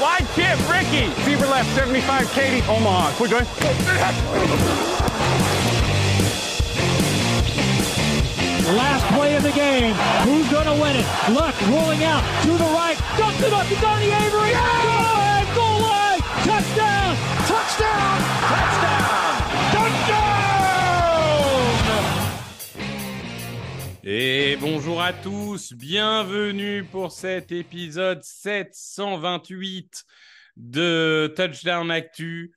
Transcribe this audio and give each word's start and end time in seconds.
wide 0.00 0.26
chip, 0.34 0.58
Ricky, 0.68 1.08
Fever 1.22 1.46
left, 1.46 1.74
75, 1.74 2.30
Katie, 2.32 2.66
Omaha. 2.68 3.12
Quick, 3.16 3.30
go 3.30 3.38
Last 8.74 9.06
play 9.14 9.36
of 9.36 9.42
the 9.42 9.52
game. 9.52 9.94
Who's 10.24 10.50
going 10.50 10.66
to 10.66 10.74
win 10.74 10.96
it? 10.96 11.06
Luck 11.30 11.54
rolling 11.68 12.02
out 12.02 12.22
to 12.42 12.50
the 12.50 12.64
right. 12.74 12.98
Dumps 13.16 13.40
it 13.42 13.52
up 13.52 13.66
to 13.68 13.76
Donnie 13.76 14.10
Avery. 14.10 14.52
Goal 14.52 15.14
line, 15.14 15.54
goal 15.54 15.80
line. 15.82 16.20
Touchdown. 16.42 17.16
Touchdown. 17.46 18.20
Touchdown. 18.50 19.35
Et 24.08 24.56
bonjour 24.60 25.02
à 25.02 25.12
tous, 25.12 25.72
bienvenue 25.72 26.84
pour 26.84 27.10
cet 27.10 27.50
épisode 27.50 28.22
728 28.22 30.04
de 30.54 31.34
Touchdown 31.36 31.90
Actu, 31.90 32.54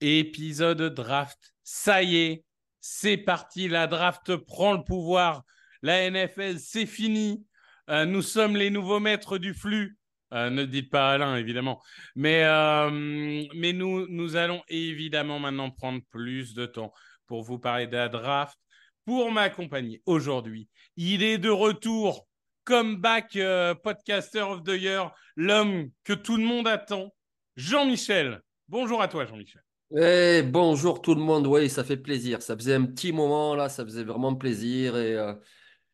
épisode 0.00 0.94
draft. 0.94 1.52
Ça 1.64 2.04
y 2.04 2.18
est, 2.18 2.44
c'est 2.80 3.16
parti, 3.16 3.66
la 3.66 3.88
draft 3.88 4.36
prend 4.36 4.74
le 4.74 4.84
pouvoir. 4.84 5.42
La 5.82 6.08
NFL, 6.08 6.60
c'est 6.60 6.86
fini. 6.86 7.44
Euh, 7.90 8.04
nous 8.04 8.22
sommes 8.22 8.54
les 8.54 8.70
nouveaux 8.70 9.00
maîtres 9.00 9.38
du 9.38 9.52
flux. 9.52 9.98
Euh, 10.32 10.48
ne 10.48 10.62
dites 10.64 10.92
pas 10.92 11.10
Alain, 11.10 11.34
évidemment. 11.34 11.82
Mais, 12.14 12.44
euh, 12.44 12.88
nous 12.92 14.36
allons 14.36 14.62
évidemment 14.68 15.40
maintenant 15.40 15.72
prendre 15.72 16.02
plus 16.12 16.54
de 16.54 16.66
temps 16.66 16.92
pour 17.26 17.42
vous 17.42 17.58
parler 17.58 17.88
de 17.88 17.96
la 17.96 18.08
draft. 18.08 18.56
Pour 19.04 19.30
m'accompagner 19.30 20.02
aujourd'hui, 20.06 20.68
il 20.96 21.22
est 21.22 21.36
de 21.36 21.50
retour, 21.50 22.26
comeback 22.64 23.36
euh, 23.36 23.74
podcaster 23.74 24.40
of 24.40 24.64
the 24.64 24.80
year, 24.80 25.14
l'homme 25.36 25.90
que 26.04 26.14
tout 26.14 26.38
le 26.38 26.44
monde 26.44 26.66
attend, 26.66 27.12
Jean-Michel. 27.56 28.40
Bonjour 28.68 29.02
à 29.02 29.08
toi, 29.08 29.26
Jean-Michel. 29.26 29.62
Eh, 29.94 30.42
bonjour 30.42 31.02
tout 31.02 31.14
le 31.14 31.20
monde, 31.20 31.46
oui, 31.46 31.68
ça 31.68 31.84
fait 31.84 31.98
plaisir. 31.98 32.40
Ça 32.40 32.56
faisait 32.56 32.74
un 32.74 32.86
petit 32.86 33.12
moment 33.12 33.54
là, 33.54 33.68
ça 33.68 33.84
faisait 33.84 34.04
vraiment 34.04 34.34
plaisir. 34.34 34.96
Et, 34.96 35.14
euh, 35.14 35.34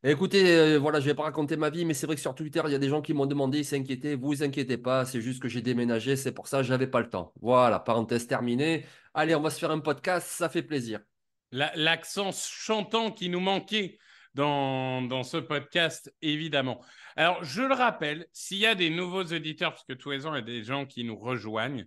écoutez, 0.05 0.57
euh, 0.57 0.79
voilà, 0.79 1.01
je 1.01 1.07
vais 1.07 1.15
pas 1.15 1.25
raconter 1.25 1.57
ma 1.57 1.69
vie, 1.69 1.85
mais 1.85 1.95
c'est 1.95 2.07
vrai 2.07 2.15
que 2.15 2.23
sur 2.23 2.37
Twitter, 2.37 2.63
il 2.65 2.71
y 2.71 2.77
a 2.77 2.79
des 2.79 2.89
gens 2.89 3.03
qui 3.03 3.13
m'ont 3.13 3.27
demandé, 3.27 3.59
ils 3.59 3.65
s'inquiétaient. 3.65 4.15
Vous 4.15 4.45
inquiétez 4.45 4.79
pas, 4.79 5.05
c'est 5.05 5.21
juste 5.21 5.43
que 5.43 5.49
j'ai 5.49 5.63
déménagé, 5.63 6.15
c'est 6.15 6.33
pour 6.33 6.47
ça 6.47 6.63
j'avais 6.63 6.87
pas 6.87 7.01
le 7.01 7.11
temps. 7.11 7.33
Voilà, 7.41 7.81
parenthèse 7.81 8.29
terminée. 8.29 8.87
Allez, 9.15 9.35
on 9.35 9.43
va 9.43 9.51
se 9.51 9.59
faire 9.59 9.73
un 9.73 9.81
podcast, 9.81 10.29
ça 10.29 10.49
fait 10.49 10.63
plaisir. 10.63 11.01
La- 11.53 11.73
L'accent 11.75 12.31
chantant 12.33 13.11
qui 13.11 13.29
nous 13.29 13.41
manquait 13.41 13.99
dans, 14.35 15.03
dans 15.03 15.23
ce 15.25 15.37
podcast, 15.37 16.15
évidemment. 16.23 16.81
Alors, 17.17 17.43
je 17.43 17.63
le 17.63 17.75
rappelle, 17.75 18.27
s'il 18.33 18.59
y 18.59 18.67
a 18.67 18.75
des 18.75 18.91
nouveaux 18.91 19.25
auditeurs, 19.25 19.73
parce 19.73 19.85
que 19.85 19.93
tous 19.93 20.11
les 20.13 20.27
ans, 20.27 20.35
il 20.35 20.39
y 20.39 20.43
a 20.43 20.43
des 20.43 20.63
gens 20.63 20.87
qui 20.87 21.03
nous 21.05 21.19
rejoignent, 21.19 21.87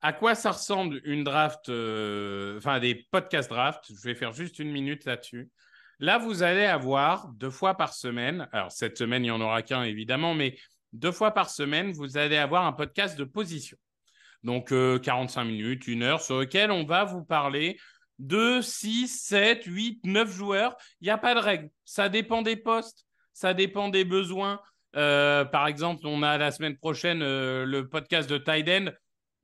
à 0.00 0.12
quoi 0.12 0.34
ça 0.34 0.52
ressemble 0.52 1.00
une 1.04 1.24
draft, 1.24 1.68
euh, 1.68 2.58
enfin 2.58 2.78
des 2.78 3.06
podcasts 3.10 3.48
draft? 3.50 3.84
Je 3.88 4.02
vais 4.08 4.14
faire 4.14 4.32
juste 4.32 4.58
une 4.58 4.70
minute 4.70 5.04
là-dessus. 5.04 5.50
Là, 5.98 6.18
vous 6.18 6.42
allez 6.42 6.64
avoir 6.66 7.28
deux 7.34 7.50
fois 7.50 7.74
par 7.76 7.94
semaine, 7.94 8.48
alors 8.52 8.70
cette 8.70 8.98
semaine, 8.98 9.22
il 9.22 9.28
n'y 9.28 9.30
en 9.30 9.40
aura 9.40 9.62
qu'un 9.62 9.82
évidemment, 9.84 10.34
mais 10.34 10.56
deux 10.92 11.12
fois 11.12 11.32
par 11.32 11.50
semaine, 11.50 11.92
vous 11.92 12.16
allez 12.18 12.36
avoir 12.36 12.66
un 12.66 12.72
podcast 12.72 13.18
de 13.18 13.24
position. 13.24 13.76
Donc, 14.42 14.72
euh, 14.72 14.98
45 14.98 15.44
minutes, 15.44 15.86
une 15.88 16.02
heure, 16.02 16.20
sur 16.20 16.38
lequel 16.38 16.70
on 16.70 16.84
va 16.84 17.04
vous 17.04 17.24
parler 17.24 17.78
de 18.18 18.60
6, 18.60 19.08
7, 19.08 19.64
8, 19.64 20.00
9 20.04 20.30
joueurs. 20.30 20.76
Il 21.00 21.04
n'y 21.04 21.10
a 21.10 21.18
pas 21.18 21.34
de 21.34 21.40
règle. 21.40 21.70
Ça 21.84 22.08
dépend 22.08 22.42
des 22.42 22.56
postes, 22.56 23.06
ça 23.32 23.54
dépend 23.54 23.88
des 23.88 24.04
besoins. 24.04 24.60
Euh, 24.96 25.44
par 25.44 25.66
exemple, 25.66 26.06
on 26.06 26.22
a 26.22 26.38
la 26.38 26.52
semaine 26.52 26.76
prochaine 26.76 27.22
euh, 27.22 27.64
le 27.64 27.88
podcast 27.88 28.30
de 28.30 28.38
Tide 28.38 28.68
End. 28.68 28.92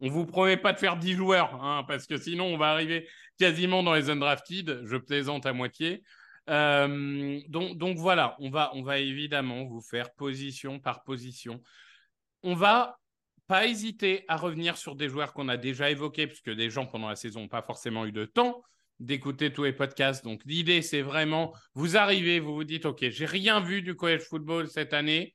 On 0.00 0.09
vous 0.09 0.25
promet 0.25 0.56
pas 0.56 0.72
de 0.72 0.78
faire 0.78 0.97
10 0.97 1.14
joueurs, 1.14 1.62
hein, 1.62 1.84
parce 1.86 2.06
que 2.06 2.16
sinon 2.16 2.47
on 2.47 2.56
va 2.56 2.70
arriver 2.70 3.06
quasiment 3.38 3.82
dans 3.82 3.94
les 3.94 4.09
undrafted. 4.09 4.82
Je 4.84 4.97
plaisante 4.97 5.47
à 5.47 5.53
moitié. 5.53 6.03
Euh, 6.48 7.41
donc, 7.48 7.76
donc 7.76 7.98
voilà, 7.98 8.36
on 8.38 8.50
va, 8.50 8.70
on 8.75 8.82
va 8.82 8.98
évidemment 8.98 9.64
vous 9.64 9.82
faire 9.82 10.12
position 10.14 10.78
par 10.78 11.03
position. 11.03 11.60
On 12.42 12.54
va 12.54 13.00
pas 13.50 13.66
hésiter 13.66 14.25
à 14.28 14.37
revenir 14.37 14.77
sur 14.77 14.94
des 14.94 15.09
joueurs 15.09 15.33
qu'on 15.33 15.49
a 15.49 15.56
déjà 15.56 15.91
évoqués, 15.91 16.28
puisque 16.28 16.50
des 16.50 16.71
gens 16.71 16.87
pendant 16.87 17.09
la 17.09 17.16
saison 17.16 17.41
n'ont 17.41 17.49
pas 17.49 17.62
forcément 17.62 18.06
eu 18.06 18.12
de 18.12 18.25
temps 18.25 18.62
d'écouter 19.00 19.53
tous 19.53 19.65
les 19.65 19.72
podcasts. 19.72 20.22
Donc 20.22 20.41
l'idée, 20.44 20.83
c'est 20.83 21.03
vraiment, 21.03 21.53
vous 21.75 21.97
arrivez, 21.97 22.39
vous 22.39 22.55
vous 22.55 22.62
dites, 22.62 22.87
OK, 22.87 23.09
j'ai 23.09 23.27
rien 23.27 23.59
vu 23.59 23.83
du 23.83 23.97
college 23.97 24.22
football 24.22 24.69
cette 24.69 24.94
année. 24.94 25.34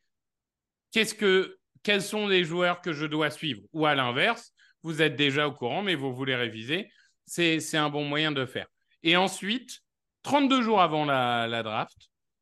Qu'est-ce 0.91 1.13
que, 1.13 1.57
quels 1.83 2.01
sont 2.01 2.25
les 2.25 2.45
joueurs 2.45 2.79
que 2.79 2.93
je 2.93 3.05
dois 3.05 3.31
suivre? 3.31 3.63
Ou 3.73 3.85
à 3.85 3.95
l'inverse, 3.95 4.53
vous 4.81 5.01
êtes 5.01 5.17
déjà 5.17 5.49
au 5.49 5.51
courant, 5.51 5.83
mais 5.83 5.95
vous 5.95 6.15
voulez 6.15 6.37
réviser. 6.37 6.89
C'est, 7.25 7.59
un 7.75 7.89
bon 7.89 8.05
moyen 8.05 8.31
de 8.31 8.45
faire. 8.45 8.67
Et 9.03 9.17
ensuite, 9.17 9.81
32 10.23 10.61
jours 10.61 10.79
avant 10.79 11.03
la, 11.03 11.47
la 11.47 11.63
draft, 11.63 11.97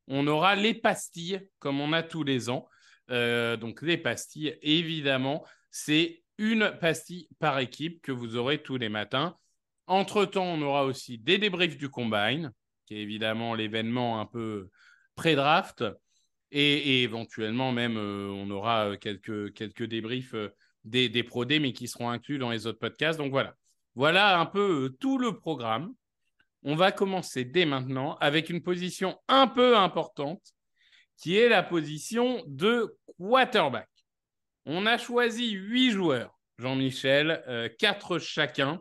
on 0.06 0.24
aura 0.28 0.54
les 0.54 0.74
pastilles, 0.74 1.40
comme 1.58 1.80
on 1.80 1.92
a 1.92 2.04
tous 2.04 2.22
les 2.22 2.48
ans. 2.48 2.68
Euh, 3.10 3.56
donc 3.56 3.82
les 3.82 3.98
pastilles, 3.98 4.56
évidemment, 4.62 5.44
c'est 5.76 6.22
une 6.38 6.70
pastille 6.80 7.28
par 7.40 7.58
équipe 7.58 8.00
que 8.00 8.12
vous 8.12 8.36
aurez 8.36 8.62
tous 8.62 8.76
les 8.76 8.88
matins. 8.88 9.36
Entre-temps, 9.88 10.44
on 10.44 10.62
aura 10.62 10.84
aussi 10.84 11.18
des 11.18 11.36
débriefs 11.36 11.76
du 11.76 11.88
Combine, 11.88 12.52
qui 12.86 12.94
est 12.94 13.00
évidemment 13.00 13.56
l'événement 13.56 14.20
un 14.20 14.24
peu 14.24 14.70
pré-draft. 15.16 15.84
Et, 16.52 17.02
éventuellement, 17.02 17.72
même, 17.72 17.96
euh, 17.96 18.28
on 18.28 18.48
aura 18.52 18.90
euh, 18.90 18.96
quelques, 18.96 19.82
débriefs 19.82 20.34
euh, 20.34 20.54
des, 20.84 21.08
des 21.08 21.24
Pro 21.24 21.44
Day, 21.44 21.58
mais 21.58 21.72
qui 21.72 21.88
seront 21.88 22.08
inclus 22.08 22.38
dans 22.38 22.50
les 22.50 22.68
autres 22.68 22.78
podcasts. 22.78 23.18
Donc 23.18 23.32
voilà. 23.32 23.56
Voilà 23.96 24.38
un 24.38 24.46
peu 24.46 24.96
tout 25.00 25.18
le 25.18 25.36
programme. 25.36 25.92
On 26.62 26.76
va 26.76 26.92
commencer 26.92 27.44
dès 27.44 27.64
maintenant 27.64 28.16
avec 28.20 28.48
une 28.48 28.62
position 28.62 29.18
un 29.26 29.48
peu 29.48 29.76
importante, 29.76 30.54
qui 31.16 31.36
est 31.36 31.48
la 31.48 31.64
position 31.64 32.44
de 32.46 32.96
quarterback. 33.18 33.88
On 34.66 34.86
a 34.86 34.96
choisi 34.96 35.50
huit 35.50 35.90
joueurs, 35.90 36.38
Jean-Michel, 36.58 37.42
euh, 37.48 37.68
quatre 37.78 38.18
chacun, 38.18 38.80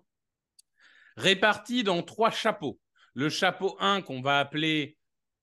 répartis 1.17 1.83
dans 1.83 2.01
trois 2.03 2.31
chapeaux. 2.31 2.79
Le 3.15 3.29
chapeau 3.29 3.75
1 3.81 4.01
qu'on 4.01 4.21
va 4.21 4.39
appeler 4.39 4.97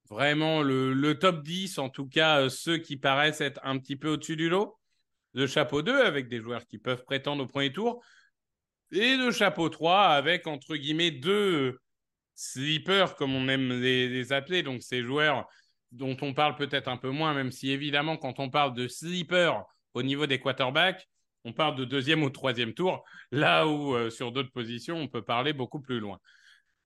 vraiment 0.08 0.62
le, 0.62 1.12
top 1.18 1.42
10, 1.42 1.78
en 1.78 1.90
tout 1.90 2.06
cas 2.06 2.40
euh, 2.40 2.48
ceux 2.48 2.78
qui 2.78 2.96
paraissent 2.96 3.42
être 3.42 3.60
un 3.64 3.78
petit 3.78 3.96
peu 3.96 4.08
au-dessus 4.08 4.36
du 4.36 4.48
lot. 4.48 4.78
Le 5.34 5.46
chapeau 5.46 5.82
2 5.82 6.00
avec 6.00 6.28
des 6.28 6.40
joueurs 6.40 6.66
qui 6.66 6.78
peuvent 6.78 7.04
prétendre 7.04 7.44
au 7.44 7.46
premier 7.46 7.72
tour. 7.72 8.02
Et 8.92 9.16
le 9.16 9.30
chapeau 9.30 9.68
3 9.68 10.06
avec, 10.06 10.46
entre 10.46 10.74
guillemets, 10.74 11.10
deux 11.12 11.78
sleepers, 12.34 13.14
comme 13.14 13.34
on 13.34 13.46
aime 13.48 13.80
les, 13.80 14.08
les 14.08 14.32
appeler, 14.32 14.62
donc 14.62 14.82
ces 14.82 15.02
joueurs 15.02 15.46
dont 15.92 16.16
on 16.22 16.32
parle 16.32 16.56
peut-être 16.56 16.88
un 16.88 16.96
peu 16.96 17.10
moins, 17.10 17.34
même 17.34 17.52
si 17.52 17.70
évidemment, 17.70 18.16
quand 18.16 18.40
on 18.40 18.48
parle 18.48 18.74
de 18.74 18.88
sleepers 18.88 19.64
au 19.94 20.02
niveau 20.02 20.26
des 20.26 20.38
quarterbacks, 20.38 21.08
on 21.44 21.52
parle 21.52 21.76
de 21.76 21.84
deuxième 21.84 22.22
ou 22.22 22.30
troisième 22.30 22.74
tour, 22.74 23.04
là 23.30 23.66
où 23.66 23.94
euh, 23.94 24.10
sur 24.10 24.32
d'autres 24.32 24.52
positions, 24.52 24.96
on 24.96 25.08
peut 25.08 25.22
parler 25.22 25.52
beaucoup 25.52 25.80
plus 25.80 26.00
loin. 26.00 26.18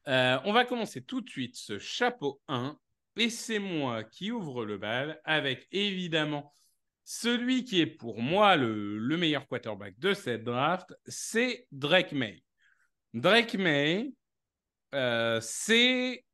Euh, 0.06 0.38
on 0.44 0.52
va 0.52 0.64
commencer 0.64 1.02
tout 1.02 1.20
de 1.20 1.28
suite 1.28 1.56
ce 1.56 1.78
chapeau 1.78 2.40
1, 2.48 2.76
et 3.16 3.30
c'est 3.30 3.58
moi 3.58 4.04
qui 4.04 4.30
ouvre 4.30 4.64
le 4.64 4.78
bal 4.78 5.20
avec 5.24 5.66
évidemment 5.72 6.52
celui 7.04 7.64
qui 7.64 7.80
est 7.80 7.86
pour 7.86 8.20
moi 8.20 8.56
le, 8.56 8.98
le 8.98 9.16
meilleur 9.16 9.46
quarterback 9.46 9.98
de 9.98 10.14
cette 10.14 10.42
draft, 10.44 10.94
c'est 11.06 11.66
Drake 11.70 12.12
May. 12.12 12.42
Drake 13.12 13.54
May, 13.54 14.12
euh, 14.94 15.38
c'est 15.42 16.24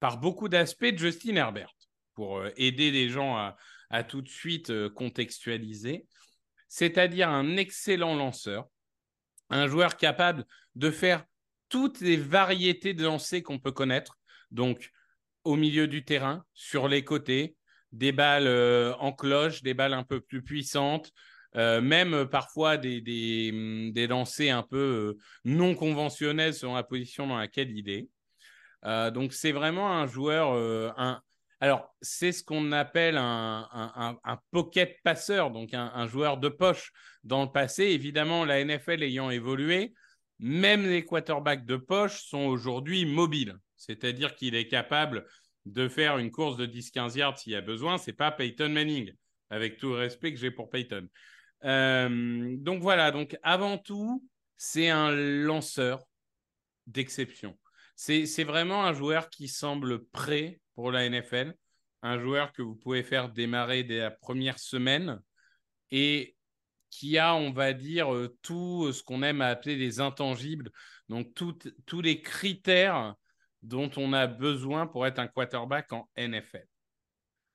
par 0.00 0.18
beaucoup 0.18 0.48
d'aspects 0.48 0.96
Justin 0.96 1.36
Herbert, 1.36 1.74
pour 2.14 2.44
aider 2.56 2.90
les 2.90 3.08
gens 3.08 3.36
à, 3.36 3.56
à 3.94 4.02
tout 4.02 4.22
de 4.22 4.28
suite 4.28 4.70
euh, 4.70 4.90
contextualiser, 4.90 6.08
c'est-à-dire 6.66 7.28
un 7.28 7.56
excellent 7.56 8.16
lanceur, 8.16 8.66
un 9.50 9.68
joueur 9.68 9.96
capable 9.96 10.44
de 10.74 10.90
faire 10.90 11.24
toutes 11.68 12.00
les 12.00 12.16
variétés 12.16 12.92
de 12.92 13.04
lancers 13.04 13.44
qu'on 13.44 13.60
peut 13.60 13.70
connaître, 13.70 14.18
donc 14.50 14.90
au 15.44 15.54
milieu 15.54 15.86
du 15.86 16.04
terrain, 16.04 16.44
sur 16.54 16.88
les 16.88 17.04
côtés, 17.04 17.54
des 17.92 18.10
balles 18.10 18.48
euh, 18.48 18.94
en 18.96 19.12
cloche, 19.12 19.62
des 19.62 19.74
balles 19.74 19.94
un 19.94 20.02
peu 20.02 20.20
plus 20.20 20.42
puissantes, 20.42 21.12
euh, 21.54 21.80
même 21.80 22.26
parfois 22.26 22.76
des, 22.76 23.00
des, 23.00 23.50
hum, 23.52 23.92
des, 23.92 24.08
lancers 24.08 24.50
un 24.50 24.64
peu 24.64 25.16
non 25.44 25.76
conventionnels 25.76 26.52
selon 26.52 26.74
la 26.74 26.82
position 26.82 27.28
dans 27.28 27.38
laquelle 27.38 27.70
il 27.70 27.88
est. 27.88 28.08
donc 29.12 29.32
c'est 29.32 29.52
vraiment 29.52 29.92
un 29.92 30.08
joueur, 30.08 30.52
un, 30.98 31.22
alors 31.60 31.94
c'est 32.00 32.32
ce 32.32 32.42
qu'on 32.42 32.72
appelle 32.72 33.16
un, 33.16 34.18
pocket 34.50 34.96
passeur, 35.02 35.50
donc 35.50 35.70
un, 35.72 36.06
joueur 36.06 36.38
de 36.38 36.48
poche 36.48 36.92
dans 37.22 37.44
le 37.44 37.52
passé. 37.52 37.84
Évidemment, 37.84 38.44
la 38.44 38.64
NFL 38.64 39.02
ayant 39.02 39.30
évolué, 39.30 39.94
même 40.38 40.86
les 40.86 41.04
quarterbacks 41.04 41.64
de 41.64 41.76
poche 41.76 42.24
sont 42.24 42.46
aujourd'hui 42.46 43.06
mobiles, 43.06 43.56
c'est-à-dire 43.76 44.34
qu'il 44.34 44.54
est 44.54 44.68
capable 44.68 45.26
de 45.64 45.88
faire 45.88 46.18
une 46.18 46.30
course 46.30 46.56
de 46.56 46.66
10-15 46.66 47.16
yards 47.16 47.38
s'il 47.38 47.52
y 47.52 47.56
a 47.56 47.60
besoin. 47.60 47.98
C'est 47.98 48.12
pas 48.12 48.30
Peyton 48.30 48.68
Manning, 48.68 49.12
avec 49.50 49.78
tout 49.78 49.90
le 49.90 49.96
respect 49.96 50.32
que 50.34 50.38
j'ai 50.38 50.50
pour 50.50 50.70
Peyton. 50.70 51.08
Euh, 51.64 52.56
donc 52.58 52.82
voilà, 52.82 53.10
donc 53.10 53.38
avant 53.42 53.78
tout, 53.78 54.22
c'est 54.56 54.90
un 54.90 55.10
lanceur 55.10 56.04
d'exception. 56.86 57.56
C'est 57.96 58.44
vraiment 58.44 58.84
un 58.84 58.92
joueur 58.92 59.30
qui 59.30 59.48
semble 59.48 60.04
prêt 60.06 60.60
pour 60.74 60.90
la 60.90 61.08
NFL, 61.08 61.54
un 62.02 62.18
joueur 62.18 62.52
que 62.52 62.62
vous 62.62 62.74
pouvez 62.74 63.02
faire 63.02 63.30
démarrer 63.30 63.84
dès 63.84 63.98
la 63.98 64.10
première 64.10 64.58
semaine 64.58 65.20
et 65.90 66.36
qui 66.90 67.18
a, 67.18 67.34
on 67.34 67.50
va 67.50 67.72
dire, 67.72 68.14
euh, 68.14 68.36
tout 68.42 68.92
ce 68.92 69.02
qu'on 69.02 69.22
aime 69.22 69.40
appeler 69.40 69.76
les 69.76 70.00
intangibles, 70.00 70.70
donc 71.08 71.34
tous 71.34 72.00
les 72.00 72.22
critères 72.22 73.14
dont 73.62 73.90
on 73.96 74.12
a 74.12 74.26
besoin 74.26 74.86
pour 74.86 75.06
être 75.06 75.18
un 75.18 75.26
quarterback 75.26 75.92
en 75.92 76.08
NFL. 76.16 76.66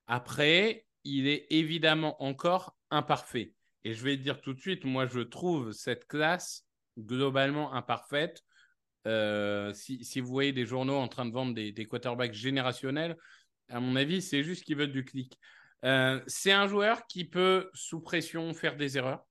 Après, 0.07 0.85
il 1.03 1.27
est 1.27 1.45
évidemment 1.51 2.21
encore 2.23 2.75
imparfait. 2.89 3.53
Et 3.83 3.93
je 3.93 4.03
vais 4.03 4.17
dire 4.17 4.41
tout 4.41 4.53
de 4.53 4.59
suite, 4.59 4.83
moi, 4.83 5.05
je 5.05 5.19
trouve 5.19 5.71
cette 5.71 6.07
classe 6.07 6.65
globalement 6.97 7.73
imparfaite. 7.73 8.43
Euh, 9.07 9.73
si, 9.73 10.19
vous 10.19 10.27
voyez 10.29 10.51
des 10.51 10.65
journaux 10.65 10.97
en 10.97 11.07
train 11.07 11.25
de 11.25 11.31
vendre 11.31 11.53
des, 11.53 11.71
des 11.71 11.85
quarterbacks 11.85 12.33
générationnels, 12.33 13.17
à 13.69 13.79
mon 13.79 13.95
avis, 13.95 14.21
c'est 14.21 14.43
juste 14.43 14.63
qu'ils 14.63 14.77
veulent 14.77 14.91
du 14.91 15.05
clic. 15.05 15.37
Euh, 15.85 16.21
c'est 16.27 16.51
un 16.51 16.67
joueur 16.67 17.05
qui 17.07 17.25
peut, 17.25 17.69
sous 17.73 18.01
pression, 18.01 18.53
faire 18.53 18.75
des 18.75 18.97
erreurs. 18.97 19.23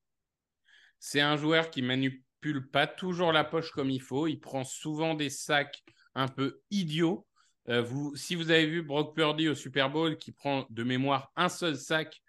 C'est 0.99 1.21
un 1.21 1.37
joueur 1.37 1.71
qui 1.71 1.83
manipule 1.83 2.69
pas 2.71 2.87
toujours 2.87 3.33
la 3.33 3.45
poche 3.45 3.71
comme 3.71 3.91
il 3.91 4.01
faut. 4.01 4.27
Il 4.27 4.41
prend 4.41 4.65
souvent 4.65 5.15
des 5.15 5.31
sacs 5.31 5.83
un 6.15 6.29
peu 6.29 6.61
idiot. 6.71 7.27
Euh, 7.69 7.85
si 8.15 8.35
vous 8.35 8.51
avez 8.51 8.67
vu 8.67 8.83
Brock 8.83 9.15
Purdy 9.15 9.49
au 9.49 9.55
Super 9.55 9.91
Bowl 9.91 10.17
qui 10.17 10.33
prend 10.33 10.67
de 10.71 10.83
mémoire 10.85 11.31
un 11.37 11.49
seul 11.49 11.77
sac, 11.77 12.21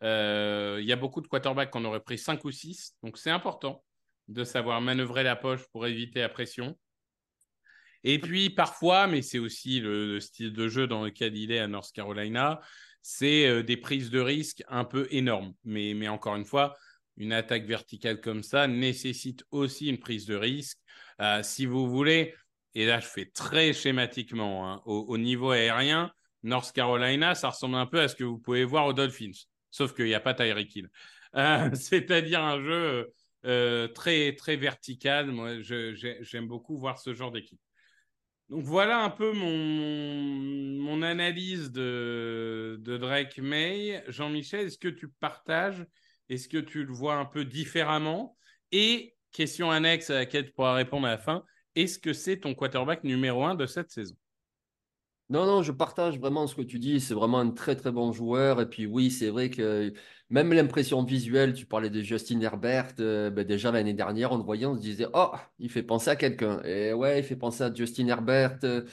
il 0.00 0.84
y 0.84 0.92
a 0.92 0.96
beaucoup 0.96 1.20
de 1.20 1.28
quarterbacks 1.28 1.70
qui 1.70 1.78
en 1.78 1.84
auraient 1.84 2.00
pris 2.00 2.18
5 2.18 2.44
ou 2.44 2.50
6. 2.50 2.96
Donc 3.02 3.18
c'est 3.18 3.30
important 3.30 3.84
de 4.28 4.44
savoir 4.44 4.80
manœuvrer 4.80 5.22
la 5.22 5.36
poche 5.36 5.66
pour 5.72 5.86
éviter 5.86 6.20
la 6.20 6.28
pression. 6.28 6.76
Et 8.04 8.18
puis 8.18 8.50
parfois, 8.50 9.06
mais 9.06 9.22
c'est 9.22 9.38
aussi 9.38 9.80
le, 9.80 10.20
style 10.20 10.52
de 10.52 10.68
jeu 10.68 10.86
dans 10.86 11.04
lequel 11.04 11.36
il 11.36 11.52
est 11.52 11.58
à 11.58 11.68
North 11.68 11.92
Carolina, 11.92 12.60
c'est 13.02 13.46
euh, 13.46 13.62
des 13.62 13.76
prises 13.76 14.10
de 14.10 14.20
risque 14.20 14.62
un 14.68 14.84
peu 14.84 15.08
énormes. 15.10 15.54
Mais, 15.64 16.08
encore 16.08 16.36
une 16.36 16.44
fois, 16.44 16.76
une 17.16 17.32
attaque 17.32 17.64
verticale 17.64 18.20
comme 18.20 18.42
ça 18.42 18.66
nécessite 18.66 19.44
aussi 19.50 19.88
une 19.88 19.98
prise 19.98 20.26
de 20.26 20.36
risque. 20.36 20.78
si 21.42 21.66
vous 21.66 21.88
voulez, 21.88 22.34
et 22.74 22.86
là 22.86 23.00
je 23.00 23.06
fais 23.06 23.26
très 23.26 23.72
schématiquement, 23.72 24.70
hein, 24.70 24.82
au, 24.84 25.18
niveau 25.18 25.50
aérien, 25.50 26.12
North 26.44 26.72
Carolina, 26.72 27.34
ça 27.34 27.50
ressemble 27.50 27.74
un 27.74 27.86
peu 27.86 28.00
à 28.00 28.06
ce 28.06 28.14
que 28.14 28.24
vous 28.24 28.38
pouvez 28.38 28.64
voir 28.64 28.86
aux 28.86 28.92
Dolphins, 28.92 29.32
sauf 29.70 29.94
qu'il 29.94 30.04
n'y 30.04 30.14
a 30.14 30.20
pas 30.20 30.34
Tyreek 30.34 30.76
Hill. 30.76 30.88
Euh, 31.34 31.70
c'est-à-dire 31.74 32.42
un 32.42 32.62
jeu 32.62 33.12
euh, 33.44 33.88
très, 33.88 34.34
très 34.34 34.56
vertical. 34.56 35.30
Moi, 35.30 35.60
j'aime 35.60 36.48
beaucoup 36.48 36.78
voir 36.78 36.98
ce 36.98 37.14
genre 37.14 37.32
d'équipe. 37.32 37.60
Donc 38.48 38.64
voilà 38.64 39.04
un 39.04 39.10
peu 39.10 39.32
mon, 39.32 41.02
analyse 41.02 41.70
de, 41.70 42.78
de 42.80 42.96
Drake 42.96 43.38
May. 43.38 44.02
Jean-Michel, 44.08 44.66
est-ce 44.66 44.78
que 44.78 44.88
tu 44.88 45.08
partages? 45.08 45.86
Est-ce 46.28 46.48
que 46.48 46.58
tu 46.58 46.84
le 46.84 46.92
vois 46.92 47.14
un 47.14 47.24
peu 47.24 47.44
différemment? 47.44 48.36
Et 48.72 49.16
question 49.32 49.70
annexe 49.70 50.10
à 50.10 50.14
laquelle 50.14 50.46
tu 50.46 50.52
pourras 50.52 50.74
répondre 50.74 51.06
à 51.06 51.10
la 51.10 51.18
fin, 51.18 51.44
est-ce 51.74 51.98
que 51.98 52.12
c'est 52.12 52.40
ton 52.40 52.54
quarterback 52.54 53.04
numéro 53.04 53.44
un 53.44 53.54
de 53.54 53.66
cette 53.66 53.90
saison? 53.90 54.16
Non, 55.30 55.44
non, 55.44 55.62
je 55.62 55.72
partage 55.72 56.18
vraiment 56.18 56.46
ce 56.46 56.54
que 56.54 56.62
tu 56.62 56.78
dis. 56.78 57.00
C'est 57.00 57.14
vraiment 57.14 57.38
un 57.38 57.50
très, 57.50 57.76
très 57.76 57.92
bon 57.92 58.12
joueur. 58.12 58.62
Et 58.62 58.68
puis, 58.68 58.86
oui, 58.86 59.10
c'est 59.10 59.28
vrai 59.28 59.50
que 59.50 59.92
même 60.30 60.52
l'impression 60.52 61.02
visuelle, 61.02 61.54
tu 61.54 61.64
parlais 61.66 61.90
de 61.90 62.02
Justin 62.02 62.40
Herbert, 62.40 62.94
euh, 63.00 63.30
ben 63.30 63.46
déjà 63.46 63.72
l'année 63.72 63.94
dernière, 63.94 64.32
on 64.32 64.36
le 64.36 64.42
voyait, 64.44 64.66
on 64.66 64.76
se 64.76 64.80
disait, 64.80 65.06
oh, 65.14 65.32
il 65.58 65.70
fait 65.70 65.82
penser 65.82 66.10
à 66.10 66.16
quelqu'un. 66.16 66.62
Et 66.64 66.92
ouais, 66.92 67.20
il 67.20 67.24
fait 67.24 67.36
penser 67.36 67.62
à 67.64 67.72
Justin 67.72 68.08
Herbert. 68.08 68.58
Euh, 68.64 68.84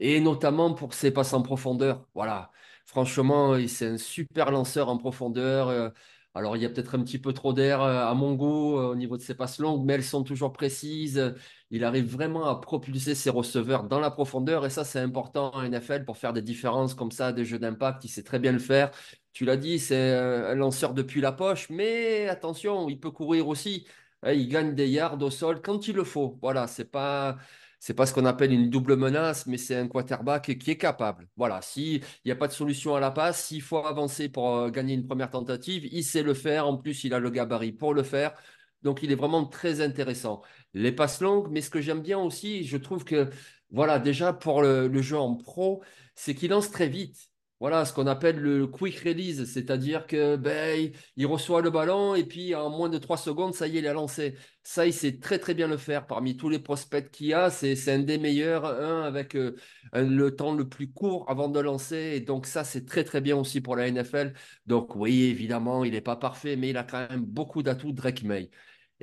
et 0.00 0.20
notamment 0.20 0.74
pour 0.74 0.94
ses 0.94 1.10
passes 1.12 1.32
en 1.32 1.42
profondeur. 1.42 2.06
Voilà. 2.14 2.50
Franchement, 2.86 3.56
c'est 3.68 3.86
un 3.88 3.98
super 3.98 4.50
lanceur 4.50 4.88
en 4.88 4.98
profondeur. 4.98 5.68
Euh, 5.68 5.88
alors, 6.34 6.56
il 6.56 6.62
y 6.62 6.66
a 6.66 6.68
peut-être 6.70 6.96
un 6.98 7.02
petit 7.04 7.18
peu 7.18 7.32
trop 7.32 7.52
d'air 7.52 7.80
à 7.82 8.12
mon 8.14 8.34
goût 8.34 8.74
au 8.76 8.94
niveau 8.96 9.16
de 9.16 9.22
ses 9.22 9.34
passes 9.34 9.58
longues, 9.58 9.84
mais 9.84 9.94
elles 9.94 10.04
sont 10.04 10.24
toujours 10.24 10.52
précises. 10.52 11.34
Il 11.72 11.84
arrive 11.84 12.06
vraiment 12.06 12.44
à 12.46 12.60
propulser 12.60 13.14
ses 13.16 13.30
receveurs 13.30 13.84
dans 13.84 13.98
la 13.98 14.10
profondeur 14.10 14.64
et 14.66 14.70
ça, 14.70 14.84
c'est 14.84 15.00
important 15.00 15.52
en 15.54 15.62
NFL 15.68 16.04
pour 16.04 16.18
faire 16.18 16.32
des 16.32 16.42
différences 16.42 16.94
comme 16.94 17.10
ça, 17.10 17.32
des 17.32 17.44
jeux 17.44 17.58
d'impact. 17.58 18.04
Il 18.04 18.08
sait 18.08 18.22
très 18.22 18.38
bien 18.38 18.52
le 18.52 18.60
faire. 18.60 18.90
Tu 19.32 19.44
l'as 19.44 19.56
dit, 19.56 19.78
c'est 19.80 19.96
euh, 19.96 20.52
un 20.52 20.54
lanceur 20.54 20.94
depuis 20.94 21.20
la 21.20 21.32
poche, 21.32 21.70
mais 21.70 22.28
attention, 22.28 22.88
il 22.88 23.00
peut 23.00 23.10
courir 23.10 23.48
aussi. 23.48 23.86
Il 24.26 24.48
gagne 24.48 24.74
des 24.74 24.88
yards 24.88 25.20
au 25.20 25.30
sol 25.30 25.60
quand 25.62 25.88
il 25.88 25.96
le 25.96 26.04
faut. 26.04 26.38
Voilà, 26.42 26.68
c'est 26.68 26.84
pas 26.84 27.38
c'est 27.80 27.94
pas 27.94 28.06
ce 28.06 28.14
qu'on 28.14 28.26
appelle 28.26 28.52
une 28.52 28.70
double 28.70 28.94
menace, 28.96 29.46
mais 29.48 29.58
c'est 29.58 29.74
un 29.74 29.88
quarterback 29.88 30.56
qui 30.56 30.70
est 30.70 30.76
capable. 30.76 31.28
Voilà, 31.36 31.60
s'il 31.62 32.04
n'y 32.24 32.30
a 32.30 32.36
pas 32.36 32.46
de 32.46 32.52
solution 32.52 32.94
à 32.94 33.00
la 33.00 33.10
passe, 33.10 33.46
s'il 33.46 33.60
faut 33.60 33.84
avancer 33.84 34.28
pour 34.28 34.56
euh, 34.56 34.70
gagner 34.70 34.94
une 34.94 35.04
première 35.04 35.30
tentative, 35.30 35.86
il 35.90 36.04
sait 36.04 36.22
le 36.22 36.34
faire. 36.34 36.68
En 36.68 36.76
plus, 36.76 37.02
il 37.02 37.12
a 37.12 37.18
le 37.18 37.28
gabarit 37.30 37.72
pour 37.72 37.92
le 37.92 38.04
faire. 38.04 38.34
Donc, 38.82 39.02
il 39.02 39.12
est 39.12 39.16
vraiment 39.16 39.44
très 39.46 39.80
intéressant. 39.80 40.42
Les 40.74 40.92
passes 40.92 41.20
longues, 41.20 41.48
mais 41.50 41.60
ce 41.60 41.70
que 41.70 41.80
j'aime 41.80 42.02
bien 42.02 42.18
aussi, 42.18 42.64
je 42.64 42.76
trouve 42.76 43.04
que, 43.04 43.30
voilà, 43.70 43.98
déjà 43.98 44.32
pour 44.32 44.62
le 44.62 45.02
jeu 45.02 45.18
en 45.18 45.36
pro, 45.36 45.82
c'est 46.14 46.34
qu'il 46.34 46.50
lance 46.50 46.70
très 46.70 46.88
vite 46.88 47.31
voilà 47.62 47.84
ce 47.84 47.92
qu'on 47.92 48.08
appelle 48.08 48.40
le 48.40 48.66
quick 48.66 48.98
release, 48.98 49.44
c'est-à-dire 49.44 50.08
que 50.08 50.34
ben, 50.34 50.90
il 51.16 51.26
reçoit 51.26 51.62
le 51.62 51.70
ballon 51.70 52.16
et 52.16 52.24
puis 52.24 52.56
en 52.56 52.70
moins 52.70 52.88
de 52.88 52.98
trois 52.98 53.16
secondes, 53.16 53.54
ça 53.54 53.68
y 53.68 53.76
est, 53.76 53.80
il 53.80 53.86
a 53.86 53.92
lancé. 53.92 54.34
Ça, 54.64 54.84
il 54.84 54.92
sait 54.92 55.20
très 55.20 55.38
très 55.38 55.54
bien 55.54 55.68
le 55.68 55.76
faire. 55.76 56.08
Parmi 56.08 56.36
tous 56.36 56.48
les 56.48 56.58
prospects 56.58 57.08
qu'il 57.12 57.32
a, 57.34 57.50
c'est 57.50 57.76
un 57.88 58.00
des 58.00 58.18
meilleurs, 58.18 58.64
un 58.64 59.04
avec 59.04 59.36
euh, 59.36 59.54
le 59.94 60.34
temps 60.34 60.52
le 60.54 60.68
plus 60.68 60.90
court 60.92 61.24
avant 61.30 61.48
de 61.48 61.60
lancer. 61.60 62.14
Et 62.16 62.20
donc 62.20 62.46
ça, 62.46 62.64
c'est 62.64 62.84
très 62.84 63.04
très 63.04 63.20
bien 63.20 63.36
aussi 63.36 63.60
pour 63.60 63.76
la 63.76 63.88
NFL. 63.88 64.34
Donc 64.66 64.96
oui, 64.96 65.22
évidemment, 65.22 65.84
il 65.84 65.92
n'est 65.92 66.00
pas 66.00 66.16
parfait, 66.16 66.56
mais 66.56 66.70
il 66.70 66.76
a 66.76 66.82
quand 66.82 67.08
même 67.10 67.24
beaucoup 67.24 67.62
d'atouts, 67.62 67.92
Drake 67.92 68.24
May. 68.24 68.50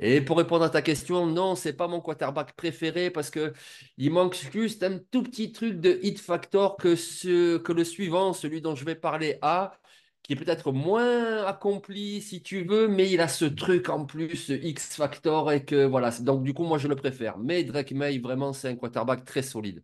Et 0.02 0.22
pour 0.22 0.38
répondre 0.38 0.64
à 0.64 0.70
ta 0.70 0.80
question, 0.80 1.26
non, 1.26 1.54
c'est 1.54 1.74
pas 1.74 1.86
mon 1.86 2.00
quarterback 2.00 2.54
préféré 2.54 3.10
parce 3.10 3.30
que 3.30 3.52
il 3.98 4.10
manque 4.10 4.34
juste 4.50 4.82
un 4.82 4.98
tout 4.98 5.22
petit 5.22 5.52
truc 5.52 5.78
de 5.78 6.00
hit 6.02 6.18
factor 6.18 6.78
que, 6.78 6.96
ce, 6.96 7.58
que 7.58 7.72
le 7.72 7.84
suivant, 7.84 8.32
celui 8.32 8.62
dont 8.62 8.74
je 8.74 8.86
vais 8.86 8.94
parler, 8.94 9.38
a, 9.42 9.78
qui 10.22 10.32
est 10.32 10.36
peut-être 10.36 10.72
moins 10.72 11.44
accompli 11.44 12.22
si 12.22 12.42
tu 12.42 12.64
veux, 12.64 12.88
mais 12.88 13.10
il 13.10 13.20
a 13.20 13.28
ce 13.28 13.44
truc 13.44 13.90
en 13.90 14.06
plus, 14.06 14.36
ce 14.36 14.52
X 14.54 14.96
factor 14.96 15.52
et 15.52 15.64
que 15.66 15.84
voilà. 15.84 16.10
Donc 16.20 16.44
du 16.44 16.54
coup, 16.54 16.64
moi 16.64 16.78
je 16.78 16.88
le 16.88 16.96
préfère. 16.96 17.36
Mais 17.38 17.64
Drake 17.64 17.92
May, 17.92 18.18
vraiment, 18.18 18.52
c'est 18.54 18.68
un 18.68 18.76
quarterback 18.76 19.24
très 19.26 19.42
solide. 19.42 19.82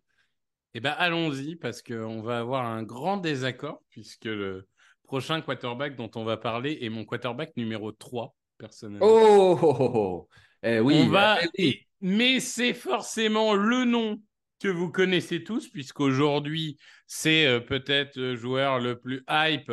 Eh 0.74 0.80
bien, 0.80 0.92
allons-y 0.92 1.56
parce 1.56 1.82
qu'on 1.82 2.22
va 2.22 2.38
avoir 2.38 2.66
un 2.66 2.82
grand 2.82 3.16
désaccord 3.16 3.82
puisque 3.90 4.26
le 4.26 4.68
prochain 5.04 5.40
quarterback 5.40 5.96
dont 5.96 6.10
on 6.16 6.24
va 6.24 6.36
parler 6.36 6.78
est 6.82 6.90
mon 6.90 7.04
quarterback 7.04 7.56
numéro 7.56 7.92
3, 7.92 8.35
personnellement. 8.58 9.06
Oh, 9.06 9.58
oh, 9.62 9.76
oh, 9.78 9.90
oh. 9.94 10.28
Eh 10.62 10.80
oui, 10.80 11.02
On 11.04 11.08
va... 11.08 11.38
oui. 11.42 11.48
et- 11.58 11.86
Mais 12.00 12.40
c'est 12.40 12.74
forcément 12.74 13.54
le 13.54 13.84
nom 13.84 14.20
que 14.60 14.68
vous 14.68 14.90
connaissez 14.90 15.44
tous 15.44 15.68
puisqu'aujourd'hui, 15.68 16.78
c'est 17.06 17.46
euh, 17.46 17.60
peut-être 17.60 18.16
le 18.16 18.36
joueur 18.36 18.78
le 18.80 18.98
plus 18.98 19.22
hype, 19.28 19.72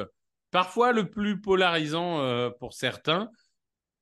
parfois 0.52 0.92
le 0.92 1.10
plus 1.10 1.40
polarisant 1.42 2.20
euh, 2.20 2.50
pour 2.60 2.74
certains. 2.74 3.30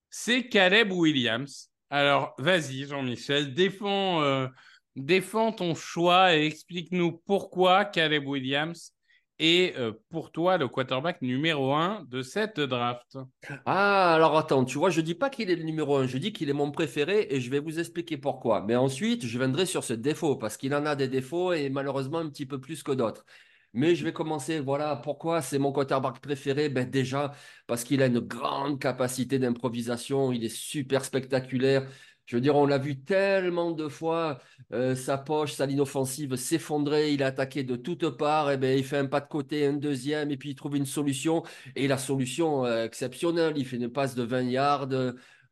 C'est 0.09 0.47
Caleb 0.49 0.91
Williams. 0.91 1.69
Alors, 1.89 2.33
vas-y, 2.37 2.85
Jean-Michel, 2.85 3.53
défends, 3.53 4.21
euh, 4.23 4.47
défends 4.95 5.51
ton 5.51 5.75
choix 5.75 6.35
et 6.35 6.45
explique-nous 6.45 7.21
pourquoi 7.25 7.85
Caleb 7.85 8.27
Williams 8.27 8.93
est 9.41 9.77
euh, 9.77 9.91
pour 10.09 10.31
toi 10.31 10.57
le 10.57 10.67
quarterback 10.67 11.21
numéro 11.21 11.73
un 11.73 12.05
de 12.09 12.21
cette 12.21 12.59
draft. 12.59 13.17
Ah, 13.65 14.13
alors 14.13 14.37
attends, 14.37 14.63
tu 14.65 14.77
vois, 14.77 14.89
je 14.89 15.01
dis 15.01 15.15
pas 15.15 15.29
qu'il 15.29 15.49
est 15.49 15.55
le 15.55 15.63
numéro 15.63 15.97
un, 15.97 16.07
je 16.07 16.17
dis 16.17 16.31
qu'il 16.31 16.49
est 16.49 16.53
mon 16.53 16.71
préféré 16.71 17.27
et 17.29 17.41
je 17.41 17.49
vais 17.49 17.59
vous 17.59 17.79
expliquer 17.79 18.17
pourquoi. 18.17 18.61
Mais 18.61 18.75
ensuite, 18.75 19.25
je 19.25 19.37
viendrai 19.37 19.65
sur 19.65 19.83
ce 19.83 19.93
défaut 19.93 20.35
parce 20.35 20.57
qu'il 20.57 20.73
en 20.75 20.85
a 20.85 20.95
des 20.95 21.07
défauts 21.07 21.53
et 21.53 21.69
malheureusement 21.69 22.19
un 22.19 22.29
petit 22.29 22.45
peu 22.45 22.61
plus 22.61 22.83
que 22.83 22.91
d'autres. 22.91 23.25
Mais 23.73 23.95
je 23.95 24.03
vais 24.03 24.11
commencer, 24.13 24.59
voilà, 24.59 24.97
pourquoi 24.97 25.41
c'est 25.41 25.57
mon 25.57 25.71
quarterback 25.71 26.19
préféré? 26.19 26.67
Ben 26.69 26.89
déjà, 26.89 27.33
parce 27.67 27.83
qu'il 27.85 28.01
a 28.01 28.07
une 28.07 28.19
grande 28.19 28.79
capacité 28.81 29.39
d'improvisation, 29.39 30.31
il 30.33 30.43
est 30.43 30.49
super 30.49 31.05
spectaculaire. 31.05 31.87
Je 32.31 32.37
veux 32.37 32.41
dire, 32.41 32.55
on 32.55 32.65
l'a 32.65 32.77
vu 32.77 32.97
tellement 32.97 33.71
de 33.71 33.89
fois, 33.89 34.39
euh, 34.71 34.95
sa 34.95 35.17
poche, 35.17 35.51
sa 35.51 35.65
ligne 35.65 35.81
offensive 35.81 36.37
s'effondrer, 36.37 37.11
il 37.11 37.23
a 37.23 37.25
attaqué 37.25 37.65
de 37.65 37.75
toutes 37.75 38.07
parts, 38.11 38.49
et 38.51 38.55
ben, 38.57 38.77
il 38.77 38.85
fait 38.85 38.99
un 38.99 39.05
pas 39.07 39.19
de 39.19 39.27
côté, 39.27 39.65
un 39.65 39.73
deuxième, 39.73 40.31
et 40.31 40.37
puis 40.37 40.51
il 40.51 40.55
trouve 40.55 40.77
une 40.77 40.85
solution. 40.85 41.43
Et 41.75 41.89
la 41.89 41.97
solution 41.97 42.65
euh, 42.65 42.85
exceptionnelle, 42.85 43.55
il 43.57 43.65
fait 43.65 43.75
une 43.75 43.89
passe 43.91 44.15
de 44.15 44.23
20 44.23 44.43
yards 44.43 44.87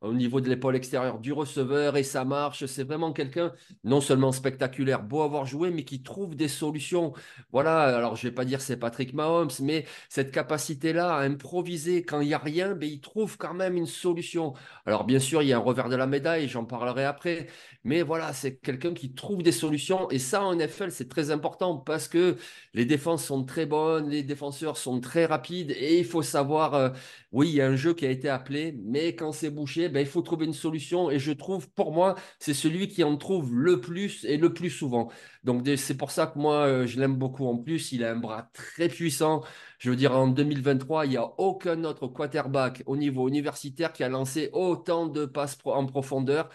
au 0.02 0.14
niveau 0.14 0.40
de 0.42 0.50
l'épaule 0.50 0.76
extérieure 0.76 1.20
du 1.20 1.34
receveur 1.34 1.98
et 1.98 2.04
ça 2.04 2.26
marche. 2.26 2.66
C'est 2.66 2.84
vraiment 2.84 3.12
quelqu'un 3.14 3.52
non 3.84 4.02
seulement 4.02 4.32
spectaculaire, 4.32 5.04
beau 5.04 5.22
avoir 5.22 5.46
joué, 5.46 5.72
mais 5.72 5.84
qui 5.84 6.04
trouve 6.04 6.36
des 6.36 6.48
solutions. 6.48 7.14
Voilà, 7.52 7.84
alors 7.98 8.16
je 8.16 8.28
vais 8.28 8.34
pas 8.34 8.46
dire 8.46 8.62
c'est 8.62 8.78
Patrick 8.78 9.14
Mahomes, 9.14 9.50
mais 9.62 9.86
cette 10.10 10.32
capacité-là 10.32 11.16
à 11.16 11.24
improviser 11.24 12.04
quand 12.04 12.22
il 12.22 12.28
n'y 12.28 12.34
a 12.34 12.38
rien, 12.38 12.76
ben, 12.76 12.90
il 12.90 13.02
trouve 13.02 13.38
quand 13.38 13.54
même 13.54 13.76
une 13.78 13.86
solution. 13.88 14.54
Alors 14.86 15.04
bien 15.06 15.20
sûr, 15.20 15.42
il 15.42 15.50
y 15.50 15.54
a 15.54 15.58
un 15.58 15.60
revers 15.60 15.90
de 15.90 15.96
la 15.96 16.08
médaille, 16.08 16.48
j'en 16.48 16.66
parlerai 16.66 17.06
après, 17.06 17.48
mais 17.84 18.02
voilà, 18.02 18.34
c'est 18.34 18.58
quelqu'un 18.58 18.94
qui 18.94 19.14
trouve 19.14 19.44
des 19.44 19.52
solutions 19.52 20.10
et 20.12 20.20
ça 20.20 20.44
en 20.44 20.56
NFL, 20.56 20.92
c'est 20.92 21.10
très 21.10 21.32
important 21.32 21.78
parce 21.78 22.08
que 22.08 22.38
les 22.74 22.86
défenses 22.86 23.26
sont 23.26 23.44
très 23.46 23.66
bonnes, 23.66 24.10
les 24.10 24.24
défenseurs 24.24 24.78
sont 24.78 25.00
très 25.00 25.26
rapides 25.26 25.72
et 25.72 26.00
il 26.00 26.06
faut 26.06 26.22
savoir, 26.22 26.74
euh, 26.74 26.90
oui, 27.32 27.50
il 27.50 27.56
y 27.56 27.62
a 27.62 27.68
un 27.68 27.76
jeu 27.76 27.94
qui 27.94 28.06
a 28.06 28.10
été 28.10 28.30
appelé, 28.30 28.76
mais 28.84 29.16
quand 29.16 29.32
c'est 29.32 29.50
bouché, 29.50 29.89
ben, 29.90 30.00
il 30.02 30.08
faut 30.08 30.22
trouver 30.22 30.46
une 30.46 30.54
solution. 30.54 31.10
Et 31.10 31.20
je 31.20 31.32
trouve, 31.32 31.70
pour 31.72 31.92
moi, 31.94 32.16
c'est 32.40 32.54
celui 32.54 32.88
qui 32.88 33.04
en 33.04 33.18
trouve 33.18 33.54
le 33.54 33.82
plus 33.82 34.26
et 34.26 34.38
le 34.38 34.54
plus 34.54 34.70
souvent. 34.70 35.10
Donc 35.44 35.68
c'est 35.78 35.98
pour 35.98 36.12
ça 36.12 36.28
que 36.28 36.38
moi, 36.40 36.66
euh, 36.68 36.88
je 36.88 37.00
l'aime 37.00 37.16
beaucoup. 37.16 37.48
En 37.48 37.58
plus, 37.58 37.92
il 37.92 38.04
a 38.04 38.12
un 38.12 38.16
bras 38.18 38.50
très 38.54 38.90
puissant. 38.90 39.44
Je 39.80 39.90
veux 39.90 39.96
dire, 39.96 40.14
en 40.16 40.28
2023, 40.28 41.06
il 41.06 41.10
n'y 41.12 41.18
a 41.18 41.26
aucun 41.40 41.84
autre 41.84 42.08
quarterback 42.08 42.84
au 42.86 42.98
niveau 42.98 43.28
universitaire 43.28 43.94
qui 43.94 44.04
a 44.04 44.10
lancé 44.10 44.50
autant 44.54 45.08
de 45.08 45.26
passes 45.26 45.58
en 45.66 45.86
profondeur 45.86 46.50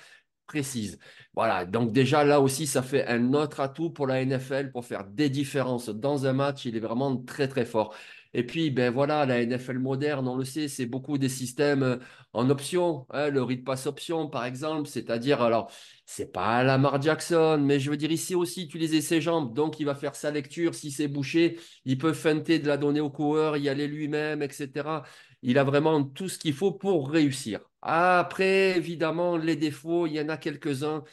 précises. 0.46 0.98
Voilà, 1.34 1.64
donc 1.64 1.92
déjà 1.92 2.24
là 2.24 2.40
aussi, 2.40 2.66
ça 2.66 2.82
fait 2.82 3.06
un 3.06 3.32
autre 3.34 3.60
atout 3.60 3.90
pour 3.90 4.06
la 4.06 4.24
NFL 4.24 4.72
pour 4.72 4.84
faire 4.84 5.04
des 5.04 5.30
différences 5.30 5.88
dans 5.88 6.26
un 6.26 6.32
match. 6.32 6.64
Il 6.66 6.76
est 6.76 6.80
vraiment 6.80 7.16
très, 7.16 7.48
très 7.48 7.64
fort. 7.64 7.94
Et 8.34 8.44
puis, 8.44 8.70
ben 8.70 8.92
voilà, 8.92 9.24
la 9.26 9.40
NFL 9.40 9.78
moderne, 9.78 10.26
on 10.26 10.36
le 10.36 10.44
sait, 10.44 10.66
c'est 10.68 10.86
beaucoup 10.86 11.18
des 11.18 11.28
systèmes 11.28 11.82
euh, 11.84 11.96
en 12.32 12.50
option. 12.50 13.06
hein, 13.10 13.28
le 13.30 13.42
read 13.42 13.64
pass 13.64 13.86
option, 13.86 14.28
par 14.28 14.44
exemple, 14.44 14.88
c'est-à-dire, 14.88 15.40
alors, 15.40 15.70
c'est 16.04 16.32
pas 16.32 16.64
Lamar 16.64 17.00
Jackson, 17.00 17.62
mais 17.64 17.78
je 17.78 17.90
veux 17.90 17.96
dire, 17.96 18.10
ici 18.10 18.34
aussi, 18.34 18.64
utiliser 18.64 19.00
ses 19.00 19.20
jambes. 19.20 19.54
Donc, 19.54 19.78
il 19.78 19.84
va 19.84 19.94
faire 19.94 20.16
sa 20.16 20.30
lecture. 20.32 20.74
Si 20.74 20.90
c'est 20.90 21.08
bouché, 21.08 21.58
il 21.84 21.96
peut 21.96 22.12
feinter 22.12 22.58
de 22.58 22.66
la 22.66 22.76
donner 22.76 23.00
au 23.00 23.10
coureur, 23.10 23.56
y 23.56 23.68
aller 23.68 23.86
lui-même, 23.86 24.42
etc. 24.42 25.04
Il 25.42 25.56
a 25.58 25.64
vraiment 25.64 26.02
tout 26.02 26.28
ce 26.28 26.38
qu'il 26.38 26.54
faut 26.54 26.72
pour 26.72 27.10
réussir. 27.10 27.60
Après, 27.82 28.76
évidemment, 28.76 29.36
les 29.36 29.56
défauts, 29.56 30.06
il 30.06 30.14
y 30.14 30.20
en 30.20 30.28
a 30.28 30.36
quelques-uns. 30.36 31.04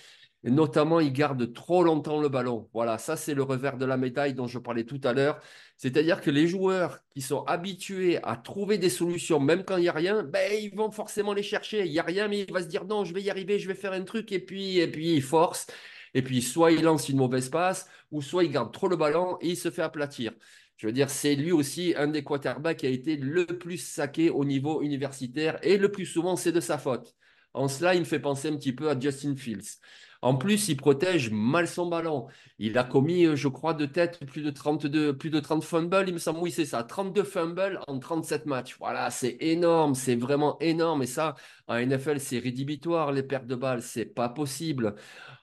Notamment, 0.44 1.00
il 1.00 1.14
garde 1.14 1.54
trop 1.54 1.84
longtemps 1.84 2.20
le 2.20 2.28
ballon. 2.30 2.68
Voilà, 2.74 2.98
ça, 2.98 3.16
c'est 3.16 3.36
le 3.36 3.44
revers 3.44 3.78
de 3.78 3.86
la 3.86 3.96
médaille 3.98 4.34
dont 4.34 4.48
je 4.48 4.58
parlais 4.58 4.86
tout 4.86 5.00
à 5.04 5.14
l'heure. 5.14 5.40
C'est-à-dire 5.82 6.22
que 6.22 6.30
les 6.30 6.48
joueurs 6.48 7.00
qui 7.10 7.22
sont 7.22 7.44
habitués 7.46 8.20
à 8.22 8.36
trouver 8.38 8.78
des 8.78 8.92
solutions, 8.92 9.40
même 9.40 9.64
quand 9.66 9.78
il 9.78 9.82
n'y 9.82 9.90
a 9.90 9.94
rien, 9.94 10.22
ben, 10.22 10.54
ils 10.54 10.76
vont 10.76 10.92
forcément 10.92 11.34
les 11.34 11.42
chercher. 11.42 11.86
Il 11.88 11.92
n'y 11.92 11.98
a 11.98 12.04
rien, 12.04 12.28
mais 12.28 12.42
il 12.42 12.54
va 12.54 12.62
se 12.62 12.68
dire 12.68 12.86
non, 12.86 13.04
je 13.04 13.16
vais 13.16 13.24
y 13.24 13.32
arriver, 13.32 13.58
je 13.58 13.68
vais 13.68 13.74
faire 13.74 13.94
un 13.94 14.04
truc, 14.04 14.32
et 14.32 14.38
puis, 14.38 14.78
et 14.78 14.88
puis 14.88 15.16
il 15.16 15.24
force. 15.24 15.66
Et 16.14 16.22
puis, 16.22 16.44
soit 16.44 16.72
il 16.72 16.84
lance 16.84 17.10
une 17.10 17.18
mauvaise 17.18 17.50
passe, 17.50 17.88
ou 18.12 18.22
soit 18.22 18.44
il 18.44 18.52
garde 18.52 18.72
trop 18.72 18.90
le 18.90 18.96
ballon 18.96 19.40
et 19.42 19.50
il 19.50 19.58
se 19.58 19.72
fait 19.72 19.82
aplatir. 19.82 20.34
Je 20.78 20.86
veux 20.86 20.94
dire, 20.94 21.10
c'est 21.10 21.34
lui 21.36 21.52
aussi 21.52 21.96
un 21.98 22.08
des 22.10 22.24
quarterbacks 22.24 22.78
qui 22.78 22.86
a 22.86 22.90
été 22.90 23.16
le 23.18 23.48
plus 23.48 23.78
saqué 23.78 24.30
au 24.30 24.46
niveau 24.46 24.84
universitaire, 24.84 25.58
et 25.64 25.78
le 25.78 25.92
plus 25.92 26.06
souvent, 26.06 26.36
c'est 26.36 26.52
de 26.52 26.60
sa 26.60 26.78
faute. 26.78 27.16
En 27.54 27.68
cela, 27.68 27.96
il 27.96 28.02
me 28.02 28.06
fait 28.06 28.20
penser 28.20 28.50
un 28.50 28.56
petit 28.56 28.74
peu 28.74 28.90
à 28.90 29.00
Justin 29.00 29.36
Fields. 29.36 29.80
En 30.24 30.36
plus, 30.36 30.70
il 30.70 30.78
protège 30.78 31.32
mal 31.32 31.68
son 31.68 31.88
ballon. 31.88 32.28
Il 32.60 32.78
a 32.78 32.84
commis, 32.84 33.26
euh, 33.26 33.36
je 33.36 33.48
crois, 33.48 33.74
de 33.74 33.88
tête 33.88 34.20
plus 34.28 34.44
de 34.44 34.52
32, 34.52 35.18
plus 35.18 35.32
de 35.32 35.40
30 35.40 35.64
fumbles, 35.64 36.06
il 36.08 36.14
me 36.14 36.20
semble. 36.20 36.40
Oui, 36.40 36.52
c'est 36.52 36.66
ça. 36.66 36.84
32 36.84 37.24
fumbles 37.24 37.80
en 37.88 37.98
37 37.98 38.46
matchs. 38.46 38.78
Voilà, 38.78 39.10
c'est 39.10 39.38
énorme. 39.40 39.96
C'est 39.96 40.16
vraiment 40.16 40.60
énorme. 40.60 41.02
Et 41.02 41.08
ça, 41.08 41.36
en 41.68 41.76
NFL, 41.76 42.20
c'est 42.20 42.38
rédhibitoire. 42.38 43.12
Les 43.12 43.24
pertes 43.24 43.48
de 43.48 43.56
balles, 43.56 43.82
c'est 43.82 44.06
pas 44.06 44.30
possible. 44.30 44.96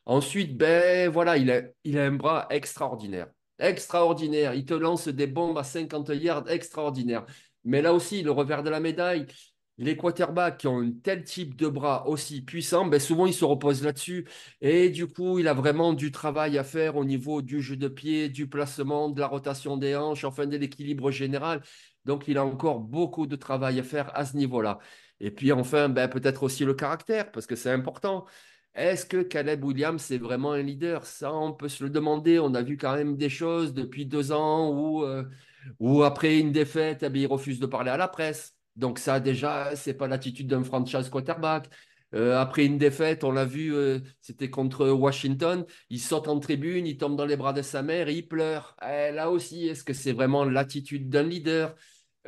Ensuite, 0.06 0.56
ben 0.56 1.10
voilà, 1.10 1.36
il 1.36 1.50
a, 1.50 1.62
il 1.84 1.98
a 1.98 2.04
un 2.06 2.12
bras 2.12 2.46
extraordinaire. 2.50 3.28
Extraordinaire. 3.58 4.54
Il 4.54 4.64
te 4.64 4.74
lance 4.74 5.08
des 5.08 5.26
bombes 5.26 5.58
à 5.58 5.64
50 5.64 6.10
yards 6.10 6.48
extraordinaire. 6.48 7.26
Mais 7.64 7.82
là 7.82 7.92
aussi, 7.92 8.22
le 8.22 8.30
revers 8.30 8.62
de 8.62 8.70
la 8.70 8.80
médaille, 8.80 9.26
les 9.78 9.96
quarterbacks 9.96 10.58
qui 10.58 10.66
ont 10.66 10.80
un 10.80 10.90
tel 10.92 11.24
type 11.24 11.56
de 11.56 11.68
bras 11.68 12.06
aussi 12.08 12.42
puissant, 12.42 12.86
ben 12.86 13.00
souvent 13.00 13.26
ils 13.26 13.34
se 13.34 13.44
reposent 13.44 13.82
là-dessus. 13.84 14.26
Et 14.60 14.90
du 14.90 15.06
coup, 15.06 15.38
il 15.38 15.48
a 15.48 15.54
vraiment 15.54 15.92
du 15.92 16.10
travail 16.10 16.58
à 16.58 16.64
faire 16.64 16.96
au 16.96 17.04
niveau 17.04 17.42
du 17.42 17.60
jeu 17.62 17.76
de 17.76 17.88
pied, 17.88 18.28
du 18.28 18.48
placement, 18.48 19.08
de 19.08 19.20
la 19.20 19.28
rotation 19.28 19.76
des 19.76 19.96
hanches, 19.96 20.24
enfin 20.24 20.46
de 20.46 20.56
l'équilibre 20.56 21.10
général. 21.10 21.62
Donc, 22.04 22.26
il 22.28 22.38
a 22.38 22.44
encore 22.44 22.80
beaucoup 22.80 23.26
de 23.26 23.36
travail 23.36 23.78
à 23.80 23.82
faire 23.82 24.10
à 24.16 24.24
ce 24.24 24.36
niveau-là. 24.36 24.78
Et 25.20 25.30
puis 25.30 25.52
enfin, 25.52 25.88
ben, 25.88 26.08
peut-être 26.08 26.42
aussi 26.42 26.64
le 26.64 26.74
caractère, 26.74 27.30
parce 27.32 27.46
que 27.46 27.56
c'est 27.56 27.70
important. 27.70 28.26
Est-ce 28.74 29.06
que 29.06 29.22
Caleb 29.22 29.64
Williams 29.64 30.10
est 30.10 30.18
vraiment 30.18 30.52
un 30.52 30.62
leader? 30.62 31.04
Ça, 31.06 31.34
on 31.34 31.52
peut 31.52 31.68
se 31.68 31.82
le 31.84 31.90
demander. 31.90 32.38
On 32.38 32.54
a 32.54 32.62
vu 32.62 32.76
quand 32.76 32.94
même 32.94 33.16
des 33.16 33.28
choses 33.28 33.74
depuis 33.74 34.06
deux 34.06 34.32
ans 34.32 34.70
où, 34.70 35.04
euh, 35.04 35.24
après 36.04 36.38
une 36.38 36.52
défaite, 36.52 37.02
eh 37.02 37.18
il 37.18 37.26
refuse 37.26 37.60
de 37.60 37.66
parler 37.66 37.90
à 37.90 37.96
la 37.96 38.08
presse. 38.08 38.57
Donc 38.78 38.98
ça, 39.00 39.20
déjà, 39.20 39.74
c'est 39.76 39.94
pas 39.94 40.06
l'attitude 40.08 40.46
d'un 40.48 40.62
franchise 40.64 41.08
quarterback. 41.10 41.68
Euh, 42.14 42.38
après 42.38 42.64
une 42.64 42.78
défaite, 42.78 43.24
on 43.24 43.32
l'a 43.32 43.44
vu, 43.44 43.74
euh, 43.74 43.98
c'était 44.20 44.50
contre 44.50 44.88
Washington. 44.88 45.66
Il 45.90 46.00
saute 46.00 46.28
en 46.28 46.38
tribune, 46.40 46.86
il 46.86 46.96
tombe 46.96 47.16
dans 47.16 47.26
les 47.26 47.36
bras 47.36 47.52
de 47.52 47.60
sa 47.60 47.82
mère 47.82 48.08
et 48.08 48.14
il 48.14 48.28
pleure. 48.28 48.76
Eh, 48.82 49.10
là 49.12 49.30
aussi, 49.30 49.66
est-ce 49.68 49.84
que 49.84 49.92
c'est 49.92 50.12
vraiment 50.12 50.44
l'attitude 50.44 51.10
d'un 51.10 51.24
leader? 51.24 51.74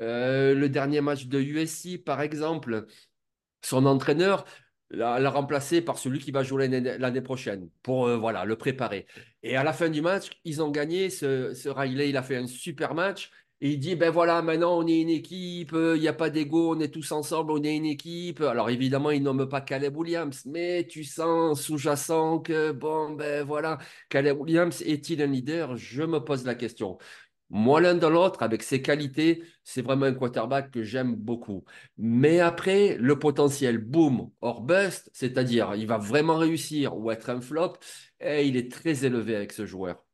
Euh, 0.01 0.55
Le 0.55 0.69
dernier 0.69 1.01
match 1.01 1.27
de 1.27 1.41
USC, 1.41 1.99
par 2.05 2.21
exemple, 2.21 2.87
son 3.63 3.87
entraîneur 3.87 4.45
l'a 4.91 5.21
l'a 5.21 5.31
remplacé 5.31 5.83
par 5.83 5.99
celui 5.99 6.19
qui 6.19 6.33
va 6.33 6.43
jouer 6.43 6.67
l'année 6.69 7.21
prochaine 7.21 7.69
pour 7.83 8.09
le 8.09 8.55
préparer. 8.57 9.07
Et 9.43 9.57
à 9.57 9.63
la 9.63 9.73
fin 9.73 9.89
du 9.89 10.03
match, 10.03 10.31
ils 10.45 10.63
ont 10.63 10.71
gagné. 10.71 11.11
Ce, 11.11 11.55
ce 11.55 11.69
Riley, 11.69 12.11
il 12.11 12.17
a 12.17 12.23
fait 12.23 12.37
un 12.37 12.47
super 12.49 12.95
match. 12.95 13.31
Il 13.63 13.79
dit, 13.79 13.95
ben 13.95 14.11
voilà, 14.11 14.41
maintenant 14.41 14.79
on 14.79 14.87
est 14.87 15.01
une 15.03 15.11
équipe, 15.11 15.75
euh, 15.75 15.95
il 15.97 16.01
n'y 16.01 16.09
a 16.09 16.15
pas 16.15 16.31
d'ego, 16.31 16.75
on 16.75 16.81
est 16.81 16.89
tous 16.89 17.13
ensemble, 17.13 17.53
on 17.53 17.63
est 17.63 17.77
une 17.77 17.85
équipe. 17.85 18.41
Alors 18.41 18.71
évidemment, 18.71 19.11
il 19.11 19.23
nomme 19.23 19.47
pas 19.49 19.61
Caleb 19.61 19.95
Williams, 19.97 20.45
mais 20.47 20.87
tu 20.87 21.05
sens 21.05 21.61
sous-jacent 21.61 22.39
que, 22.41 22.73
bon, 22.73 23.11
ben 23.13 23.45
voilà, 23.45 23.79
Caleb 24.09 24.41
Williams 24.41 24.81
est-il 24.83 25.21
un 25.21 25.27
leader? 25.27 25.77
Je 25.77 26.03
me 26.03 26.21
pose 26.21 26.45
la 26.47 26.55
question. 26.55 26.97
Moi, 27.51 27.81
l'un 27.83 27.97
dans 27.97 28.11
l'autre, 28.11 28.43
avec 28.43 28.63
ses 28.63 28.81
qualités, 28.81 29.43
c'est 29.65 29.83
vraiment 29.83 30.07
un 30.07 30.15
quarterback 30.15 30.71
que 30.71 30.83
j'aime 30.83 31.15
beaucoup. 31.17 31.65
Mais 31.99 32.41
après, 32.41 32.97
le 32.99 33.19
potentiel 33.19 33.79
boom 33.79 34.31
or 34.41 34.63
bust, 34.63 35.11
c'est-à-dire 35.13 35.75
il 35.77 35.87
va 35.87 35.99
vraiment 35.99 36.37
réussir 36.37 36.97
ou 36.97 37.11
être 37.11 37.29
un 37.31 37.41
flop, 37.41 37.75
il 38.23 38.57
est 38.57 38.71
très 38.73 39.05
élevé 39.05 39.37
avec 39.37 39.53
ce 39.53 39.67
joueur. 39.67 40.05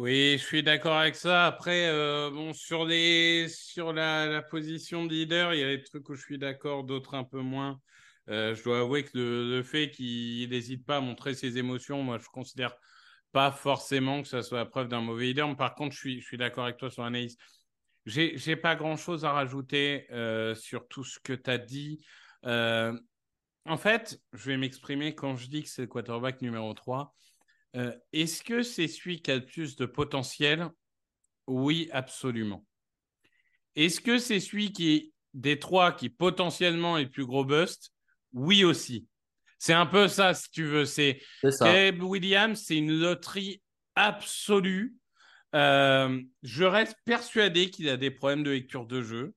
Oui, 0.00 0.38
je 0.38 0.44
suis 0.46 0.62
d'accord 0.62 0.96
avec 0.96 1.14
ça. 1.14 1.44
Après, 1.46 1.86
euh, 1.88 2.30
bon, 2.30 2.54
sur 2.54 2.86
les, 2.86 3.48
sur 3.50 3.92
la, 3.92 4.40
position 4.40 5.04
de 5.04 5.12
leader, 5.12 5.52
il 5.52 5.60
y 5.60 5.62
a 5.62 5.76
des 5.76 5.82
trucs 5.84 6.08
où 6.08 6.14
je 6.14 6.22
suis 6.22 6.38
d'accord, 6.38 6.84
d'autres 6.84 7.12
un 7.12 7.24
peu 7.24 7.40
moins. 7.40 7.78
Euh, 8.30 8.54
je 8.54 8.64
dois 8.64 8.80
avouer 8.80 9.04
que 9.04 9.10
le, 9.14 9.62
fait 9.62 9.90
qu'il 9.90 10.48
n'hésite 10.48 10.86
pas 10.86 10.96
à 10.96 11.00
montrer 11.02 11.34
ses 11.34 11.58
émotions, 11.58 12.02
moi, 12.02 12.16
je 12.16 12.28
considère 12.28 12.74
pas 13.32 13.52
forcément 13.52 14.22
que 14.22 14.28
ça 14.28 14.42
soit 14.42 14.56
la 14.60 14.64
preuve 14.64 14.88
d'un 14.88 15.02
mauvais 15.02 15.26
leader. 15.26 15.54
Par 15.54 15.74
contre, 15.74 15.94
je 15.94 16.18
suis, 16.18 16.38
d'accord 16.38 16.64
avec 16.64 16.78
toi 16.78 16.90
sur 16.90 17.02
l'analyse. 17.02 17.36
J'ai, 18.06 18.38
j'ai 18.38 18.56
pas 18.56 18.76
grand 18.76 18.96
chose 18.96 19.26
à 19.26 19.32
rajouter 19.32 20.06
euh, 20.12 20.54
sur 20.54 20.88
tout 20.88 21.04
ce 21.04 21.20
que 21.20 21.34
tu 21.34 21.50
as 21.50 21.58
dit. 21.58 22.02
En 22.42 23.76
fait, 23.76 24.18
je 24.32 24.50
vais 24.50 24.56
m'exprimer 24.56 25.14
quand 25.14 25.36
je 25.36 25.48
dis 25.48 25.62
que 25.62 25.68
c'est 25.68 25.82
le 25.82 25.88
quarterback 25.88 26.40
numéro 26.40 26.72
3. 26.72 27.14
Euh, 27.76 27.94
est-ce 28.12 28.42
que 28.42 28.62
c'est 28.62 28.88
celui 28.88 29.22
qui 29.22 29.30
a 29.30 29.36
le 29.36 29.44
plus 29.44 29.76
de 29.76 29.86
potentiel? 29.86 30.68
Oui, 31.46 31.88
absolument. 31.92 32.64
Est-ce 33.76 34.00
que 34.00 34.18
c'est 34.18 34.40
celui 34.40 34.72
qui 34.72 34.94
est 34.94 35.12
des 35.34 35.58
trois 35.58 35.92
qui 35.92 36.08
potentiellement 36.08 36.98
est 36.98 37.04
le 37.04 37.10
plus 37.10 37.26
gros 37.26 37.44
bust? 37.44 37.92
Oui 38.32 38.64
aussi. 38.64 39.06
C'est 39.58 39.74
un 39.74 39.86
peu 39.86 40.08
ça, 40.08 40.34
si 40.34 40.50
tu 40.50 40.64
veux. 40.64 40.84
C'est 40.84 41.20
Caleb 41.60 42.02
Williams, 42.02 42.62
c'est 42.66 42.76
une 42.76 42.98
loterie 42.98 43.62
absolue. 43.94 44.96
Euh, 45.54 46.20
je 46.42 46.64
reste 46.64 46.96
persuadé 47.04 47.70
qu'il 47.70 47.88
a 47.88 47.96
des 47.96 48.10
problèmes 48.10 48.42
de 48.42 48.50
lecture 48.50 48.86
de 48.86 49.02
jeu. 49.02 49.34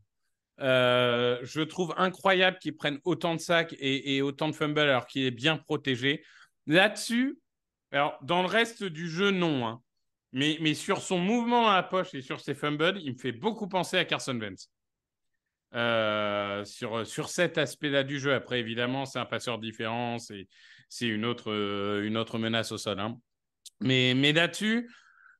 Euh, 0.59 1.39
je 1.41 1.61
trouve 1.61 1.93
incroyable 1.97 2.57
qu'il 2.59 2.75
prenne 2.75 2.99
autant 3.03 3.35
de 3.35 3.39
sacs 3.39 3.75
et, 3.79 4.21
autant 4.21 4.47
de 4.47 4.55
fumbles 4.55 4.79
alors 4.79 5.07
qu'il 5.07 5.23
est 5.23 5.31
bien 5.31 5.57
protégé. 5.57 6.23
Là-dessus, 6.67 7.39
alors 7.93 8.17
dans 8.21 8.41
le 8.41 8.47
reste 8.47 8.83
du 8.83 9.09
jeu, 9.09 9.31
non. 9.31 9.67
Hein. 9.67 9.81
Mais, 10.31 10.57
mais 10.62 10.73
sur 10.73 11.01
son 11.01 11.19
mouvement 11.19 11.69
à 11.69 11.75
la 11.75 11.83
poche 11.83 12.13
et 12.15 12.21
sur 12.21 12.39
ses 12.39 12.55
fumbles, 12.55 13.00
il 13.01 13.13
me 13.13 13.17
fait 13.17 13.31
beaucoup 13.31 13.67
penser 13.67 13.97
à 13.97 14.05
Carson 14.05 14.38
Wentz. 14.39 14.69
Euh, 15.75 16.63
sur, 16.65 17.05
sur 17.05 17.29
cet 17.29 17.57
aspect-là 17.57 18.03
du 18.03 18.19
jeu. 18.19 18.33
Après, 18.33 18.59
évidemment, 18.59 19.05
c'est 19.05 19.17
un 19.17 19.25
passeur 19.25 19.57
différent, 19.57 20.19
c'est, 20.19 20.47
c'est 20.88 21.07
une, 21.07 21.25
autre, 21.25 21.51
euh, 21.51 22.05
une 22.05 22.17
autre 22.17 22.38
menace 22.38 22.71
au 22.71 22.77
sol. 22.77 23.00
Hein. 23.00 23.17
Mais, 23.79 24.13
mais 24.15 24.33
là-dessus, 24.33 24.91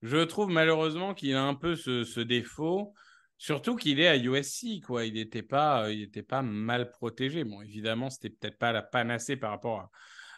je 0.02 0.18
trouve 0.24 0.50
malheureusement 0.50 1.14
qu'il 1.14 1.36
a 1.36 1.44
un 1.44 1.54
peu 1.54 1.76
ce, 1.76 2.04
ce 2.04 2.20
défaut, 2.20 2.96
surtout 3.38 3.76
qu'il 3.76 4.00
est 4.00 4.08
à 4.08 4.18
USC. 4.18 4.82
Quoi. 4.86 5.06
Il 5.06 5.14
n'était 5.14 5.44
pas, 5.44 5.88
pas 6.28 6.42
mal 6.42 6.90
protégé. 6.90 7.44
Bon, 7.44 7.62
évidemment, 7.62 8.10
c'était 8.10 8.32
peut-être 8.32 8.58
pas 8.58 8.72
la 8.72 8.82
panacée 8.82 9.38
par 9.38 9.52
rapport 9.52 9.80
à, 9.82 9.92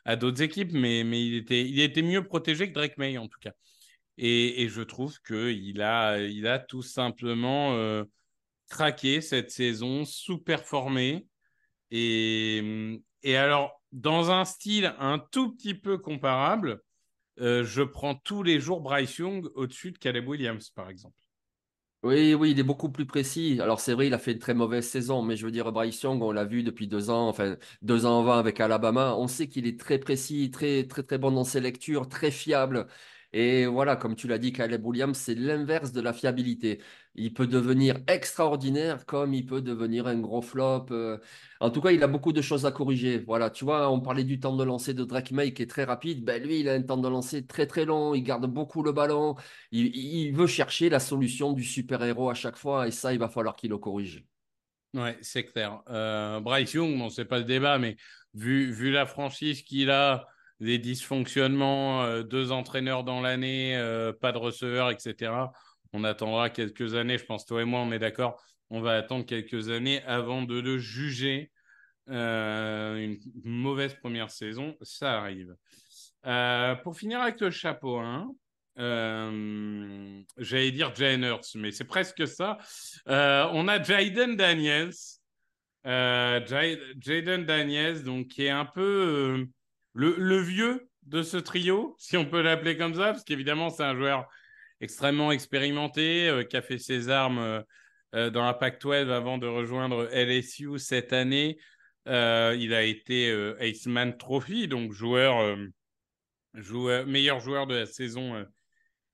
à 0.05 0.15
d'autres 0.15 0.41
équipes, 0.41 0.71
mais, 0.74 1.01
il, 1.01 1.35
était, 1.35 1.67
il 1.67 1.79
était 1.79 2.01
mieux 2.01 2.24
protégé 2.24 2.69
que 2.69 2.74
Drake 2.74 2.97
May, 2.97 3.17
en 3.17 3.27
tout 3.27 3.39
cas. 3.39 3.53
Et, 4.17 4.67
je 4.69 4.81
trouve 4.81 5.19
qu'il 5.21 5.81
a, 5.81 6.19
il 6.19 6.47
a 6.47 6.59
tout 6.59 6.81
simplement... 6.81 7.75
Euh, 7.75 8.03
craqué 8.69 9.21
cette 9.21 9.51
saison, 9.51 10.05
sous-performé. 10.05 11.27
Et, 11.91 13.00
et 13.24 13.38
alors, 13.38 13.81
dans 13.91 14.31
un 14.31 14.45
style 14.45 14.93
un 15.00 15.19
tout 15.19 15.55
petit 15.55 15.74
peu 15.74 15.97
comparable, 15.97 16.81
euh, 17.39 17.63
je 17.63 17.83
prends 17.83 18.15
tous 18.15 18.43
les 18.43 18.59
jours 18.59 18.81
Bryce 18.81 19.17
Young 19.17 19.50
au-dessus 19.55 19.91
de 19.91 19.97
Caleb 19.97 20.27
Williams, 20.27 20.69
par 20.69 20.89
exemple. 20.89 21.15
Oui, 22.05 22.35
oui, 22.35 22.51
il 22.51 22.59
est 22.59 22.63
beaucoup 22.63 22.89
plus 22.91 23.07
précis. 23.07 23.57
Alors 23.62 23.79
c'est 23.79 23.93
vrai, 23.95 24.05
il 24.05 24.13
a 24.13 24.19
fait 24.19 24.33
une 24.33 24.38
très 24.39 24.53
mauvaise 24.53 24.88
saison, 24.88 25.24
mais 25.24 25.35
je 25.35 25.43
veux 25.45 25.51
dire, 25.51 25.71
Bryce 25.71 26.00
Young, 26.03 26.21
on 26.21 26.31
l'a 26.31 26.45
vu 26.45 26.62
depuis 26.62 26.88
deux 26.88 27.09
ans, 27.09 27.27
enfin 27.27 27.57
deux 27.81 28.05
ans 28.05 28.19
avant 28.19 28.33
avec 28.38 28.59
Alabama. 28.59 29.15
On 29.17 29.27
sait 29.27 29.47
qu'il 29.47 29.65
est 29.65 29.79
très 29.79 29.97
précis, 29.97 30.51
très 30.51 30.85
très 30.85 31.01
très 31.01 31.17
bon 31.17 31.31
dans 31.31 31.43
ses 31.43 31.62
lectures, 31.62 32.07
très 32.07 32.29
fiable. 32.29 32.85
Et 33.38 33.65
voilà, 33.65 33.98
comme 33.98 34.15
tu 34.15 34.30
l'as 34.30 34.38
dit, 34.38 34.54
Caleb 34.54 34.86
Williams, 34.86 35.18
c'est 35.18 35.36
l'inverse 35.36 35.92
de 35.92 36.00
la 36.00 36.13
fiabilité. 36.13 36.82
Il 37.15 37.34
peut 37.34 37.48
devenir 37.48 37.98
extraordinaire 38.08 39.06
comme 39.06 39.34
il 39.34 39.46
peut 39.46 39.62
devenir 39.62 40.08
un 40.08 40.18
gros 40.22 40.42
flop. 40.42 40.86
Euh. 40.92 41.18
En 41.60 41.70
tout 41.70 41.82
cas, 41.82 41.92
il 41.92 42.01
a 42.01 42.08
beaucoup 42.08 42.32
de 42.32 42.42
choses 42.42 42.65
à 42.65 42.72
corriger. 42.72 43.20
Voilà, 43.20 43.50
tu 43.50 43.65
vois, 43.65 43.92
on 43.92 44.00
parlait 44.00 44.24
du 44.24 44.39
temps 44.39 44.56
de 44.56 44.63
lancer 44.63 44.94
de 44.94 45.04
Drake 45.04 45.32
May 45.32 45.54
qui 45.54 45.63
est 45.63 45.70
très 45.70 45.84
rapide. 45.84 46.24
Ben, 46.24 46.42
lui, 46.42 46.62
il 46.62 46.70
a 46.70 46.74
un 46.75 46.82
temps 46.82 46.96
de 46.96 47.10
lancer 47.10 47.46
très 47.46 47.68
très 47.68 47.84
long. 47.84 48.15
Il 48.15 48.24
garde 48.24 48.46
beaucoup 48.46 48.84
le 48.84 48.94
ballon. 48.94 49.36
Il, 49.74 50.32
veut 50.34 50.48
chercher 50.48 50.88
la 50.88 51.01
solution 51.01 51.51
du 51.51 51.65
super-héros 51.65 52.30
à 52.30 52.36
chaque 52.36 52.56
fois. 52.56 52.88
Et 52.88 52.92
ça, 52.92 53.12
il 53.12 53.20
va 53.20 53.27
falloir 53.27 53.58
qu'il 53.58 53.72
le 53.72 53.77
corrige. 53.77 54.24
Ouais, 54.94 55.18
c'est 55.22 55.44
clair. 55.44 55.81
Euh, 55.90 56.40
Bryce 56.40 56.74
Young, 56.74 56.98
bon, 56.98 57.09
c'est 57.09 57.25
pas 57.25 57.40
le 57.40 57.44
débat, 57.44 57.79
mais 57.79 57.98
vu, 58.33 58.72
vu 58.72 58.92
la 58.92 59.05
franchise 59.05 59.62
qu'il 59.62 59.92
a, 59.92 60.25
les 60.59 60.77
dysfonctionnements, 60.77 62.03
euh, 62.03 62.24
deux 62.24 62.51
entraîneurs 62.51 63.03
dans 63.03 63.22
l'année, 63.22 63.75
euh, 63.75 64.13
pas 64.13 64.31
de 64.31 64.37
receveur, 64.37 64.89
etc. 64.91 65.31
On 65.94 66.03
attendra 66.03 66.50
quelques 66.50 66.96
années, 66.96 67.18
je 67.18 67.25
pense, 67.25 67.46
toi 67.46 67.61
et 67.61 67.65
moi, 67.65 67.81
on 67.81 67.91
est 67.91 68.00
d'accord, 68.00 68.41
on 68.70 68.81
va 68.81 68.96
attendre 68.98 69.25
quelques 69.25 69.70
années 69.70 70.03
avant 70.03 70.44
de 70.44 70.59
le 70.59 70.77
juger. 70.77 71.51
Euh, 72.09 72.98
une 72.98 73.20
mauvaise 73.44 73.96
première 73.96 74.29
saison, 74.29 74.75
ça 74.81 75.20
arrive. 75.20 75.55
pour 76.83 76.98
finir 76.98 77.22
avec 77.22 77.39
le 77.41 77.50
chapeau 77.50 77.98
1, 77.98 78.31
j'allais 80.37 80.72
dire 80.72 80.94
Jane 80.96 81.24
Hurts, 81.24 81.55
mais 81.55 81.72
c'est 81.72 81.85
presque 81.85 82.27
ça. 82.27 82.57
on 83.07 83.68
a 83.68 83.81
Jaden 83.81 84.35
Daniels. 84.35 84.94
Jaden 85.83 87.46
Daniels, 87.46 88.03
donc, 88.03 88.27
qui 88.27 88.44
est 88.44 88.50
un 88.50 88.65
peu 88.65 89.48
le, 89.96 90.42
vieux 90.42 90.90
de 91.03 91.24
ce 91.24 91.38
trio, 91.38 91.96
si 91.98 92.18
on 92.18 92.25
peut 92.25 92.42
l'appeler 92.42 92.77
comme 92.77 92.94
ça, 92.94 93.12
parce 93.14 93.24
qu'évidemment, 93.24 93.70
c'est 93.70 93.84
un 93.84 93.96
joueur 93.96 94.27
extrêmement 94.81 95.31
expérimenté, 95.31 96.27
euh, 96.27 96.44
qui 96.44 96.58
a 96.58 96.62
fait 96.62 96.77
ses 96.77 97.10
armes 97.10 97.40
euh, 97.40 97.62
euh, 98.14 98.29
dans 98.29 98.46
la 98.46 98.53
PAC-12 98.53 99.10
avant 99.10 99.38
de 99.38 99.48
rejoindre 99.48 100.10
LSU 100.12 100.77
cette 100.79 101.14
année. 101.14 101.58
il 102.05 102.74
a 102.74 102.84
été 102.84 103.31
Aceman 103.60 104.16
Trophy, 104.18 104.68
donc 104.68 104.92
joueur, 104.92 105.58
meilleur 107.08 107.40
joueur 107.40 107.66
de 107.66 107.75
la 107.75 107.86
saison 107.86 108.46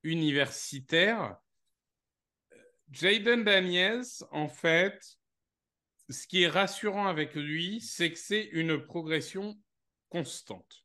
universitaire. 0.03 1.37
Jaden 2.91 3.45
Daniels, 3.45 4.03
en 4.31 4.49
fait, 4.49 4.99
ce 6.09 6.27
qui 6.27 6.43
est 6.43 6.49
rassurant 6.49 7.07
avec 7.07 7.35
lui, 7.35 7.79
c'est 7.79 8.11
que 8.11 8.19
c'est 8.19 8.49
une 8.51 8.77
progression 8.77 9.57
constante. 10.11 10.83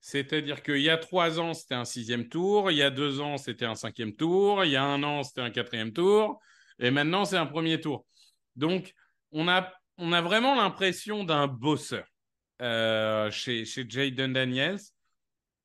C'est-à-dire 0.00 0.62
qu'il 0.62 0.80
y 0.80 0.88
a 0.88 0.96
trois 0.96 1.38
ans, 1.38 1.52
c'était 1.52 1.74
un 1.74 1.84
sixième 1.84 2.28
tour, 2.28 2.70
il 2.70 2.78
y 2.78 2.82
a 2.82 2.90
deux 2.90 3.20
ans, 3.20 3.36
c'était 3.36 3.66
un 3.66 3.74
cinquième 3.74 4.16
tour, 4.16 4.64
il 4.64 4.70
y 4.70 4.76
a 4.76 4.82
un 4.82 5.02
an, 5.02 5.22
c'était 5.22 5.42
un 5.42 5.50
quatrième 5.50 5.92
tour, 5.92 6.40
et 6.78 6.90
maintenant, 6.90 7.26
c'est 7.26 7.36
un 7.36 7.46
premier 7.46 7.80
tour. 7.80 8.06
Donc, 8.56 8.94
on 9.30 9.46
a, 9.46 9.70
on 9.98 10.12
a 10.12 10.22
vraiment 10.22 10.54
l'impression 10.54 11.22
d'un 11.22 11.46
bosseur 11.46 12.06
euh, 12.62 13.30
chez, 13.30 13.66
chez 13.66 13.84
Daniels. 13.84 14.80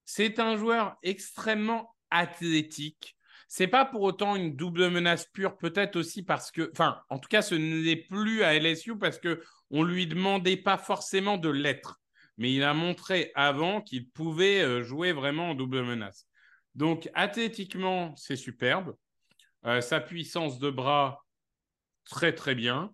C'est 0.04 0.40
un 0.40 0.58
joueur 0.58 0.98
extrêmement 1.02 1.96
athlétique. 2.10 3.16
C'est 3.48 3.68
pas 3.68 3.86
pour 3.86 4.02
autant 4.02 4.36
une 4.36 4.56
double 4.58 4.90
menace 4.90 5.26
pure, 5.32 5.58
peut-être 5.58 5.96
aussi 5.96 6.24
parce 6.24 6.52
que, 6.52 6.70
enfin, 6.74 7.00
en 7.10 7.20
tout 7.20 7.30
cas, 7.30 7.42
ce 7.42 7.56
n'est 7.56 7.96
plus 7.96 8.44
à 8.44 8.54
LSU 8.60 8.98
parce 8.98 9.18
que 9.18 9.42
on 9.70 9.84
lui 9.84 10.08
demandait 10.08 10.58
pas 10.58 10.78
forcément 10.78 11.38
de 11.38 11.50
l'être 11.50 12.02
mais 12.38 12.54
il 12.54 12.64
a 12.64 12.74
montré 12.74 13.32
avant 13.36 13.82
qu'il 13.82 14.10
pouvait 14.10 14.62
euh, 14.62 14.84
jouer 14.84 15.14
vraiment 15.14 15.52
en 15.52 15.56
double 15.56 15.84
menace. 15.84 16.28
Donc, 16.76 17.10
athlétiquement, 17.14 18.14
c'est 18.18 18.36
superbe. 18.36 18.96
Euh, 19.66 19.82
sa 19.82 20.00
puissance 20.00 20.60
de 20.60 20.70
bras, 20.70 21.26
très, 22.04 22.34
très 22.34 22.56
bien. 22.56 22.94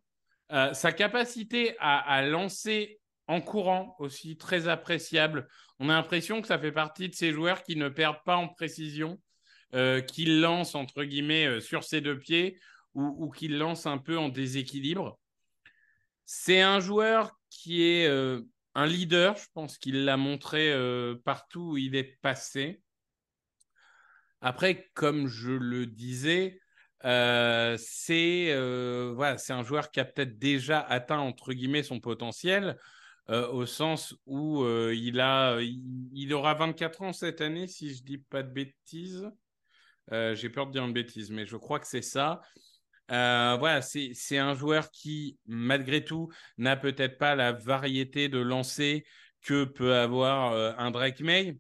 Euh, 0.52 0.74
sa 0.74 0.92
capacité 0.92 1.76
à, 1.80 2.22
lancer 2.22 3.00
en 3.28 3.42
courant 3.42 3.96
aussi, 4.00 4.38
très 4.38 4.68
appréciable. 4.68 5.48
On 5.80 5.90
a 5.90 5.94
l'impression 5.94 6.42
que 6.42 6.48
ça 6.48 6.60
fait 6.60 6.72
partie 6.72 7.10
de 7.10 7.16
ces 7.16 7.32
joueurs 7.32 7.64
qui 7.64 7.76
ne 7.76 7.90
perdent 7.90 8.24
pas 8.26 8.36
en 8.36 8.48
précision, 8.48 9.20
qui 10.08 10.26
lancent, 10.26 10.76
entre 10.76 11.06
guillemets, 11.06 11.62
sur 11.62 11.86
ses 11.86 12.02
deux 12.02 12.20
pieds 12.20 12.60
ou, 12.94 13.16
ou 13.18 13.32
qui 13.32 13.48
lancent 13.48 13.86
un 13.86 13.98
peu 13.98 14.18
en 14.18 14.28
déséquilibre. 14.28 15.18
C'est 16.26 16.60
un 16.60 16.82
joueur 16.82 17.40
qui 17.50 17.84
est 17.84 18.10
un 18.76 18.86
leader, 18.86 19.36
je 19.38 19.48
pense 19.54 19.78
qu'il 19.78 20.06
l'a 20.06 20.18
montré 20.18 20.72
euh, 20.72 21.16
partout 21.26 21.72
où 21.72 21.78
il 21.78 21.96
est 21.96 22.20
passé. 22.22 22.82
Après, 24.40 24.90
comme 24.94 25.28
je 25.28 25.52
le 25.52 25.86
disais, 25.86 26.60
euh, 27.06 27.76
c'est 27.80 28.48
euh, 28.52 29.14
voilà, 29.16 29.38
c'est 29.38 29.54
un 29.54 29.64
joueur 29.64 29.92
qui 29.92 30.00
a 30.00 30.06
peut-être 30.06 30.40
déjà 30.40 30.80
atteint 30.80 31.20
entre 31.20 31.54
guillemets 31.54 31.84
son 31.84 32.00
potentiel 32.00 32.78
au 33.30 33.66
sens 33.66 34.14
où 34.26 34.66
il 34.92 35.22
a 35.22 35.58
il, 35.62 36.34
aura 36.34 36.54
24 36.54 37.02
ans 37.02 37.14
cette 37.14 37.40
année 37.40 37.66
si 37.66 37.96
je 37.96 38.04
dis 38.04 38.18
pas 38.18 38.44
de 38.44 38.52
bêtises. 38.52 39.32
J'ai 40.12 40.50
peur 40.50 40.68
de 40.68 40.74
dire 40.74 40.84
une 40.84 40.92
bêtise, 40.92 41.32
mais 41.32 41.46
je 41.46 41.56
crois 41.56 41.80
que 41.80 41.88
c'est 41.88 42.02
ça. 42.02 42.42
Euh, 43.12 43.58
voilà, 43.60 43.82
c'est 43.82 44.38
un 44.38 44.54
joueur 44.54 44.90
qui, 44.90 45.38
malgré 45.46 46.06
tout, 46.06 46.30
n'a 46.58 46.78
peut-être 46.78 47.18
pas 47.18 47.36
la 47.36 47.52
variété 47.52 48.30
de 48.30 48.40
lancer 48.40 49.06
que 49.42 49.66
peut 49.66 49.96
avoir 49.96 50.54
euh, 50.54 50.72
un 50.78 50.92
Drake 50.92 51.20
May. 51.20 51.58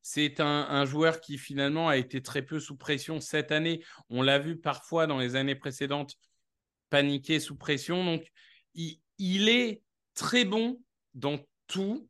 C'est 0.00 0.40
un, 0.40 0.84
joueur 0.84 1.20
qui 1.20 1.38
finalement 1.38 1.88
a 1.88 1.96
été 1.96 2.22
très 2.22 2.42
peu 2.42 2.58
sous 2.58 2.76
pression 2.76 3.20
cette 3.20 3.52
année. 3.52 3.84
On 4.10 4.20
l'a 4.20 4.40
vu 4.40 4.58
parfois 4.58 5.06
dans 5.06 5.18
les 5.18 5.36
années 5.36 5.54
précédentes 5.54 6.16
paniquer 6.90 7.38
sous 7.38 7.56
pression. 7.56 8.04
Donc, 8.04 8.26
il, 8.74 9.48
est 9.48 9.82
très 10.14 10.44
bon 10.44 10.80
dans 11.14 11.38
tout. 11.68 12.08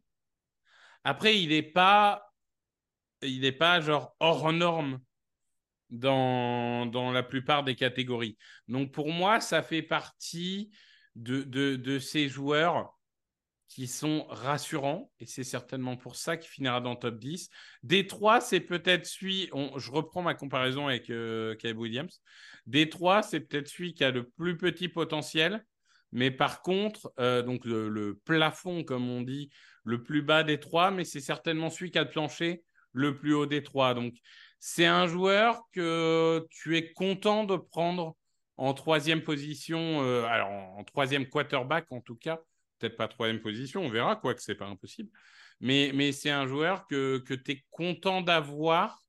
Après, 1.05 1.38
il 1.38 1.51
n'est 1.51 1.62
pas 1.62 2.33
pas 3.59 3.81
genre 3.81 4.16
hors 4.20 4.53
norme 4.53 4.98
dans, 5.92 7.12
la 7.12 7.22
plupart 7.22 7.62
des 7.62 7.76
catégories. 7.76 8.37
Donc 8.68 8.92
pour 8.92 9.11
moi, 9.11 9.40
ça 9.40 9.62
fait 9.62 9.83
partie 9.83 10.70
de, 11.14 11.98
ces 11.98 12.28
joueurs 12.28 12.98
qui 13.68 13.87
sont 13.87 14.26
rassurants, 14.28 15.11
et 15.18 15.26
c'est 15.26 15.44
certainement 15.44 15.96
pour 15.96 16.16
ça 16.16 16.37
qu'il 16.37 16.50
finira 16.50 16.81
dans 16.81 16.96
top 16.96 17.18
10. 17.18 17.48
Détroit, 17.83 18.40
c'est 18.40 18.61
peut-être 18.61 19.07
celui, 19.07 19.48
je 19.76 19.90
reprends 19.90 20.22
ma 20.22 20.35
comparaison 20.35 20.88
avec 20.88 21.09
euh, 21.09 21.55
Caleb 21.57 21.78
Williams, 21.78 22.20
Détroit, 22.66 23.22
c'est 23.22 23.40
peut-être 23.40 23.68
celui 23.68 23.94
qui 23.94 24.05
a 24.05 24.11
le 24.11 24.28
plus 24.28 24.59
petit 24.59 24.88
potentiel, 24.88 25.64
mais 26.12 26.31
par 26.31 26.61
contre, 26.61 27.12
euh, 27.18 27.42
donc 27.42 27.64
le, 27.64 28.20
plafond, 28.24 28.85
comme 28.85 29.09
on 29.09 29.22
dit, 29.22 29.50
le 29.85 30.02
plus 30.02 30.22
bas 30.22 30.44
des 30.44 30.61
trois, 30.61 30.90
mais 30.90 31.05
c'est 31.05 31.20
certainement 31.20 31.70
celui 31.70 31.90
qui 31.90 31.98
a 31.98 32.05
le 32.05 32.11
plancher 32.11 32.62
le 32.92 33.16
plus 33.16 33.33
haut 33.33 33.46
des 33.46 33.62
trois. 33.62 33.94
Donc, 33.94 34.14
c'est 34.64 34.87
un 34.87 35.09
joueur 35.09 35.68
que 35.72 36.46
tu 36.48 36.77
es 36.77 36.92
content 36.92 37.42
de 37.42 37.57
prendre 37.57 38.16
en 38.57 38.75
troisième 38.75 39.25
position, 39.25 40.05
euh, 40.05 40.22
alors 40.22 40.51
en 40.51 40.85
troisième 40.85 41.29
quarterback 41.29 41.90
en 41.90 42.01
tout 42.01 42.14
cas, 42.14 42.38
peut-être 42.79 42.96
pas 42.96 43.09
troisième 43.09 43.40
position, 43.40 43.83
on 43.83 43.88
verra, 43.88 44.14
quoi 44.14 44.37
que 44.37 44.40
c'est 44.40 44.55
pas 44.55 44.66
impossible. 44.66 45.11
Mais, 45.59 45.90
mais 45.96 46.12
c'est 46.12 46.31
un 46.31 46.46
joueur 46.46 46.87
que, 46.87 47.18
que 47.27 47.35
tu 47.35 47.51
es 47.51 47.64
content 47.72 48.20
d'avoir, 48.20 49.03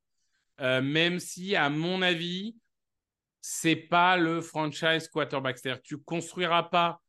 euh, 0.59 0.81
même 0.81 1.19
si, 1.19 1.55
à 1.55 1.69
mon 1.69 2.01
avis, 2.01 2.57
c'est 3.39 3.75
pas 3.75 4.17
le 4.17 4.41
franchise 4.41 5.07
quarterback. 5.07 5.59
C'est-à-dire 5.59 5.83
tu 5.83 5.99
construiras 5.99 6.63
pas 6.63 6.99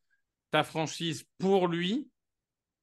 ta 0.51 0.65
franchise 0.65 1.25
pour 1.39 1.67
lui. 1.67 2.11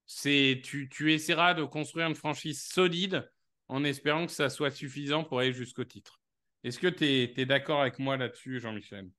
C'est 0.08 0.60
tu, 0.64 0.90
tu 0.90 1.14
essaieras 1.14 1.54
de 1.54 1.64
construire 1.66 2.08
une 2.08 2.16
franchise 2.16 2.64
solide 2.64 3.30
en 3.72 3.86
espérant 3.86 4.26
que 4.26 4.34
ça 4.34 4.50
soit 4.50 4.70
suffisant 4.70 5.24
pour 5.24 5.40
aller 5.40 5.54
jusqu'au 5.54 5.86
titre. 5.86 6.20
Est-ce 6.64 6.78
que 6.78 6.88
tu 6.88 7.06
es, 7.06 7.46
d'accord 7.46 7.82
avec 7.82 8.00
moi 8.00 8.18
là-dessus, 8.18 8.60
Jean-Michel? 8.60 9.10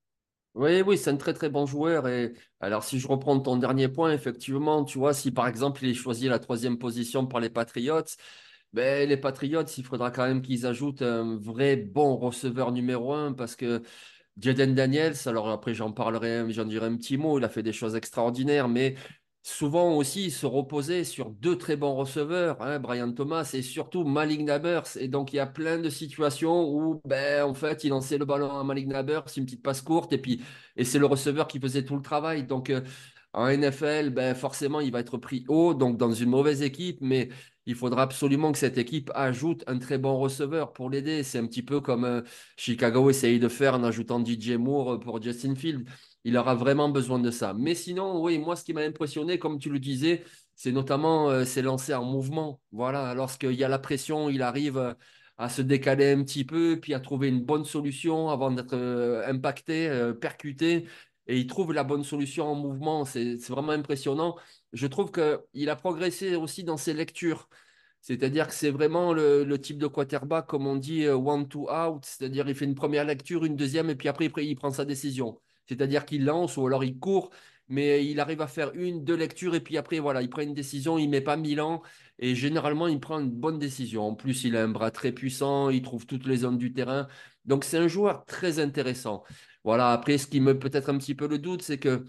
Oui, 0.55 0.83
oui, 0.83 0.99
c'est 0.99 1.09
un 1.09 1.17
très 1.17 1.33
très 1.33 1.49
bon 1.49 1.65
joueur. 1.65 2.07
Et 2.07 2.35
alors, 2.61 2.85
si 2.85 3.01
je 3.01 3.09
reprends 3.09 3.41
ton 3.41 3.57
dernier 3.57 3.89
point, 3.89 4.13
effectivement, 4.13 4.85
tu 4.85 4.99
vois, 4.99 5.15
si 5.15 5.31
par 5.31 5.49
exemple 5.49 5.83
il 5.83 5.91
est 5.91 5.95
choisi 5.95 6.29
la 6.29 6.39
troisième 6.39 6.79
position 6.79 7.27
par 7.27 7.41
les 7.41 7.49
Patriots, 7.49 8.05
ben, 8.75 9.09
les 9.09 9.17
Patriots, 9.17 9.65
il 9.65 9.85
faudra 9.85 10.11
quand 10.11 10.27
même 10.27 10.43
qu'ils 10.43 10.67
ajoutent 10.67 11.03
un 11.03 11.39
vrai 11.39 11.77
bon 11.77 12.17
receveur 12.17 12.73
numéro 12.73 13.15
un 13.15 13.33
parce 13.33 13.57
que 13.57 13.83
Jaden 14.37 14.75
Daniels, 14.75 15.17
alors 15.27 15.49
après 15.49 15.73
j'en 15.73 15.93
parlerai, 15.93 16.45
j'en 16.53 16.67
dirai 16.67 16.87
un 16.87 16.97
petit 16.97 17.17
mot, 17.17 17.39
il 17.39 17.45
a 17.45 17.49
fait 17.49 17.63
des 17.63 17.73
choses 17.73 17.97
extraordinaires, 17.97 18.69
mais 18.69 18.97
souvent 19.43 19.97
aussi 19.97 20.31
se 20.31 20.47
reposer 20.47 21.05
sur 21.05 21.31
deux 21.31 21.59
très 21.59 21.77
bons 21.77 21.95
receveurs, 21.97 22.63
hein, 22.63 22.79
Brian 22.79 23.13
Thomas 23.13 23.51
et 23.55 23.63
surtout 23.63 24.05
Malik 24.05 24.43
Nabers. 24.43 24.97
Et 24.97 25.09
donc, 25.09 25.33
il 25.33 25.37
y 25.37 25.39
a 25.41 25.47
plein 25.47 25.79
de 25.79 25.89
situations 25.91 26.69
où, 26.71 27.01
ben, 27.05 27.45
en 27.45 27.55
fait, 27.55 27.85
il 27.85 27.91
lançait 27.91 28.19
le 28.19 28.25
ballon 28.25 28.57
à 28.57 28.63
Malik 28.65 28.87
Nabers, 28.87 29.25
une 29.37 29.45
petite 29.45 29.63
passe 29.63 29.83
courte, 29.83 30.13
et 30.13 30.19
puis 30.19 30.43
et 30.77 30.85
c'est 30.85 30.99
le 30.99 31.07
receveur 31.07 31.49
qui 31.49 31.59
faisait 31.61 31.85
tout 31.85 31.97
le 31.97 32.03
travail. 32.03 32.45
Donc, 32.45 32.71
euh, 32.71 32.83
en 33.33 33.49
NFL, 33.49 34.11
ben, 34.11 34.35
forcément, 34.35 34.81
il 34.81 34.93
va 34.93 35.01
être 35.01 35.17
pris 35.19 35.45
haut, 35.49 35.75
donc 35.75 35.97
dans 35.97 36.13
une 36.13 36.29
mauvaise 36.31 36.63
équipe, 36.63 36.99
mais 37.01 37.31
il 37.67 37.75
faudra 37.75 38.03
absolument 38.03 38.53
que 38.53 38.59
cette 38.59 38.79
équipe 38.79 39.11
ajoute 39.15 39.65
un 39.67 39.79
très 39.79 39.99
bon 39.99 40.19
receveur 40.19 40.73
pour 40.73 40.91
l'aider. 40.91 41.23
C'est 41.23 41.39
un 41.39 41.47
petit 41.47 41.63
peu 41.63 41.81
comme 41.81 42.05
euh, 42.05 42.23
Chicago 42.57 43.09
essaye 43.11 43.39
de 43.39 43.49
faire 43.49 43.75
en 43.75 43.85
ajoutant 43.85 44.25
DJ 44.25 44.51
Moore 44.53 45.01
pour 45.01 45.23
Justin 45.23 45.55
Field. 45.55 45.89
Il 46.25 46.37
aura 46.37 46.55
vraiment 46.55 46.89
besoin 46.89 47.19
de 47.19 47.31
ça. 47.31 47.53
Mais 47.55 47.75
sinon, 47.75 48.23
oui, 48.23 48.39
moi, 48.39 48.55
ce 48.57 48.65
qui 48.65 48.73
m'a 48.73 48.83
impressionné, 48.83 49.39
comme 49.39 49.59
tu 49.59 49.71
le 49.71 49.81
disais, 49.81 50.25
c'est 50.55 50.73
notamment 50.73 51.31
euh, 51.31 51.45
c'est 51.45 51.63
lancé 51.63 51.95
en 51.95 52.05
mouvement. 52.05 52.61
Voilà, 52.71 53.15
lorsqu'il 53.15 53.55
y 53.55 53.65
a 53.65 53.69
la 53.69 53.79
pression, 53.79 54.29
il 54.29 54.43
arrive 54.43 54.79
euh, 54.79 54.95
à 55.39 55.49
se 55.49 55.63
décaler 55.63 56.13
un 56.13 56.23
petit 56.23 56.45
peu, 56.45 56.79
puis 56.81 56.95
à 56.95 57.01
trouver 57.01 57.29
une 57.29 57.43
bonne 57.45 57.65
solution 57.65 58.31
avant 58.31 58.51
d'être 58.53 58.75
euh, 58.75 59.27
impacté, 59.27 60.13
percuté. 60.21 60.87
Et 61.27 61.39
il 61.39 61.47
trouve 61.47 61.73
la 61.73 61.85
bonne 61.85 62.05
solution 62.05 62.47
en 62.47 62.55
mouvement. 62.55 63.05
C'est 63.05 63.37
vraiment 63.49 63.73
impressionnant. 63.73 64.37
Je 64.73 64.87
trouve 64.87 65.11
qu'il 65.13 65.71
a 65.71 65.77
progressé 65.77 66.37
aussi 66.37 66.65
dans 66.65 66.77
ses 66.77 66.95
lectures. 66.95 67.49
C'est-à-dire 68.01 68.49
que 68.49 68.55
c'est 68.55 68.71
vraiment 68.71 69.13
le, 69.13 69.45
le, 69.45 69.61
type 69.61 69.79
de 69.79 69.87
quarterback, 69.87 70.47
comme 70.47 70.67
on 70.67 70.77
dit, 70.77 71.09
one 71.09 71.49
to 71.49 71.71
out. 71.71 72.05
C'est-à-dire 72.05 72.49
il 72.49 72.55
fait 72.55 72.65
une 72.65 72.75
première 72.75 73.05
lecture, 73.05 73.45
une 73.45 73.57
deuxième, 73.57 73.91
et 73.91 73.97
puis 73.97 74.09
après, 74.09 74.27
il 74.27 74.55
prend 74.57 74.71
sa 74.73 74.85
décision. 74.85 75.41
C'est-à-dire 75.69 76.05
qu'il 76.05 76.25
lance 76.25 76.57
ou 76.57 76.67
alors 76.67 76.85
il 76.85 76.99
court, 76.99 77.31
mais 77.69 78.05
il 78.07 78.21
arrive 78.21 78.41
à 78.43 78.47
faire 78.47 78.73
une, 78.75 79.05
deux 79.05 79.17
lectures 79.17 79.55
et 79.55 79.61
puis 79.61 79.79
après, 79.79 79.99
voilà, 79.99 80.23
il 80.23 80.29
prend 80.29 80.43
une 80.43 80.55
décision, 80.55 80.99
il 80.99 81.09
met 81.09 81.21
pas 81.21 81.37
mille 81.37 81.61
ans 81.61 81.83
et 82.19 82.35
généralement, 82.35 82.87
il 82.89 83.01
prend 83.01 83.19
une 83.21 83.31
bonne 83.31 83.59
décision. 83.59 84.07
En 84.07 84.15
plus, 84.15 84.45
il 84.45 84.57
a 84.57 84.63
un 84.65 84.69
bras 84.69 84.91
très 84.91 85.13
puissant, 85.13 85.71
il 85.71 85.83
trouve 85.83 86.07
toutes 86.07 86.27
les 86.27 86.39
zones 86.39 86.59
du 86.59 86.73
terrain. 86.73 87.09
Donc, 87.45 87.65
c'est 87.65 87.79
un 87.79 87.89
joueur 87.89 88.25
très 88.27 88.59
intéressant. 88.59 89.25
Voilà, 89.65 89.93
après, 89.93 90.19
ce 90.19 90.27
qui 90.27 90.41
me 90.41 90.59
peut-être 90.59 90.91
un 90.91 90.99
petit 90.99 91.15
peu 91.15 91.27
le 91.29 91.39
doute, 91.39 91.63
c'est 91.63 91.79
que 91.79 92.05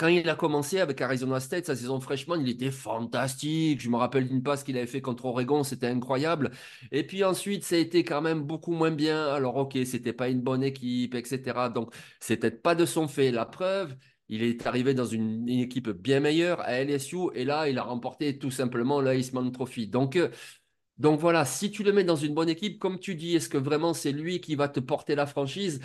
quand 0.00 0.08
il 0.08 0.26
a 0.30 0.34
commencé 0.34 0.80
avec 0.80 1.02
Arizona 1.02 1.40
State, 1.40 1.66
sa 1.66 1.76
saison 1.76 2.00
fraîchement, 2.00 2.34
il 2.34 2.48
était 2.48 2.70
fantastique. 2.70 3.82
Je 3.82 3.90
me 3.90 3.96
rappelle 3.96 4.26
d'une 4.26 4.42
passe 4.42 4.64
qu'il 4.64 4.78
avait 4.78 4.86
fait 4.86 5.02
contre 5.02 5.26
Oregon, 5.26 5.62
c'était 5.62 5.88
incroyable. 5.88 6.52
Et 6.90 7.06
puis 7.06 7.22
ensuite, 7.22 7.64
ça 7.64 7.74
a 7.76 7.78
été 7.78 8.02
quand 8.02 8.22
même 8.22 8.40
beaucoup 8.42 8.72
moins 8.72 8.90
bien. 8.90 9.26
Alors, 9.26 9.56
ok, 9.56 9.76
c'était 9.84 10.14
pas 10.14 10.30
une 10.30 10.40
bonne 10.40 10.62
équipe, 10.62 11.14
etc. 11.14 11.68
Donc, 11.68 11.92
c'était 12.18 12.50
pas 12.50 12.74
de 12.74 12.86
son 12.86 13.08
fait. 13.08 13.30
La 13.30 13.44
preuve, 13.44 13.94
il 14.30 14.42
est 14.42 14.66
arrivé 14.66 14.94
dans 14.94 15.04
une, 15.04 15.46
équipe 15.50 15.90
bien 15.90 16.20
meilleure 16.20 16.60
à 16.62 16.82
LSU 16.82 17.28
et 17.34 17.44
là, 17.44 17.68
il 17.68 17.76
a 17.78 17.82
remporté 17.82 18.38
tout 18.38 18.50
simplement 18.50 19.02
l'Iceman 19.02 19.52
Trophy. 19.52 19.86
Donc, 19.86 20.16
euh, 20.16 20.30
donc 20.96 21.20
voilà, 21.20 21.44
si 21.44 21.70
tu 21.70 21.82
le 21.82 21.92
mets 21.92 22.04
dans 22.04 22.16
une 22.16 22.34
bonne 22.34 22.48
équipe, 22.48 22.78
comme 22.78 22.98
tu 22.98 23.14
dis, 23.14 23.34
est-ce 23.36 23.48
que 23.48 23.58
vraiment 23.58 23.94
c'est 23.94 24.12
lui 24.12 24.40
qui 24.40 24.54
va 24.54 24.68
te 24.68 24.80
porter 24.80 25.14
la 25.14 25.26
franchise? 25.26 25.80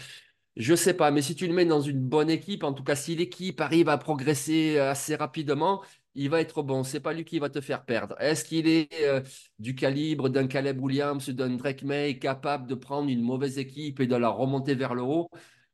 Je 0.56 0.74
sais 0.76 0.94
pas, 0.94 1.12
mais 1.12 1.22
si 1.22 1.36
tu 1.36 1.48
le 1.48 1.54
mets 1.54 1.66
dans 1.66 1.82
une 1.82 2.00
bonne 2.00 2.30
équipe, 2.30 2.64
en 2.64 2.74
tout 2.74 2.84
cas 2.84 2.96
si 2.96 3.16
l'équipe 3.16 3.60
arrive 3.60 3.90
à 3.90 3.98
progresser 3.98 4.78
euh, 4.78 4.92
assez 4.92 5.16
rapidement, 5.16 5.84
il 6.14 6.30
va 6.30 6.40
être 6.40 6.64
bon. 6.64 6.84
C'est 6.84 7.02
pas 7.02 7.14
lui 7.14 7.26
qui 7.26 7.40
va 7.40 7.50
te 7.50 7.60
faire 7.60 7.84
perdre. 7.86 8.16
Est-ce 8.22 8.46
qu'il 8.46 8.68
est, 8.68 8.88
euh, 9.04 9.22
du 9.60 9.76
calibre 9.76 10.30
d'un 10.30 10.48
Caleb 10.48 10.82
Williams, 10.82 11.30
d'un 11.30 11.50
Drake 11.58 11.84
May, 11.84 12.20
capable 12.20 12.68
de 12.68 12.76
prendre 12.76 13.10
une 13.10 13.22
mauvaise 13.22 13.58
équipe 13.60 14.00
et 14.00 14.08
de 14.08 14.16
la 14.16 14.30
remonter 14.30 14.76
vers 14.76 14.96
le 14.96 15.02
haut? 15.02 15.30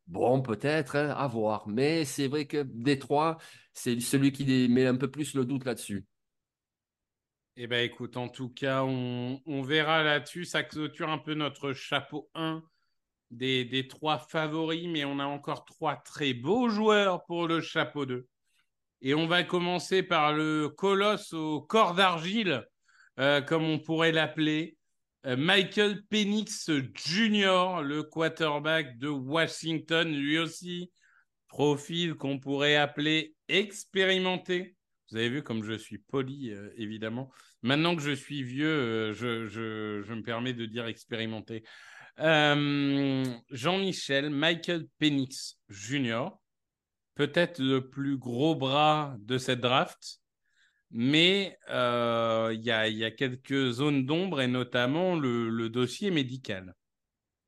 Bon, 0.08 0.42
peut-être, 0.42 0.96
hein, 0.96 1.10
à 1.10 1.28
voir. 1.28 1.68
Mais 1.68 2.04
c'est 2.04 2.28
vrai 2.28 2.46
que 2.46 2.64
Détroit, 2.64 3.38
c'est 3.74 4.00
celui 4.00 4.32
qui 4.32 4.68
met 4.68 4.88
un 4.88 4.96
peu 4.96 5.10
plus 5.12 5.36
le 5.36 5.46
doute 5.46 5.64
là-dessus. 5.64 6.06
Eh 7.56 7.68
bien, 7.68 7.84
écoute, 7.84 8.18
en 8.18 8.30
tout 8.30 8.50
cas, 8.50 8.84
on, 8.84 9.42
on 9.46 9.62
verra 9.62 10.02
là-dessus. 10.02 10.46
Ça 10.46 10.64
clôture 10.64 11.10
un 11.10 11.20
peu 11.20 11.36
notre 11.36 11.74
chapeau 11.74 12.30
1 12.34 12.64
des, 13.32 13.88
trois 13.88 14.18
favoris, 14.18 14.88
mais 14.88 15.06
on 15.06 15.20
a 15.20 15.26
encore 15.26 15.66
trois 15.66 15.96
très 15.96 16.34
beaux 16.34 16.70
joueurs 16.70 17.24
pour 17.26 17.48
le 17.48 17.62
chapeau 17.62 18.06
2. 18.06 18.28
Et 19.02 19.14
on 19.16 19.26
va 19.26 19.44
commencer 19.44 20.04
par 20.04 20.34
le 20.34 20.70
colosse 20.70 21.34
au 21.34 21.62
corps 21.62 21.96
d'argile, 21.96 22.68
euh, 23.20 23.42
comme 23.42 23.64
on 23.64 23.80
pourrait 23.80 24.12
l'appeler. 24.12 24.78
Euh, 25.26 25.38
Michael 25.38 26.04
Penix 26.10 26.70
Jr., 26.70 27.82
le 27.84 28.04
quarterback 28.04 28.98
de 29.00 29.08
Washington, 29.08 30.12
lui 30.12 30.38
aussi, 30.38 30.92
profil 31.48 32.16
qu'on 32.16 32.40
pourrait 32.40 32.76
appeler 32.76 33.36
expérimenté. 33.48 34.76
Vous 35.10 35.18
avez 35.18 35.30
vu 35.30 35.44
comme 35.44 35.64
je 35.64 35.74
suis 35.74 35.98
poli, 35.98 36.52
euh, 36.52 36.70
évidemment. 36.78 37.32
Maintenant 37.64 37.96
que 37.96 38.02
je 38.02 38.12
suis 38.12 38.44
vieux, 38.44 39.14
je, 39.14 39.46
je, 39.48 40.14
me 40.14 40.24
permets 40.24 40.54
de 40.54 40.66
dire 40.66 40.86
expérimenté. 40.86 41.64
Euh, 42.20 43.24
Jean-Michel, 43.50 44.30
Michael 44.30 44.88
Penix 45.00 45.58
Jr., 45.70 46.28
peut-être 47.16 47.60
le 47.60 47.90
plus 47.90 48.18
gros 48.18 48.56
bras 48.56 49.16
de 49.20 49.38
cette 49.38 49.62
draft, 49.62 50.20
mais 50.92 51.58
euh, 51.70 52.52
il 52.54 52.64
y, 52.64 52.72
a, 52.72 53.12
quelques 53.12 53.72
zones 53.72 54.06
d'ombre 54.06 54.42
et 54.42 54.48
notamment 54.48 55.16
le 55.16 55.70
dossier 55.70 56.12
médical. 56.12 56.76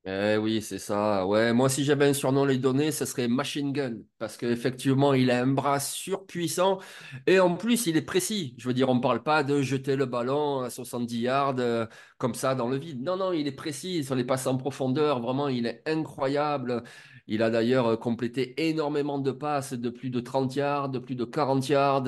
Eh 0.05 0.35
oui, 0.35 0.61
c'est 0.61 0.79
ça. 0.79 1.25
Ouais, 1.25 1.53
moi, 1.53 1.69
si 1.69 1.85
j'avais 1.85 2.05
un 2.09 2.13
surnom 2.13 2.43
à 2.43 2.47
lui 2.47 2.59
donner, 2.59 2.91
ce 2.91 3.05
serait 3.05 3.29
Machine 3.29 3.71
Gun. 3.71 3.99
Parce 4.17 4.35
qu'effectivement, 4.35 5.13
il 5.13 5.31
a 5.31 5.41
un 5.41 5.47
bras 5.47 5.79
surpuissant. 5.79 6.79
Et 7.25 7.39
en 7.39 7.55
plus, 7.55 7.87
il 7.87 7.95
est 7.95 8.01
précis. 8.01 8.53
Je 8.57 8.67
veux 8.67 8.73
dire, 8.73 8.89
on 8.89 8.95
ne 8.95 8.99
parle 8.99 9.23
pas 9.23 9.45
de 9.45 9.61
jeter 9.61 9.95
le 9.95 10.05
ballon 10.05 10.59
à 10.59 10.69
70 10.69 11.19
yards 11.21 11.55
euh, 11.59 11.85
comme 12.17 12.35
ça 12.35 12.53
dans 12.53 12.67
le 12.67 12.77
vide. 12.77 13.01
Non, 13.01 13.15
non, 13.15 13.31
il 13.31 13.47
est 13.47 13.53
précis 13.53 14.03
sur 14.03 14.15
les 14.15 14.25
passes 14.25 14.45
en 14.45 14.57
profondeur. 14.57 15.21
Vraiment, 15.21 15.47
il 15.47 15.65
est 15.67 15.81
incroyable. 15.87 16.83
Il 17.27 17.41
a 17.41 17.49
d'ailleurs 17.49 17.87
euh, 17.87 17.95
complété 17.97 18.67
énormément 18.69 19.19
de 19.19 19.31
passes 19.31 19.71
de 19.73 19.89
plus 19.89 20.09
de 20.09 20.19
30 20.19 20.53
yards, 20.55 20.89
de 20.89 20.99
plus 20.99 21.15
de 21.15 21.23
40 21.23 21.69
yards. 21.69 22.03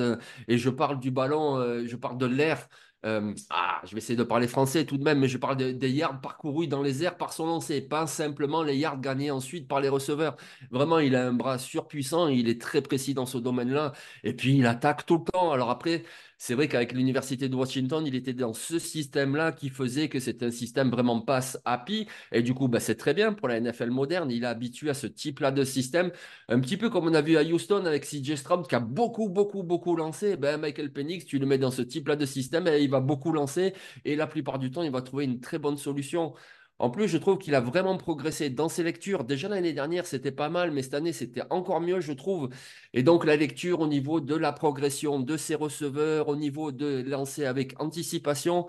Et 0.48 0.58
je 0.58 0.68
parle 0.68 1.00
du 1.00 1.10
ballon, 1.10 1.56
euh, 1.56 1.86
je 1.86 1.96
parle 1.96 2.18
de 2.18 2.26
l'air. 2.26 2.68
Euh, 3.06 3.32
ah, 3.50 3.80
je 3.84 3.92
vais 3.92 3.98
essayer 3.98 4.16
de 4.16 4.24
parler 4.24 4.48
français 4.48 4.84
tout 4.84 4.98
de 4.98 5.04
même, 5.04 5.20
mais 5.20 5.28
je 5.28 5.38
parle 5.38 5.56
des 5.56 5.90
yards 5.90 6.20
parcourus 6.20 6.66
dans 6.66 6.82
les 6.82 7.04
airs 7.04 7.16
par 7.16 7.32
son 7.32 7.46
lancer, 7.46 7.80
pas 7.80 8.06
simplement 8.08 8.64
les 8.64 8.76
yards 8.76 9.00
gagnés 9.00 9.30
ensuite 9.30 9.68
par 9.68 9.80
les 9.80 9.88
receveurs. 9.88 10.36
Vraiment, 10.72 10.98
il 10.98 11.14
a 11.14 11.28
un 11.28 11.32
bras 11.32 11.58
surpuissant, 11.58 12.26
il 12.26 12.48
est 12.48 12.60
très 12.60 12.82
précis 12.82 13.14
dans 13.14 13.26
ce 13.26 13.38
domaine-là, 13.38 13.92
et 14.24 14.34
puis 14.34 14.56
il 14.58 14.66
attaque 14.66 15.06
tout 15.06 15.18
le 15.18 15.30
temps. 15.30 15.52
Alors 15.52 15.70
après, 15.70 16.02
c'est 16.38 16.54
vrai 16.54 16.68
qu'avec 16.68 16.92
l'université 16.92 17.48
de 17.48 17.56
Washington, 17.56 18.06
il 18.06 18.14
était 18.14 18.34
dans 18.34 18.52
ce 18.52 18.78
système-là 18.78 19.52
qui 19.52 19.70
faisait 19.70 20.08
que 20.08 20.20
c'était 20.20 20.46
un 20.46 20.50
système 20.50 20.90
vraiment 20.90 21.20
pass 21.20 21.58
happy. 21.64 22.06
Et 22.32 22.42
du 22.42 22.52
coup, 22.54 22.68
bah, 22.68 22.80
c'est 22.80 22.96
très 22.96 23.14
bien 23.14 23.32
pour 23.32 23.48
la 23.48 23.58
NFL 23.60 23.90
moderne. 23.90 24.30
Il 24.30 24.44
est 24.44 24.46
habitué 24.46 24.90
à 24.90 24.94
ce 24.94 25.06
type-là 25.06 25.50
de 25.50 25.64
système. 25.64 26.12
Un 26.48 26.60
petit 26.60 26.76
peu 26.76 26.90
comme 26.90 27.06
on 27.06 27.14
a 27.14 27.22
vu 27.22 27.36
à 27.38 27.42
Houston 27.42 27.84
avec 27.86 28.04
CJ 28.04 28.34
Stroud 28.36 28.66
qui 28.68 28.74
a 28.74 28.80
beaucoup, 28.80 29.28
beaucoup, 29.28 29.62
beaucoup 29.62 29.96
lancé. 29.96 30.36
Ben, 30.36 30.58
Michael 30.58 30.92
Penix, 30.92 31.24
tu 31.24 31.38
le 31.38 31.46
mets 31.46 31.58
dans 31.58 31.70
ce 31.70 31.82
type-là 31.82 32.16
de 32.16 32.26
système 32.26 32.66
et 32.68 32.80
il 32.82 32.90
va 32.90 33.00
beaucoup 33.00 33.32
lancer. 33.32 33.72
Et 34.04 34.14
la 34.16 34.26
plupart 34.26 34.58
du 34.58 34.70
temps, 34.70 34.82
il 34.82 34.90
va 34.90 35.02
trouver 35.02 35.24
une 35.24 35.40
très 35.40 35.58
bonne 35.58 35.78
solution. 35.78 36.34
En 36.78 36.90
plus, 36.90 37.08
je 37.08 37.16
trouve 37.16 37.38
qu'il 37.38 37.54
a 37.54 37.60
vraiment 37.60 37.96
progressé 37.96 38.50
dans 38.50 38.68
ses 38.68 38.82
lectures. 38.82 39.24
Déjà 39.24 39.48
l'année 39.48 39.72
dernière, 39.72 40.06
c'était 40.06 40.32
pas 40.32 40.50
mal, 40.50 40.72
mais 40.72 40.82
cette 40.82 40.94
année, 40.94 41.12
c'était 41.14 41.42
encore 41.50 41.80
mieux, 41.80 42.00
je 42.00 42.12
trouve. 42.12 42.50
Et 42.92 43.02
donc, 43.02 43.24
la 43.24 43.36
lecture 43.36 43.80
au 43.80 43.86
niveau 43.86 44.20
de 44.20 44.34
la 44.34 44.52
progression 44.52 45.18
de 45.18 45.36
ses 45.38 45.54
receveurs, 45.54 46.28
au 46.28 46.36
niveau 46.36 46.72
de 46.72 47.02
lancer 47.06 47.46
avec 47.46 47.80
anticipation, 47.80 48.66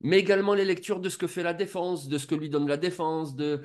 mais 0.00 0.18
également 0.18 0.54
les 0.54 0.64
lectures 0.66 1.00
de 1.00 1.08
ce 1.08 1.18
que 1.18 1.26
fait 1.26 1.42
la 1.42 1.54
défense, 1.54 2.08
de 2.08 2.18
ce 2.18 2.26
que 2.26 2.34
lui 2.34 2.50
donne 2.50 2.68
la 2.68 2.76
défense, 2.76 3.34
de 3.36 3.62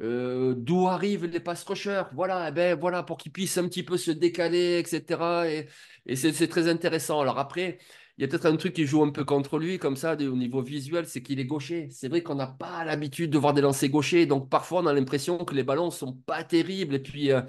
euh, 0.00 0.54
d'où 0.56 0.88
arrivent 0.88 1.26
les 1.26 1.40
pass 1.40 1.64
rushers. 1.64 2.04
Voilà, 2.14 2.48
eh 2.48 2.52
ben, 2.52 2.78
voilà 2.78 3.02
pour 3.02 3.18
qu'il 3.18 3.32
puisse 3.32 3.58
un 3.58 3.68
petit 3.68 3.82
peu 3.82 3.96
se 3.96 4.10
décaler, 4.10 4.78
etc. 4.78 5.48
Et, 5.48 5.68
et 6.06 6.16
c'est 6.16 6.48
très 6.48 6.68
intéressant. 6.68 7.20
Alors 7.20 7.38
après, 7.38 7.78
il 8.18 8.22
y 8.22 8.24
a 8.24 8.28
peut-être 8.28 8.46
un 8.46 8.56
truc 8.56 8.72
qui 8.74 8.84
joue 8.84 9.02
un 9.04 9.10
peu 9.10 9.24
contre 9.24 9.58
lui, 9.58 9.78
comme 9.78 9.96
ça, 9.96 10.14
au 10.14 10.36
niveau 10.36 10.60
visuel, 10.60 11.06
c'est 11.06 11.22
qu'il 11.22 11.38
est 11.38 11.44
gaucher. 11.44 11.88
C'est 11.90 12.08
vrai 12.08 12.22
qu'on 12.22 12.34
n'a 12.34 12.48
pas 12.48 12.84
l'habitude 12.84 13.30
de 13.30 13.38
voir 13.38 13.54
des 13.54 13.60
lancers 13.60 13.88
gauchers, 13.90 14.26
donc 14.26 14.50
parfois 14.50 14.82
on 14.82 14.86
a 14.86 14.92
l'impression 14.92 15.38
que 15.44 15.54
les 15.54 15.62
ballons 15.62 15.90
sont 15.92 16.14
pas 16.14 16.42
terribles. 16.42 16.96
Et 16.96 16.98
puis, 16.98 17.30
euh, 17.30 17.42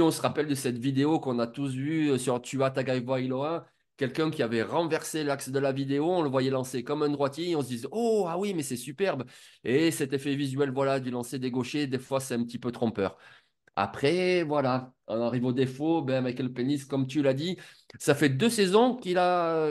on 0.00 0.10
se 0.10 0.20
rappelle 0.20 0.48
de 0.48 0.54
cette 0.56 0.78
vidéo 0.78 1.20
qu'on 1.20 1.38
a 1.38 1.46
tous 1.46 1.74
vue 1.74 2.10
euh, 2.10 2.18
sur 2.18 2.42
Tua 2.42 2.70
Tagovailoa, 2.72 3.66
quelqu'un 3.96 4.30
qui 4.30 4.42
avait 4.42 4.62
renversé 4.62 5.22
l'axe 5.24 5.50
de 5.50 5.58
la 5.60 5.70
vidéo, 5.72 6.10
on 6.10 6.22
le 6.22 6.28
voyait 6.30 6.50
lancer 6.50 6.82
comme 6.82 7.02
un 7.04 7.08
droitier, 7.08 7.54
on 7.56 7.62
se 7.62 7.68
disait 7.68 7.88
oh 7.92 8.26
ah 8.28 8.38
oui 8.38 8.54
mais 8.54 8.62
c'est 8.62 8.76
superbe. 8.76 9.24
Et 9.64 9.90
cet 9.92 10.12
effet 10.12 10.34
visuel 10.34 10.70
voilà 10.72 10.98
du 11.00 11.10
lancer 11.10 11.38
des 11.38 11.50
gauchers, 11.52 11.86
des 11.86 11.98
fois 11.98 12.18
c'est 12.20 12.34
un 12.34 12.42
petit 12.44 12.58
peu 12.58 12.72
trompeur. 12.72 13.16
Après, 13.76 14.42
voilà, 14.42 14.92
on 15.06 15.20
arrive 15.22 15.44
au 15.46 15.52
défaut. 15.52 16.02
Ben, 16.02 16.22
Michael 16.22 16.52
Pennis, 16.52 16.84
comme 16.84 17.06
tu 17.06 17.22
l'as 17.22 17.34
dit, 17.34 17.56
ça 17.98 18.14
fait 18.14 18.28
deux 18.28 18.50
saisons 18.50 18.96
qu'il 18.96 19.18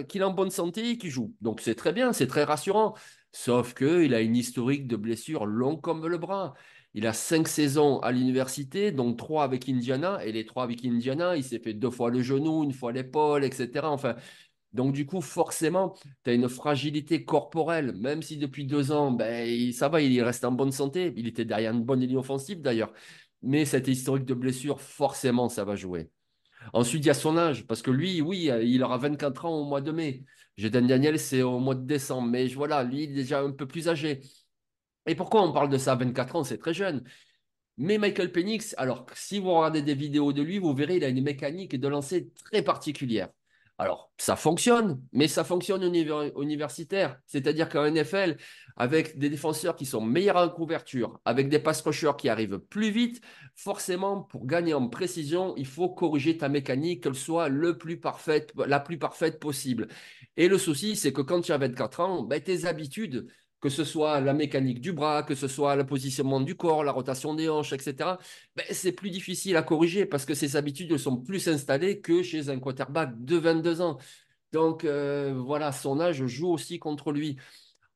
qu'il 0.07 0.21
est 0.21 0.23
en 0.23 0.33
bonne 0.33 0.49
santé 0.49 0.91
et 0.91 0.97
qu'il 0.97 1.11
joue. 1.11 1.35
Donc 1.41 1.61
c'est 1.61 1.75
très 1.75 1.93
bien, 1.93 2.13
c'est 2.13 2.27
très 2.27 2.43
rassurant. 2.43 2.95
Sauf 3.31 3.73
qu'il 3.73 4.13
a 4.13 4.21
une 4.21 4.35
historique 4.35 4.87
de 4.87 4.95
blessures 4.95 5.45
long 5.45 5.77
comme 5.77 6.05
le 6.07 6.17
bras. 6.17 6.53
Il 6.93 7.07
a 7.07 7.13
cinq 7.13 7.47
saisons 7.47 7.99
à 7.99 8.11
l'université, 8.11 8.91
donc 8.91 9.17
trois 9.17 9.43
avec 9.43 9.69
Indiana. 9.69 10.23
Et 10.25 10.31
les 10.31 10.45
trois 10.45 10.63
avec 10.63 10.83
Indiana, 10.83 11.37
il 11.37 11.43
s'est 11.43 11.59
fait 11.59 11.73
deux 11.73 11.91
fois 11.91 12.09
le 12.09 12.21
genou, 12.21 12.63
une 12.63 12.73
fois 12.73 12.91
l'épaule, 12.91 13.45
etc. 13.45 13.91
Enfin, 13.91 14.15
donc, 14.73 14.93
du 14.93 15.05
coup, 15.05 15.19
forcément, 15.21 15.95
tu 16.23 16.29
as 16.29 16.33
une 16.33 16.47
fragilité 16.47 17.25
corporelle, 17.25 17.93
même 17.93 18.21
si 18.21 18.37
depuis 18.37 18.65
deux 18.65 18.91
ans, 18.93 19.11
ben, 19.11 19.71
ça 19.73 19.89
va, 19.89 20.01
il 20.01 20.21
reste 20.23 20.45
en 20.45 20.51
bonne 20.53 20.71
santé. 20.71 21.13
Il 21.17 21.27
était 21.27 21.43
derrière 21.45 21.73
une 21.73 21.83
bonne 21.83 21.99
ligne 21.99 22.17
offensive 22.17 22.61
d'ailleurs 22.61 22.93
mais 23.41 23.65
cette 23.65 23.87
historique 23.87 24.25
de 24.25 24.33
blessure, 24.33 24.81
forcément, 24.81 25.49
ça 25.49 25.63
va 25.65 25.75
jouer. 25.75 26.09
Ensuite, 26.73 27.03
il 27.03 27.07
y 27.07 27.11
a 27.11 27.15
son 27.15 27.37
âge, 27.37 27.65
parce 27.65 27.81
que 27.81 27.91
lui, 27.91 28.21
oui, 28.21 28.51
il 28.63 28.83
aura 28.83 28.97
24 28.97 29.45
ans 29.45 29.55
au 29.55 29.63
mois 29.63 29.81
de 29.81 29.91
mai. 29.91 30.23
Jaden 30.57 30.85
Daniel, 30.85 31.19
c'est 31.19 31.41
au 31.41 31.59
mois 31.59 31.75
de 31.75 31.85
décembre, 31.85 32.27
mais 32.27 32.47
voilà, 32.47 32.83
lui, 32.83 33.03
il 33.03 33.11
est 33.11 33.13
déjà 33.13 33.41
un 33.41 33.51
peu 33.51 33.67
plus 33.67 33.89
âgé. 33.89 34.21
Et 35.07 35.15
pourquoi 35.15 35.41
on 35.41 35.51
parle 35.51 35.69
de 35.69 35.77
ça 35.77 35.93
à 35.93 35.95
24 35.95 36.35
ans? 36.35 36.43
C'est 36.43 36.59
très 36.59 36.73
jeune. 36.73 37.03
Mais 37.77 37.97
Michael 37.97 38.31
Penix, 38.31 38.75
alors, 38.77 39.07
si 39.15 39.39
vous 39.39 39.51
regardez 39.51 39.81
des 39.81 39.95
vidéos 39.95 40.33
de 40.33 40.43
lui, 40.43 40.59
vous 40.59 40.75
verrez, 40.75 40.97
il 40.97 41.03
a 41.03 41.09
une 41.09 41.23
mécanique 41.23 41.79
de 41.79 41.87
lancer 41.87 42.29
très 42.45 42.61
particulière. 42.61 43.29
Alors, 43.81 44.11
ça 44.19 44.35
fonctionne, 44.35 45.01
mais 45.11 45.27
ça 45.27 45.43
fonctionne 45.43 45.81
universitaire. 46.39 47.17
C'est-à-dire 47.25 47.67
qu'en 47.67 47.89
NFL, 47.89 48.37
avec 48.77 49.17
des 49.17 49.27
défenseurs 49.27 49.75
qui 49.75 49.87
sont 49.87 50.01
meilleurs 50.01 50.37
en 50.37 50.49
couverture, 50.49 51.19
avec 51.25 51.49
des 51.49 51.57
pass 51.57 51.81
rushers 51.81 52.11
qui 52.15 52.29
arrivent 52.29 52.59
plus 52.59 52.91
vite, 52.91 53.21
forcément, 53.55 54.21
pour 54.21 54.45
gagner 54.45 54.75
en 54.75 54.87
précision, 54.87 55.55
il 55.57 55.65
faut 55.65 55.89
corriger 55.89 56.37
ta 56.37 56.47
mécanique, 56.47 57.01
qu'elle 57.01 57.15
soit 57.15 57.49
la 57.49 57.73
plus 57.73 58.99
parfaite 58.99 59.39
possible. 59.39 59.87
Et 60.37 60.47
le 60.47 60.59
souci, 60.59 60.95
c'est 60.95 61.11
que 61.11 61.21
quand 61.21 61.41
tu 61.41 61.51
as 61.51 61.57
24 61.57 61.99
ans, 62.01 62.21
ben, 62.21 62.39
tes 62.39 62.65
habitudes, 62.65 63.31
que 63.61 63.69
ce 63.69 63.83
soit 63.83 64.19
la 64.21 64.33
mécanique 64.33 64.81
du 64.81 64.91
bras, 64.91 65.23
que 65.23 65.35
ce 65.35 65.47
soit 65.47 65.75
le 65.75 65.85
positionnement 65.85 66.41
du 66.41 66.55
corps, 66.55 66.83
la 66.83 66.91
rotation 66.91 67.35
des 67.35 67.47
hanches, 67.49 67.73
etc., 67.73 68.17
ben, 68.55 68.65
c'est 68.71 68.91
plus 68.91 69.11
difficile 69.11 69.55
à 69.55 69.61
corriger 69.63 70.05
parce 70.05 70.25
que 70.25 70.33
ces 70.33 70.55
habitudes 70.55 70.97
sont 70.97 71.17
plus 71.17 71.47
installées 71.47 72.01
que 72.01 72.23
chez 72.23 72.49
un 72.49 72.59
quarterback 72.59 73.11
de 73.23 73.37
22 73.37 73.81
ans. 73.81 73.97
Donc 74.51 74.83
euh, 74.83 75.33
voilà, 75.37 75.71
son 75.71 75.99
âge 76.01 76.25
joue 76.25 76.49
aussi 76.51 76.79
contre 76.79 77.11
lui. 77.11 77.37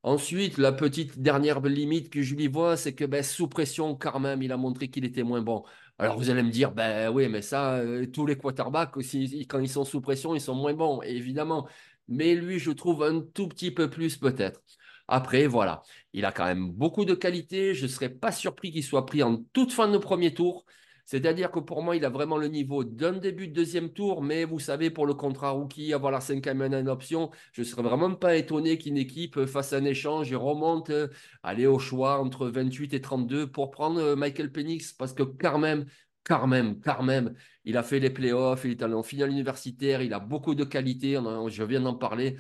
Ensuite, 0.04 0.60
la 0.60 0.72
petite 0.72 1.20
dernière 1.20 1.60
limite 1.62 2.12
que 2.12 2.22
je 2.22 2.36
lui 2.36 2.48
vois, 2.48 2.78
c'est 2.78 2.94
que 2.94 3.06
ben, 3.06 3.24
sous 3.24 3.48
pression, 3.48 3.96
quand 3.96 4.20
même, 4.20 4.44
il 4.44 4.52
a 4.52 4.58
montré 4.58 4.88
qu'il 4.90 5.04
était 5.04 5.24
moins 5.24 5.42
bon. 5.42 5.64
Alors 5.98 6.18
vous 6.18 6.30
allez 6.30 6.44
me 6.44 6.52
dire, 6.52 6.72
ben 6.74 7.10
oui, 7.12 7.28
mais 7.30 7.42
ça, 7.42 7.76
euh, 7.78 8.06
tous 8.06 8.26
les 8.28 8.38
quarterbacks, 8.38 8.96
aussi, 8.98 9.48
quand 9.48 9.60
ils 9.60 9.70
sont 9.70 9.86
sous 9.86 10.02
pression, 10.02 10.36
ils 10.36 10.42
sont 10.42 10.54
moins 10.54 10.74
bons, 10.74 11.02
évidemment. 11.02 11.68
Mais 12.08 12.36
lui, 12.36 12.60
je 12.60 12.72
trouve 12.72 13.04
un 13.04 13.22
tout 13.22 13.48
petit 13.48 13.72
peu 13.72 13.90
plus 13.90 14.18
peut-être. 14.18 14.62
Après, 15.08 15.48
voilà, 15.48 15.84
il 16.14 16.26
a 16.26 16.32
quand 16.32 16.46
même 16.46 16.72
beaucoup 16.72 17.06
de 17.06 17.14
qualités. 17.14 17.74
Je 17.74 17.84
ne 17.84 17.88
serais 17.90 18.10
pas 18.10 18.32
surpris 18.32 18.72
qu'il 18.72 18.84
soit 18.84 19.06
pris 19.06 19.24
en 19.24 19.38
toute 19.54 19.72
fin 19.72 19.88
de 19.88 19.98
premier 19.98 20.34
tour. 20.34 20.66
C'est-à-dire 21.06 21.52
que 21.52 21.60
pour 21.60 21.84
moi, 21.84 21.96
il 21.96 22.04
a 22.04 22.10
vraiment 22.10 22.38
le 22.38 22.48
niveau 22.48 22.84
d'un 22.84 23.14
début 23.14 23.48
de 23.48 23.54
deuxième 23.54 23.94
tour, 23.94 24.24
mais 24.24 24.44
vous 24.44 24.60
savez, 24.60 24.90
pour 24.90 25.06
le 25.06 25.14
contrat 25.14 25.52
rookie, 25.52 25.94
avoir 25.94 26.12
la 26.12 26.20
cinquième 26.20 26.62
année 26.62 26.78
en 26.78 26.88
option, 26.88 27.30
je 27.54 27.62
ne 27.62 27.66
serais 27.66 27.84
vraiment 27.84 28.16
pas 28.16 28.36
étonné 28.36 28.78
qu'une 28.80 28.98
équipe 28.98 29.46
fasse 29.46 29.74
un 29.74 29.86
échange 29.86 30.32
et 30.32 30.36
remonte, 30.36 30.90
euh, 30.90 31.08
aller 31.44 31.68
au 31.68 31.78
choix 31.78 32.20
entre 32.20 32.48
28 32.48 32.94
et 32.96 33.02
32 33.02 33.52
pour 33.52 33.70
prendre 33.70 34.00
euh, 34.02 34.16
Michael 34.16 34.52
Penix, 34.52 34.94
parce 34.94 35.14
que 35.14 35.22
quand 35.22 35.60
même, 35.60 35.86
quand 36.24 36.48
même, 36.48 36.80
quand 36.82 37.04
même, 37.04 37.36
il 37.66 37.78
a 37.78 37.84
fait 37.84 38.00
les 38.00 38.10
playoffs, 38.10 38.66
il 38.66 38.72
est 38.72 38.82
allé 38.82 38.96
en 38.96 39.04
finale 39.04 39.30
universitaire, 39.30 40.02
il 40.02 40.14
a 40.14 40.20
beaucoup 40.20 40.56
de 40.56 40.64
qualités, 40.64 41.20
je 41.50 41.64
viens 41.64 41.82
d'en 41.82 41.96
parler. 41.96 42.38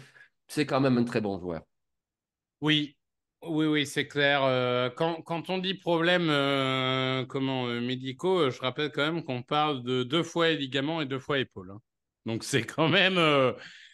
C'est 0.47 0.65
quand 0.65 0.81
même 0.81 0.97
un 0.97 1.03
très 1.03 1.21
bon 1.21 1.39
joueur. 1.39 1.61
Oui, 2.65 2.97
oui, 3.43 3.67
oui, 3.67 3.85
c'est 3.85 4.07
clair. 4.07 4.41
Euh, 4.43 4.89
quand, 4.89 5.49
on 5.51 5.57
dit 5.59 5.75
problème 5.75 6.29
euh, 6.31 7.23
comment, 7.27 7.67
euh, 7.67 7.79
médicaux, 7.79 8.49
je 8.49 8.59
rappelle 8.59 8.91
quand 8.91 9.05
même 9.05 9.23
qu'on 9.23 9.43
parle 9.43 9.83
de 9.83 10.01
deux 10.01 10.23
fois 10.23 10.51
ligaments 10.51 10.99
et 10.99 11.05
deux 11.05 11.19
fois 11.19 11.37
épaules. 11.37 11.69
Hein. 11.69 11.79
Donc 12.25 12.43
c'est 12.43 12.63
quand 12.65 12.89
même 12.89 13.19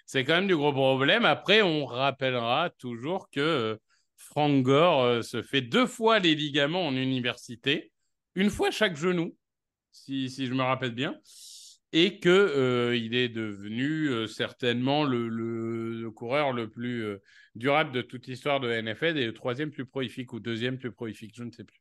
c'est 0.05 0.23
quand 0.23 0.35
même 0.35 0.47
du 0.47 0.55
gros 0.55 0.71
problème. 0.71 1.25
Après, 1.25 1.61
on 1.61 1.85
rappellera 1.85 2.69
toujours 2.77 3.29
que 3.29 3.77
Frank 4.15 4.63
Gore 4.63 5.21
se 5.21 5.41
fait 5.41 5.61
deux 5.61 5.85
fois 5.85 6.19
les 6.19 6.33
ligaments 6.33 6.87
en 6.87 6.95
université, 6.95 7.91
une 8.35 8.49
fois 8.49 8.71
chaque 8.71 8.95
genou, 8.95 9.35
si, 9.91 10.29
je 10.29 10.53
me 10.53 10.63
rappelle 10.63 10.95
bien 10.95 11.19
et 11.93 12.19
que 12.19 12.29
euh, 12.29 12.95
il 12.95 13.15
est 13.15 13.29
devenu 13.29 14.07
euh, 14.07 14.27
certainement 14.27 15.03
le, 15.03 16.09
coureur 16.11 16.53
le 16.53 16.69
plus 16.69 17.03
euh, 17.03 17.21
durable 17.55 17.91
de 17.91 18.01
toute 18.01 18.27
l'histoire 18.27 18.59
de 18.59 18.69
NFL 18.69 19.17
et 19.17 19.25
le 19.25 19.33
troisième 19.33 19.71
plus 19.71 19.85
prolifique 19.85 20.33
ou 20.33 20.39
deuxième 20.39 20.77
plus 20.77 20.91
prolifique, 20.91 21.33
je 21.35 21.43
ne 21.43 21.51
sais 21.51 21.63
plus. 21.63 21.79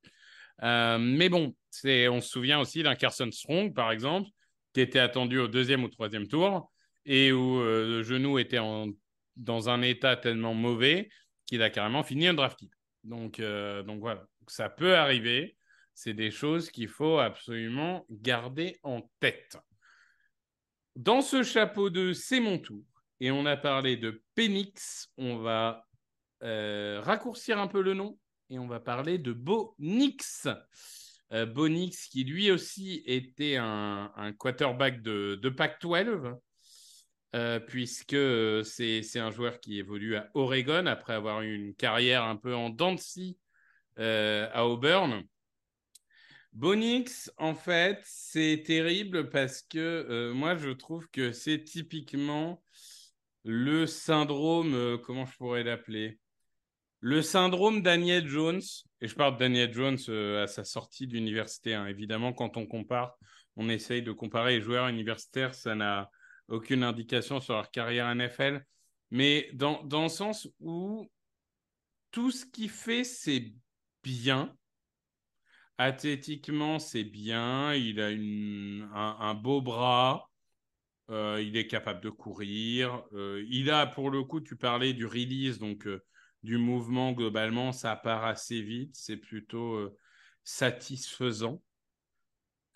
mais 0.63 1.29
bon, 1.29 1.55
on 1.85 2.21
se 2.21 2.29
souvient 2.29 2.61
aussi 2.61 2.83
d'un 2.83 2.95
Carson 2.95 3.31
Strong, 3.31 3.75
par 3.75 3.93
exemple, 3.93 4.29
qui 4.73 4.81
était 4.81 4.99
attendu 4.99 5.39
au 5.39 5.49
deuxième 5.49 5.85
ou 5.85 5.89
troisième 5.89 6.29
tour 6.29 6.73
et 7.07 7.33
où 7.33 7.61
le 7.61 8.03
genou 8.03 8.39
était 8.39 8.61
dans 9.37 9.69
un 9.69 9.83
état 9.83 10.17
tellement 10.17 10.55
mauvais 10.55 11.09
qu'il 11.47 11.63
a 11.63 11.71
carrément 11.71 12.03
fini 12.03 12.29
un 12.29 12.35
draft. 12.35 12.61
Donc, 13.05 13.41
donc 13.41 14.01
voilà, 14.01 14.27
ça 14.47 14.69
peut 14.69 14.97
arriver. 14.97 15.57
C'est 15.95 16.15
des 16.15 16.31
choses 16.31 16.71
qu'il 16.71 16.89
faut 16.89 17.19
absolument 17.19 18.07
garder 18.11 18.79
en 18.83 19.03
tête. 19.19 19.59
Dans 20.97 21.21
ce 21.21 21.43
chapeau 21.43 21.91
de 21.91 22.13
C'est 22.13 22.41
mon 22.41 22.59
tour, 22.59 22.83
et 23.21 23.31
on 23.31 23.45
a 23.45 23.57
parlé 23.57 23.97
de 23.97 24.23
Penix, 24.35 25.13
on 25.19 25.37
va 25.37 25.87
euh, 26.43 27.01
raccourcir 27.05 27.59
un 27.59 27.69
peu 27.69 27.83
le 27.83 27.93
nom 27.93 28.19
et 28.49 28.59
on 28.59 28.67
va 28.67 28.81
parler 28.81 29.19
de 29.19 29.33
Bonix. 29.33 30.49
Euh, 31.33 31.45
Bonix 31.45 32.09
qui 32.09 32.25
lui 32.25 32.51
aussi 32.51 33.03
était 33.05 33.57
un, 33.57 34.11
quarterback 34.39 35.03
de, 35.03 35.39
de 35.41 35.49
Pac-12, 35.51 36.35
euh, 37.37 37.61
puisque 37.61 38.17
c'est 38.65 39.19
un 39.19 39.31
joueur 39.31 39.61
qui 39.61 39.79
évolue 39.79 40.17
à 40.17 40.31
Oregon 40.33 40.87
après 40.87 41.13
avoir 41.13 41.43
eu 41.43 41.55
une 41.55 41.75
carrière 41.75 42.25
un 42.25 42.37
peu 42.37 42.55
en 42.55 42.71
dents 42.71 42.97
à 43.99 44.67
Auburn. 44.67 45.23
Bonix, 46.53 47.31
en 47.37 47.55
fait, 47.55 48.01
c'est 48.03 48.63
terrible 48.67 49.29
parce 49.29 49.63
que 49.63 50.33
moi, 50.33 50.57
je 50.57 50.71
trouve 50.71 51.09
que 51.11 51.33
c'est 51.33 51.63
typiquement 51.63 52.61
le 53.45 53.87
syndrome, 53.87 54.75
euh, 54.75 54.99
comment 54.99 55.27
je 55.27 55.37
pourrais 55.37 55.63
l'appeler? 55.63 56.19
Le 57.01 57.23
syndrome 57.23 57.83
Daniel 57.83 58.29
Jones, 58.29 58.61
et 59.01 59.09
je 59.09 59.15
parle 59.15 59.35
de 59.35 59.39
Daniel 59.39 59.73
Jones 59.73 59.99
euh, 60.09 60.43
à 60.43 60.47
sa 60.47 60.65
sortie 60.65 61.07
d'université. 61.07 61.75
Hein. 61.75 61.87
Évidemment, 61.87 62.33
quand 62.33 62.57
on 62.57 62.67
compare, 62.67 63.17
on 63.57 63.69
essaye 63.69 64.03
de 64.03 64.13
comparer 64.13 64.57
les 64.57 64.61
joueurs 64.61 64.89
universitaires, 64.89 65.55
ça 65.55 65.75
n'a 65.75 66.11
aucune 66.49 66.83
indication 66.83 67.41
sur 67.41 67.55
leur 67.55 67.71
carrière 67.71 68.15
NFL. 68.15 68.63
mais 69.11 69.49
dans, 69.55 69.83
dans 69.85 70.05
le 70.05 70.09
sens 70.09 70.49
où 70.61 71.11
tout 72.11 72.31
ce 72.31 72.45
qu'il 72.45 72.71
fait, 72.71 73.05
c'est 73.05 73.53
bien. 74.03 74.55
Athlétiquement, 75.79 76.79
c'est 76.79 77.05
bien. 77.05 77.75
Il 77.75 78.01
a 78.01 78.11
une, 78.11 78.89
un, 78.95 79.35
beau 79.35 79.61
bras. 79.63 80.30
Euh, 81.11 81.43
il 81.43 81.57
est 81.57 81.67
capable 81.67 82.01
de 82.01 82.11
courir. 82.11 83.03
Euh, 83.13 83.45
il 83.49 83.71
a, 83.71 83.87
pour 83.87 84.11
le 84.11 84.23
coup, 84.23 84.41
tu 84.41 84.57
parlais 84.57 84.93
du 84.93 85.07
release, 85.07 85.59
donc 85.59 85.87
euh, 85.87 86.05
du 86.45 86.57
mouvement 86.57 87.13
globalement, 87.13 87.73
ça 87.73 87.97
part 87.97 88.25
assez 88.25 88.63
vite. 88.63 88.95
C'est 88.95 89.17
plutôt 89.17 89.91
satisfaisant. 90.45 91.63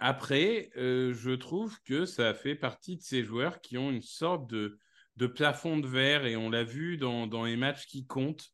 Après, 0.01 0.71
je 0.75 1.35
trouve 1.35 1.81
que 1.85 2.05
ça 2.05 2.35
fait 2.35 2.57
partie 2.57 2.97
de 2.97 3.03
ces 3.03 3.25
joueurs 3.25 3.61
qui 3.63 3.79
ont 3.79 3.91
une 3.91 4.03
sorte 4.03 4.51
de, 4.51 4.79
plafond 5.29 5.79
de 5.79 5.87
verre 5.87 6.27
et 6.27 6.37
on 6.37 6.51
l'a 6.51 6.65
vu 6.65 6.99
dans, 6.99 7.27
dans 7.27 7.45
les 7.45 7.57
matchs 7.57 7.87
qui 7.87 8.05
comptent. 8.05 8.51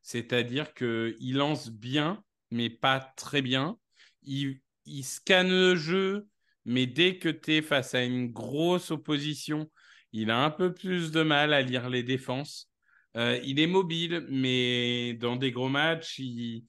C'est-à-dire 0.00 0.72
qu'il 0.72 1.36
lance 1.36 1.68
bien, 1.68 2.24
mais 2.50 2.70
pas 2.70 3.00
très 3.00 3.42
bien. 3.42 3.76
Il, 4.22 4.60
il 4.86 5.02
scanne 5.04 5.50
le 5.50 5.76
jeu, 5.76 6.28
mais 6.66 6.86
dès 6.86 7.18
que 7.18 7.28
tu 7.28 7.54
es 7.54 7.62
face 7.62 7.94
à 7.94 8.04
une 8.04 8.32
grosse 8.32 8.90
opposition, 8.90 9.70
il 10.12 10.30
a 10.30 10.44
un 10.44 10.50
peu 10.50 10.74
plus 10.74 11.12
de 11.12 11.22
mal 11.22 11.52
à 11.54 11.62
lire 11.62 11.88
les 11.88 12.02
défenses. 12.02 12.70
Euh, 13.16 13.40
il 13.44 13.60
est 13.60 13.66
mobile, 13.66 14.26
mais 14.28 15.14
dans 15.14 15.36
des 15.36 15.52
gros 15.52 15.68
matchs, 15.68 16.18
il, 16.18 16.64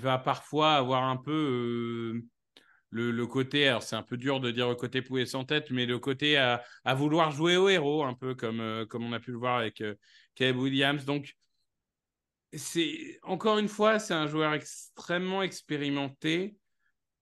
va 0.00 0.18
parfois 0.18 0.74
avoir 0.76 1.04
un 1.04 1.16
peu 1.16 1.32
euh, 1.32 2.22
le, 2.90 3.26
côté, 3.26 3.68
alors 3.68 3.82
c'est 3.82 3.96
un 3.96 4.02
peu 4.02 4.16
dur 4.16 4.40
de 4.40 4.50
dire 4.50 4.68
le 4.68 4.74
côté 4.76 5.02
pouet 5.02 5.26
sans 5.26 5.44
tête, 5.44 5.70
mais 5.70 5.84
le 5.86 5.98
côté 5.98 6.36
à, 6.36 6.62
à 6.84 6.94
vouloir 6.94 7.32
jouer 7.32 7.56
au 7.56 7.68
héros, 7.68 8.04
un 8.04 8.14
peu 8.14 8.34
comme, 8.34 8.60
euh, 8.60 8.86
comme 8.86 9.04
on 9.04 9.12
a 9.12 9.20
pu 9.20 9.32
le 9.32 9.38
voir 9.38 9.58
avec 9.58 9.82
Caleb 10.34 10.56
Williams. 10.56 11.04
Donc, 11.04 11.34
c'est 12.52 13.18
encore 13.22 13.58
une 13.58 13.68
fois, 13.68 13.98
c'est 13.98 14.14
un 14.14 14.26
joueur 14.26 14.54
extrêmement 14.54 15.42
expérimenté. 15.42 16.56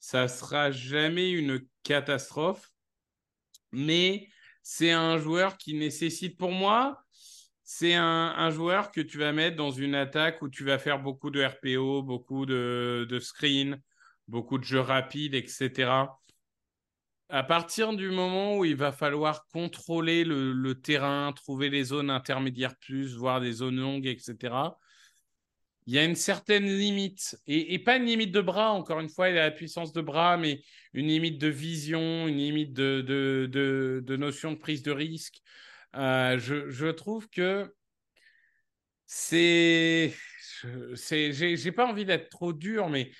Ça 0.04 0.28
sera 0.28 0.70
jamais 0.70 1.30
une 1.30 1.66
catastrophe, 1.82 2.70
mais 3.72 4.28
c'est 4.62 4.90
un 4.90 5.16
joueur 5.16 5.56
qui 5.56 5.72
nécessite, 5.72 6.36
pour 6.36 6.52
moi, 6.52 7.02
c'est 7.62 7.94
un, 7.94 8.50
joueur 8.50 8.90
que 8.90 9.00
tu 9.00 9.16
vas 9.16 9.32
mettre 9.32 9.56
dans 9.56 9.70
une 9.70 9.94
attaque 9.94 10.42
où 10.42 10.50
tu 10.50 10.62
vas 10.62 10.78
faire 10.78 11.00
beaucoup 11.00 11.30
de 11.30 11.42
RPO, 11.42 12.02
beaucoup 12.02 12.44
de, 12.44 13.18
screen, 13.18 13.80
beaucoup 14.28 14.58
de 14.58 14.64
jeux 14.64 14.80
rapides, 14.80 15.34
etc. 15.34 16.18
À 17.30 17.42
partir 17.42 17.94
du 17.94 18.10
moment 18.10 18.58
où 18.58 18.66
il 18.66 18.76
va 18.76 18.92
falloir 18.92 19.46
contrôler 19.46 20.24
le, 20.24 20.52
le 20.52 20.82
terrain, 20.82 21.32
trouver 21.32 21.70
les 21.70 21.84
zones 21.84 22.10
intermédiaires 22.10 22.76
plus, 22.76 23.16
voir 23.16 23.40
des 23.40 23.52
zones 23.52 23.80
longues, 23.80 24.06
etc., 24.06 24.52
il 25.86 25.94
y 25.94 25.98
a 25.98 26.04
une 26.04 26.14
certaine 26.14 26.64
limite, 26.64 27.38
et, 27.46 27.78
pas 27.78 27.96
une 27.96 28.06
limite 28.06 28.32
de 28.32 28.40
bras, 28.40 28.72
encore 28.72 29.00
une 29.00 29.10
fois, 29.10 29.28
il 29.28 29.36
a 29.36 29.44
la 29.44 29.50
puissance 29.50 29.92
de 29.92 30.00
bras, 30.00 30.38
mais 30.38 30.62
une 30.94 31.08
limite 31.08 31.38
de 31.38 31.48
vision, 31.48 32.26
une 32.26 32.38
limite 32.38 32.72
de, 32.72 34.02
notion 34.16 34.52
de 34.52 34.56
prise 34.56 34.82
de 34.82 34.92
risque. 34.92 35.42
Euh, 35.94 36.38
je, 36.38 36.90
trouve 36.90 37.28
que 37.28 37.72
c'est. 39.06 40.14
J'ai 40.62 41.72
pas 41.72 41.86
envie 41.86 42.06
d'être 42.06 42.30
trop 42.30 42.54
dur, 42.54 42.88
mais 42.88 43.10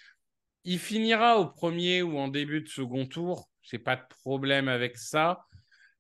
il 0.64 0.78
finira 0.78 1.38
au 1.38 1.46
premier 1.50 2.02
ou 2.02 2.18
en 2.18 2.28
début 2.28 2.62
de 2.62 2.68
second 2.68 3.06
tour. 3.06 3.50
J'ai 3.60 3.78
pas 3.78 3.96
de 3.96 4.06
problème 4.22 4.68
avec 4.68 4.96
ça. 4.96 5.44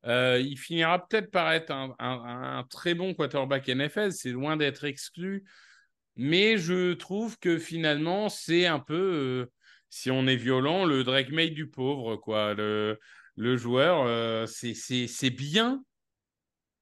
Euh, 0.06 0.40
il 0.40 0.58
finira 0.58 1.06
peut-être 1.06 1.30
par 1.30 1.52
être 1.52 1.70
un, 1.70 1.94
un, 1.98 2.64
très 2.64 2.94
bon 2.94 3.14
quarterback 3.14 3.68
NFL, 3.68 4.12
c'est 4.12 4.30
loin 4.30 4.56
d'être 4.56 4.84
exclu. 4.84 5.44
Mais 6.16 6.58
je 6.58 6.94
trouve 6.94 7.38
que 7.38 7.58
finalement, 7.58 8.28
c'est 8.28 8.66
un 8.66 8.78
peu, 8.80 8.94
euh, 8.94 9.52
si 9.90 10.10
on 10.10 10.26
est 10.26 10.36
violent, 10.36 10.84
le 10.84 11.04
Drake 11.04 11.30
May 11.30 11.50
du 11.50 11.68
pauvre, 11.68 12.16
quoi. 12.16 12.54
Le, 12.54 13.00
le 13.36 13.56
joueur, 13.56 14.04
euh, 14.06 14.46
c'est 14.46 15.30
bien, 15.30 15.84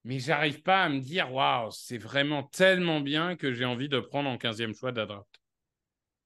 mais 0.04 0.18
j'arrive 0.18 0.62
pas 0.62 0.84
à 0.84 0.88
me 0.88 0.98
dire, 1.00 1.32
waouh, 1.32 1.70
c'est 1.70 1.98
vraiment 1.98 2.42
tellement 2.42 3.00
bien 3.00 3.36
que 3.36 3.52
j'ai 3.52 3.64
envie 3.64 3.88
de 3.88 4.00
prendre 4.00 4.28
en 4.28 4.36
15e 4.36 4.74
choix 4.74 4.92
de. 4.92 5.06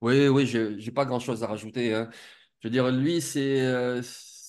Oui, 0.03 0.29
oui, 0.29 0.47
j'ai 0.47 0.91
pas 0.93 1.05
grand-chose 1.05 1.43
à 1.43 1.47
rajouter. 1.47 1.95
Hein. 1.95 2.11
Je 2.61 2.69
veux 2.69 2.73
dire, 2.73 2.91
lui, 2.91 3.21
c'est 3.21 3.61
euh, 3.63 4.03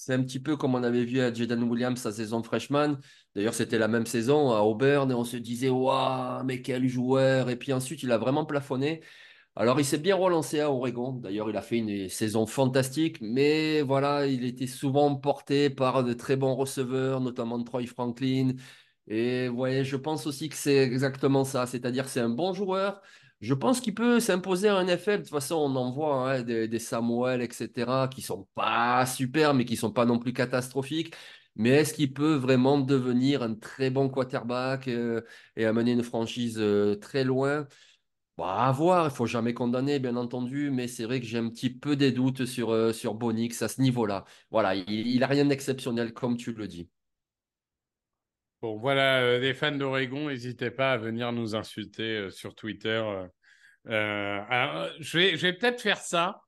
c'est 0.08 0.14
un 0.14 0.24
petit 0.24 0.40
peu 0.40 0.56
comme 0.56 0.74
on 0.74 0.84
avait 0.84 1.04
vu 1.04 1.20
à 1.20 1.34
Jaden 1.34 1.64
Williams 1.64 2.00
sa 2.00 2.14
saison 2.14 2.42
freshman. 2.42 2.98
D'ailleurs, 3.36 3.54
c'était 3.54 3.78
la 3.78 3.90
même 3.90 4.06
saison 4.06 4.52
à 4.52 4.62
Auburn 4.62 5.12
et 5.12 5.14
on 5.14 5.26
se 5.26 5.36
disait, 5.36 5.68
waouh, 5.68 6.46
mais 6.46 6.62
quel 6.62 6.88
joueur. 6.88 7.50
Et 7.50 7.58
puis 7.58 7.74
ensuite, 7.74 8.04
il 8.04 8.12
a 8.14 8.18
vraiment 8.18 8.46
plafonné. 8.46 9.02
Alors, 9.58 9.80
il 9.82 9.86
s'est 9.86 9.98
bien 9.98 10.16
relancé 10.16 10.62
à 10.62 10.72
Oregon. 10.72 11.12
D'ailleurs, 11.12 11.50
il 11.50 11.58
a 11.58 11.62
fait 11.62 11.80
une 11.80 12.08
saison 12.08 12.46
fantastique, 12.46 13.18
mais 13.22 13.82
voilà, 13.82 14.28
il 14.28 14.46
était 14.46 14.68
souvent 14.68 15.14
porté 15.18 15.70
par 15.70 16.06
de 16.06 16.14
très 16.14 16.38
bons 16.38 16.56
receveurs, 16.56 17.20
notamment 17.20 17.62
Troy 17.64 17.86
Franklin. 17.86 18.54
Et 19.08 19.50
ouais, 19.50 19.84
je 19.84 19.98
pense 19.98 20.26
aussi 20.26 20.48
que 20.48 20.56
c'est 20.56 20.78
exactement 20.78 21.44
ça. 21.44 21.66
C'est-à-dire, 21.66 22.08
c'est 22.08 22.22
un 22.22 22.30
bon 22.30 22.54
joueur, 22.54 23.02
je 23.42 23.54
pense 23.54 23.82
qu'il 23.82 23.94
peut 23.94 24.20
s'imposer 24.20 24.70
un 24.70 24.82
NFL. 24.82 25.18
De 25.20 25.22
toute 25.24 25.30
façon, 25.30 25.56
on 25.56 25.76
en 25.76 25.92
voit 25.92 26.32
hein, 26.32 26.42
des, 26.44 26.80
Samuel, 26.80 27.42
etc., 27.42 28.08
qui 28.08 28.22
sont 28.22 28.48
pas 28.56 29.06
super, 29.06 29.54
mais 29.54 29.66
qui 29.66 29.76
sont 29.78 29.92
pas 29.92 30.06
non 30.06 30.20
plus 30.20 30.34
catastrophiques. 30.34 31.16
Mais 31.56 31.70
est-ce 31.70 31.94
qu'il 31.94 32.14
peut 32.14 32.36
vraiment 32.36 32.80
devenir 32.80 33.42
un 33.44 33.56
très 33.56 33.90
bon 33.90 34.10
quarterback 34.10 34.88
euh, 34.88 35.22
et 35.56 35.66
amener 35.66 35.92
une 35.94 36.04
franchise 36.04 36.58
euh, 36.60 36.96
très 36.96 37.24
loin? 37.24 37.68
Bah, 38.38 38.68
À 38.68 38.72
voir, 38.72 39.08
il 39.08 39.12
faut 39.16 39.26
jamais 39.28 39.54
condamner, 39.54 40.00
bien 40.00 40.16
entendu, 40.16 40.72
mais 40.72 40.88
c'est 40.88 41.06
vrai 41.06 41.20
que 41.20 41.26
j'ai 41.26 41.40
un 41.40 41.50
petit 41.50 41.70
peu 41.72 41.96
des 41.96 42.12
doutes 42.12 42.46
sur, 42.46 42.72
euh, 42.72 42.94
sur 42.94 43.16
Bonix 43.16 43.62
à 43.64 43.68
ce 43.68 43.82
niveau-là. 43.82 44.26
Voilà, 44.52 44.76
il 44.76 45.20
n'a 45.20 45.28
rien 45.28 45.46
d'exceptionnel, 45.46 46.14
comme 46.14 46.38
tu 46.38 46.54
le 46.54 46.68
dis. 46.68 46.90
Bon, 48.62 48.78
voilà, 48.78 49.22
euh, 49.22 49.40
les 49.40 49.54
fans 49.54 49.72
d'Oregon, 49.72 50.30
n'hésitez 50.30 50.72
pas 50.72 50.94
à 50.94 50.98
venir 50.98 51.32
nous 51.32 51.56
insulter 51.56 52.18
euh, 52.18 52.30
sur 52.32 52.56
Twitter. 52.56 53.04
Euh, 53.88 54.40
alors, 54.50 54.90
je 55.00 55.18
vais, 55.20 55.38
je 55.38 55.44
vais 55.44 55.54
peut-être 55.54 55.80
faire 55.80 56.00
ça. 56.00 56.42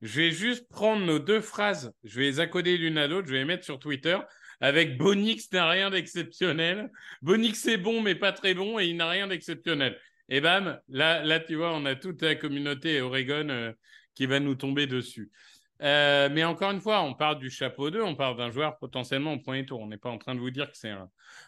Je 0.00 0.20
vais 0.20 0.30
juste 0.32 0.68
prendre 0.68 1.06
nos 1.06 1.20
deux 1.20 1.40
phrases, 1.40 1.92
je 2.02 2.18
vais 2.18 2.24
les 2.24 2.40
accoder 2.40 2.76
l'une 2.76 2.98
à 2.98 3.06
l'autre, 3.06 3.28
je 3.28 3.32
vais 3.32 3.38
les 3.38 3.44
mettre 3.44 3.64
sur 3.64 3.78
Twitter 3.78 4.18
avec 4.60 4.96
Bonix 4.96 5.52
n'a 5.52 5.68
rien 5.68 5.90
d'exceptionnel. 5.90 6.90
Bonix 7.20 7.66
est 7.66 7.76
bon, 7.76 8.00
mais 8.00 8.14
pas 8.14 8.32
très 8.32 8.54
bon, 8.54 8.78
et 8.78 8.86
il 8.86 8.96
n'a 8.96 9.08
rien 9.08 9.26
d'exceptionnel. 9.28 9.98
Et 10.28 10.40
bam, 10.40 10.80
là, 10.88 11.22
là, 11.22 11.40
tu 11.40 11.56
vois, 11.56 11.74
on 11.74 11.84
a 11.84 11.96
toute 11.96 12.22
la 12.22 12.36
communauté 12.36 13.00
Oregon 13.00 13.74
qui 14.14 14.26
va 14.26 14.38
nous 14.38 14.54
tomber 14.54 14.86
dessus. 14.86 15.30
Euh, 15.82 16.28
mais 16.30 16.44
encore 16.44 16.70
une 16.70 16.80
fois, 16.80 17.02
on 17.02 17.14
parle 17.14 17.40
du 17.40 17.50
chapeau 17.50 17.90
2, 17.90 18.02
on 18.02 18.14
parle 18.14 18.36
d'un 18.36 18.50
joueur 18.50 18.78
potentiellement 18.78 19.32
au 19.32 19.38
premier 19.40 19.66
tour. 19.66 19.80
On 19.80 19.88
n'est 19.88 19.96
pas 19.96 20.10
en 20.10 20.18
train 20.18 20.34
de 20.34 20.40
vous 20.40 20.50
dire 20.50 20.70
que 20.70 20.78
c'est 20.78 20.94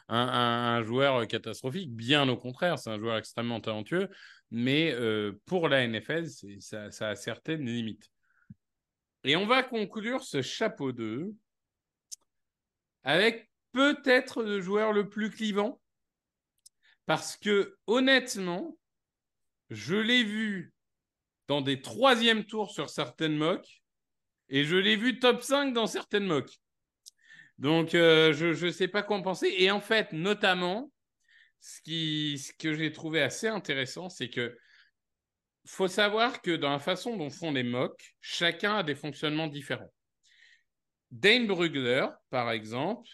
un, 0.08 0.82
joueur 0.82 1.26
catastrophique, 1.28 1.94
bien 1.94 2.28
au 2.28 2.36
contraire, 2.36 2.78
c'est 2.78 2.90
un 2.90 2.98
joueur 2.98 3.16
extrêmement 3.16 3.60
talentueux, 3.60 4.08
mais 4.50 4.92
euh, 4.92 5.40
pour 5.46 5.68
la 5.68 5.86
NFL, 5.86 6.26
ça, 6.58 6.90
ça, 6.90 7.10
a 7.10 7.14
certaines 7.14 7.64
limites. 7.64 8.10
Et 9.22 9.36
on 9.36 9.46
va 9.46 9.62
conclure 9.62 10.24
ce 10.24 10.42
chapeau 10.42 10.90
2 10.90 11.32
avec 13.04 13.48
peut-être 13.72 14.42
le 14.42 14.60
joueur 14.60 14.92
le 14.92 15.08
plus 15.08 15.30
clivant, 15.30 15.80
parce 17.06 17.36
que 17.36 17.76
honnêtement, 17.86 18.76
je 19.70 19.94
l'ai 19.94 20.24
vu 20.24 20.74
dans 21.46 21.60
des 21.60 21.82
troisièmes 21.82 22.44
tours 22.44 22.70
sur 22.72 22.90
certaines 22.90 23.36
mocks 23.36 23.83
et 24.48 24.64
je 24.64 24.76
l'ai 24.76 24.96
vu 24.96 25.18
top 25.18 25.42
5 25.42 25.72
dans 25.72 25.86
certaines 25.86 26.26
mocks. 26.26 26.58
Donc, 27.58 27.94
euh, 27.94 28.32
je 28.32 28.66
ne 28.66 28.70
sais 28.70 28.88
pas 28.88 29.02
quoi 29.02 29.16
en 29.16 29.22
penser. 29.22 29.52
Et 29.58 29.70
en 29.70 29.80
fait, 29.80 30.12
notamment, 30.12 30.90
ce, 31.60 32.52
que 32.58 32.74
j'ai 32.74 32.92
trouvé 32.92 33.22
assez 33.22 33.48
intéressant, 33.48 34.08
c'est 34.08 34.28
que 34.28 34.56
faut 35.66 35.88
savoir 35.88 36.42
que 36.42 36.50
dans 36.50 36.70
la 36.70 36.78
façon 36.78 37.16
dont 37.16 37.30
font 37.30 37.52
les 37.52 37.62
mocks, 37.62 38.14
chacun 38.20 38.76
a 38.76 38.82
des 38.82 38.94
fonctionnements 38.94 39.46
différents. 39.46 39.92
Dane 41.10 41.46
Brugler, 41.46 42.06
par 42.28 42.50
exemple, 42.50 43.08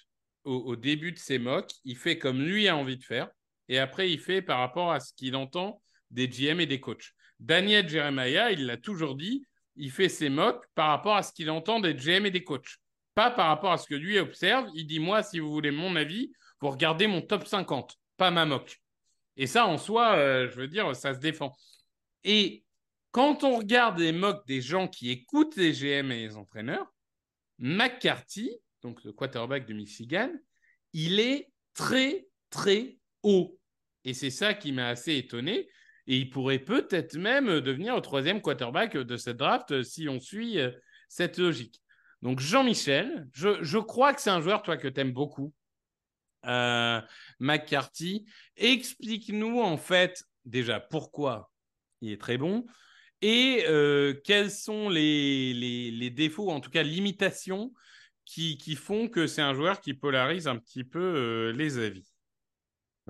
au, 0.44 0.56
au, 0.56 0.76
début 0.76 1.12
de 1.12 1.18
ses 1.18 1.38
mocks, 1.38 1.72
il 1.84 1.96
fait 1.96 2.18
comme 2.18 2.42
lui 2.42 2.66
a 2.66 2.76
envie 2.76 2.96
de 2.96 3.04
faire, 3.04 3.30
et 3.68 3.78
après 3.78 4.10
il 4.10 4.18
fait 4.18 4.42
par 4.42 4.58
rapport 4.58 4.90
à 4.90 4.98
ce 4.98 5.12
qu'il 5.12 5.36
entend 5.36 5.80
des 6.10 6.28
GM 6.28 6.60
et 6.60 6.66
des 6.66 6.80
coachs. 6.80 7.12
Daniel 7.38 7.88
Jeremiah, 7.88 8.50
il 8.50 8.66
l'a 8.66 8.78
toujours 8.78 9.14
dit, 9.14 9.46
il 9.80 9.90
fait 9.90 10.10
ses 10.10 10.28
mocks 10.28 10.62
par 10.74 10.88
rapport 10.88 11.16
à 11.16 11.22
ce 11.22 11.32
qu'il 11.32 11.50
entend 11.50 11.80
des 11.80 11.94
GM 11.94 12.26
et 12.26 12.30
des 12.30 12.44
coachs. 12.44 12.76
Pas 13.14 13.30
par 13.30 13.48
rapport 13.48 13.72
à 13.72 13.78
ce 13.78 13.86
que 13.88 13.94
lui 13.94 14.18
observe. 14.18 14.68
Il 14.74 14.86
dit, 14.86 15.00
moi, 15.00 15.22
si 15.22 15.40
vous 15.40 15.50
voulez 15.50 15.70
mon 15.70 15.96
avis, 15.96 16.30
vous 16.60 16.68
regardez 16.68 17.06
mon 17.06 17.22
top 17.22 17.46
50, 17.46 17.96
pas 18.18 18.30
ma 18.30 18.44
mock. 18.44 18.78
Et 19.36 19.46
ça, 19.46 19.66
en 19.66 19.78
soi, 19.78 20.16
euh, 20.16 20.48
je 20.50 20.60
veux 20.60 20.68
dire, 20.68 20.94
ça 20.94 21.14
se 21.14 21.18
défend. 21.18 21.56
Et 22.24 22.62
quand 23.10 23.42
on 23.42 23.56
regarde 23.56 23.98
les 23.98 24.12
mocks 24.12 24.46
des 24.46 24.60
gens 24.60 24.86
qui 24.86 25.10
écoutent 25.10 25.56
les 25.56 25.72
GM 25.72 26.12
et 26.12 26.26
les 26.26 26.36
entraîneurs, 26.36 26.92
McCarthy, 27.58 28.54
donc 28.82 29.02
le 29.02 29.12
quarterback 29.12 29.66
de 29.66 29.72
Michigan, 29.72 30.30
il 30.92 31.20
est 31.20 31.50
très, 31.72 32.26
très, 32.50 32.98
haut. 33.22 33.58
Et 34.04 34.12
c'est 34.12 34.30
ça 34.30 34.52
qui 34.52 34.72
m'a 34.72 34.88
assez 34.88 35.16
étonné. 35.16 35.68
Et 36.10 36.16
il 36.16 36.28
pourrait 36.28 36.58
peut-être 36.58 37.16
même 37.16 37.60
devenir 37.60 37.94
le 37.94 38.00
troisième 38.00 38.40
quarterback 38.42 38.96
de 38.96 39.16
cette 39.16 39.36
draft 39.36 39.84
si 39.84 40.08
on 40.08 40.18
suit 40.18 40.58
euh, 40.58 40.72
cette 41.08 41.38
logique. 41.38 41.80
Donc 42.20 42.40
Jean-Michel, 42.40 43.28
je, 43.32 43.78
crois 43.78 44.12
que 44.12 44.20
c'est 44.20 44.30
un 44.30 44.40
joueur, 44.40 44.64
toi, 44.64 44.76
que 44.76 44.88
tu 44.88 45.00
aimes 45.00 45.12
beaucoup. 45.12 45.54
Euh, 46.46 47.00
McCarthy, 47.38 48.26
explique-nous 48.56 49.60
en 49.60 49.76
fait 49.76 50.24
déjà 50.44 50.80
pourquoi 50.80 51.52
il 52.00 52.10
est 52.10 52.20
très 52.20 52.38
bon 52.38 52.66
et 53.22 53.64
euh, 53.68 54.14
quels 54.24 54.50
sont 54.50 54.88
les, 54.88 56.10
défauts, 56.10 56.50
en 56.50 56.58
tout 56.58 56.70
cas 56.70 56.82
limitations, 56.82 57.72
qui 58.24 58.74
font 58.74 59.08
que 59.08 59.28
c'est 59.28 59.42
un 59.42 59.54
joueur 59.54 59.80
qui 59.80 59.94
polarise 59.94 60.48
un 60.48 60.56
petit 60.56 60.82
peu 60.82 61.52
les 61.54 61.78
avis. 61.78 62.09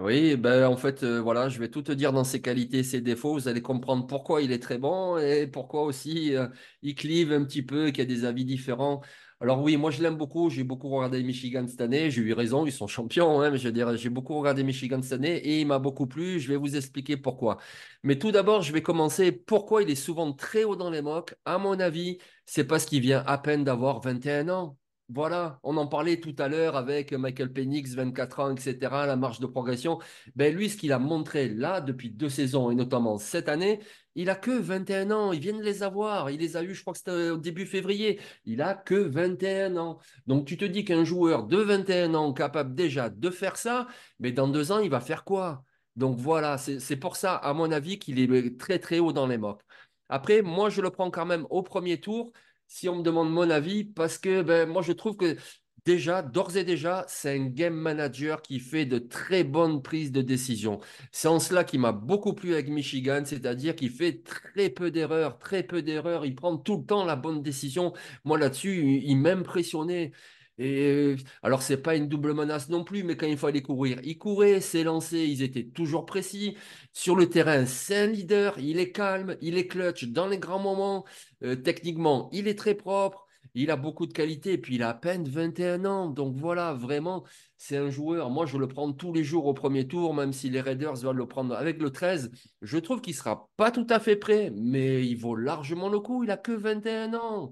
Oui, 0.03 0.37
ben 0.37 0.65
en 0.67 0.77
fait, 0.79 1.03
euh, 1.03 1.21
voilà, 1.21 1.51
je 1.51 1.59
vais 1.59 1.69
tout 1.69 1.83
te 1.83 1.93
dire 1.93 2.13
dans 2.13 2.25
ses 2.25 2.41
qualités, 2.41 2.83
ses 2.83 3.03
défauts. 3.03 3.35
Vous 3.35 3.49
allez 3.49 3.61
comprendre 3.61 4.07
pourquoi 4.07 4.41
il 4.41 4.51
est 4.51 4.59
très 4.63 4.79
bon 4.79 5.19
et 5.19 5.47
pourquoi 5.47 5.83
aussi 5.83 6.35
euh, 6.35 6.49
il 6.81 6.95
clive 6.95 7.33
un 7.33 7.45
petit 7.45 7.63
peu, 7.63 7.89
qu'il 7.91 7.99
y 7.99 8.01
a 8.03 8.05
des 8.07 8.25
avis 8.25 8.47
différents. 8.47 9.03
Alors 9.41 9.61
oui, 9.63 9.77
moi 9.77 9.91
je 9.91 10.03
l'aime 10.03 10.17
beaucoup. 10.17 10.49
J'ai 10.49 10.65
beaucoup 10.65 10.89
regardé 10.89 11.23
Michigan 11.23 11.67
cette 11.69 11.83
année. 11.83 12.11
J'ai 12.11 12.23
eu 12.23 12.33
raison, 12.33 12.65
ils 12.65 12.73
sont 12.73 12.87
champions. 12.87 13.43
Hein, 13.43 13.51
mais 13.51 13.59
je 13.59 13.69
veux 13.69 13.97
j'ai 13.97 14.09
beaucoup 14.09 14.39
regardé 14.39 14.63
Michigan 14.63 15.03
cette 15.03 15.13
année 15.13 15.37
et 15.37 15.61
il 15.61 15.67
m'a 15.67 15.79
beaucoup 15.79 16.07
plu. 16.07 16.41
Je 16.41 16.49
vais 16.49 16.57
vous 16.57 16.77
expliquer 16.77 17.19
pourquoi. 17.19 17.59
Mais 18.03 18.19
tout 18.19 18.33
d'abord, 18.33 18.63
je 18.63 18.73
vais 18.73 18.83
commencer 18.83 19.33
pourquoi 19.33 19.83
il 19.83 19.91
est 19.91 19.95
souvent 19.97 20.33
très 20.33 20.65
haut 20.65 20.77
dans 20.77 20.91
les 20.91 21.03
mocks? 21.03 21.35
À 21.45 21.59
mon 21.59 21.79
avis, 21.79 22.19
c'est 22.47 22.65
parce 22.65 22.87
qu'il 22.87 23.01
vient 23.03 23.23
à 23.27 23.37
peine 23.39 23.65
d'avoir 23.65 24.01
21 24.01 24.49
ans. 24.49 24.79
Voilà, 25.13 25.59
on 25.65 25.77
en 25.77 25.89
parlait 25.89 26.21
tout 26.21 26.37
à 26.39 26.47
l'heure 26.47 26.77
avec 26.77 27.13
Michael 27.13 27.53
Penix, 27.53 27.95
24 27.95 28.41
ans, 28.41 28.55
etc., 28.55 28.79
la 29.07 29.17
marge 29.17 29.41
de 29.41 29.47
progression. 29.47 29.99
Ben 30.37 30.55
lui, 30.55 30.71
ce 30.71 30.77
qu'il 30.77 30.93
a 30.93 31.01
montré 31.01 31.49
là 31.49 31.81
depuis 31.81 32.11
deux 32.11 32.29
saisons, 32.29 32.71
et 32.71 32.77
notamment 32.77 33.19
cette 33.19 33.49
année, 33.49 33.81
il 34.15 34.31
a 34.31 34.37
que 34.37 34.53
21 34.53 35.11
ans. 35.11 35.33
Il 35.33 35.41
vient 35.41 35.57
de 35.57 35.63
les 35.65 35.83
avoir. 35.83 36.31
Il 36.31 36.39
les 36.39 36.57
a 36.57 36.63
eu, 36.63 36.75
je 36.75 36.83
crois 36.83 36.93
que 36.93 36.99
c'était 36.99 37.31
au 37.31 37.39
début 37.39 37.67
février. 37.67 38.21
Il 38.45 38.63
a 38.63 38.75
que 38.75 38.95
21 38.95 39.77
ans. 39.79 39.99
Donc 40.29 40.47
tu 40.47 40.57
te 40.57 40.65
dis 40.65 40.85
qu'un 40.85 41.03
joueur 41.03 41.45
de 41.45 41.57
21 41.57 42.15
ans 42.15 42.33
capable 42.33 42.77
déjà 42.77 43.09
de 43.11 43.31
faire 43.31 43.57
ça, 43.57 43.89
mais 44.21 44.31
dans 44.31 44.47
deux 44.47 44.71
ans, 44.71 44.79
il 44.79 44.91
va 44.91 45.01
faire 45.01 45.25
quoi? 45.25 45.65
Donc 45.97 46.19
voilà, 46.19 46.57
c'est 46.57 46.97
pour 46.97 47.17
ça, 47.17 47.35
à 47.35 47.53
mon 47.53 47.73
avis, 47.73 47.99
qu'il 47.99 48.21
est 48.21 48.59
très 48.61 48.79
très 48.79 49.01
haut 49.01 49.13
dans 49.13 49.27
les 49.27 49.39
mocks. 49.39 49.63
Après, 50.09 50.43
moi, 50.43 50.71
je 50.71 50.81
le 50.83 50.91
prends 50.91 51.11
quand 51.11 51.27
même 51.27 51.47
au 51.51 51.63
premier 51.63 52.01
tour 52.01 52.33
si 52.71 52.89
on 52.89 52.97
me 52.99 53.03
demande 53.03 53.33
mon 53.33 53.51
avis, 53.51 53.85
parce 53.85 54.17
que 54.17 54.43
ben, 54.43 54.69
moi, 54.69 54.81
je 54.83 54.93
trouve 54.93 55.17
que 55.17 55.37
déjà, 55.85 56.23
d'ores 56.23 56.57
et 56.57 56.65
déjà, 56.65 57.05
c'est 57.09 57.37
un 57.37 57.47
game 57.47 57.75
manager 57.75 58.43
qui 58.43 58.61
fait 58.61 58.87
de 58.87 58.99
très 58.99 59.43
bonnes 59.45 59.83
prises 59.83 60.13
de 60.13 60.23
décision. 60.23 60.79
C'est 61.11 61.29
en 61.29 61.41
cela 61.41 61.65
qui 61.65 61.79
m'a 61.79 61.91
beaucoup 61.93 62.33
plu 62.33 62.53
avec 62.55 62.69
Michigan, 62.69 63.23
c'est-à-dire 63.25 63.75
qu'il 63.75 63.91
fait 63.91 64.23
très 64.23 64.71
peu 64.71 64.91
d'erreurs, 64.93 65.39
très 65.39 65.65
peu 65.65 65.83
d'erreurs. 65.83 66.25
Il 66.27 66.37
prend 66.37 66.57
tout 66.59 66.79
le 66.79 66.85
temps 66.87 67.05
la 67.05 67.17
bonne 67.17 67.43
décision. 67.43 67.93
Moi, 68.25 68.39
là-dessus, 68.39 69.01
il 69.05 69.17
m'impressionnait. 69.17 70.13
Et 70.59 71.17
alors, 71.43 71.63
c'est 71.63 71.79
pas 71.79 71.97
une 71.97 72.07
double 72.09 72.35
menace 72.35 72.69
non 72.69 72.85
plus, 72.85 73.03
mais 73.03 73.17
quand 73.17 73.27
il 73.27 73.39
fallait 73.39 73.63
courir, 73.63 73.99
il 74.05 74.19
courait, 74.19 74.61
s'élançait, 74.61 75.27
ils 75.27 75.43
étaient 75.43 75.65
toujours 75.65 76.05
précis. 76.05 76.57
Sur 76.93 77.17
le 77.17 77.29
terrain, 77.31 77.65
c'est 77.65 77.97
un 77.97 78.07
leader, 78.07 78.59
il 78.59 78.79
est 78.79 78.93
calme, 78.93 79.37
il 79.41 79.57
est 79.57 79.67
clutch 79.67 80.05
dans 80.05 80.27
les 80.29 80.39
grands 80.39 80.59
moments. 80.59 81.07
Euh, 81.43 81.57
techniquement, 81.57 82.29
il 82.33 82.49
est 82.49 82.59
très 82.59 82.75
propre, 82.75 83.27
il 83.55 83.71
a 83.71 83.77
beaucoup 83.77 84.07
de 84.07 84.13
qualité, 84.13 84.59
puis 84.59 84.77
il 84.77 84.83
a 84.83 84.91
à 84.91 84.95
peine 84.95 85.29
21 85.29 85.85
ans. 85.85 86.09
Donc 86.11 86.37
voilà, 86.37 86.73
vraiment, 86.75 87.25
c'est 87.57 87.77
un 87.77 87.91
joueur. 87.91 88.31
Moi, 88.31 88.47
je 88.47 88.57
le 88.59 88.69
prends 88.69 88.93
tous 88.93 89.13
les 89.13 89.25
jours 89.25 89.47
au 89.47 89.55
premier 89.55 89.87
tour, 89.89 90.15
même 90.15 90.33
si 90.33 90.51
les 90.51 90.61
Raiders 90.61 90.97
veulent 90.97 91.17
le 91.17 91.27
prendre 91.27 91.55
avec 91.55 91.81
le 91.81 91.91
13. 91.91 92.31
Je 92.63 92.79
trouve 92.79 93.01
qu'il 93.01 93.15
sera 93.15 93.51
pas 93.57 93.71
tout 93.71 93.87
à 93.91 93.99
fait 94.01 94.17
prêt, 94.17 94.53
mais 94.55 95.07
il 95.07 95.17
vaut 95.17 95.35
largement 95.37 95.89
le 95.89 96.01
coup. 96.01 96.25
Il 96.25 96.31
a 96.31 96.37
que 96.37 96.53
21 96.53 97.15
ans. 97.15 97.51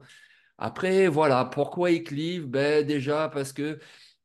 Après, 0.59 1.09
voilà, 1.09 1.45
pourquoi 1.45 1.91
il 1.91 2.03
clive? 2.05 2.47
Ben, 2.47 2.84
Déjà 2.86 3.28
parce 3.28 3.53
que 3.53 3.78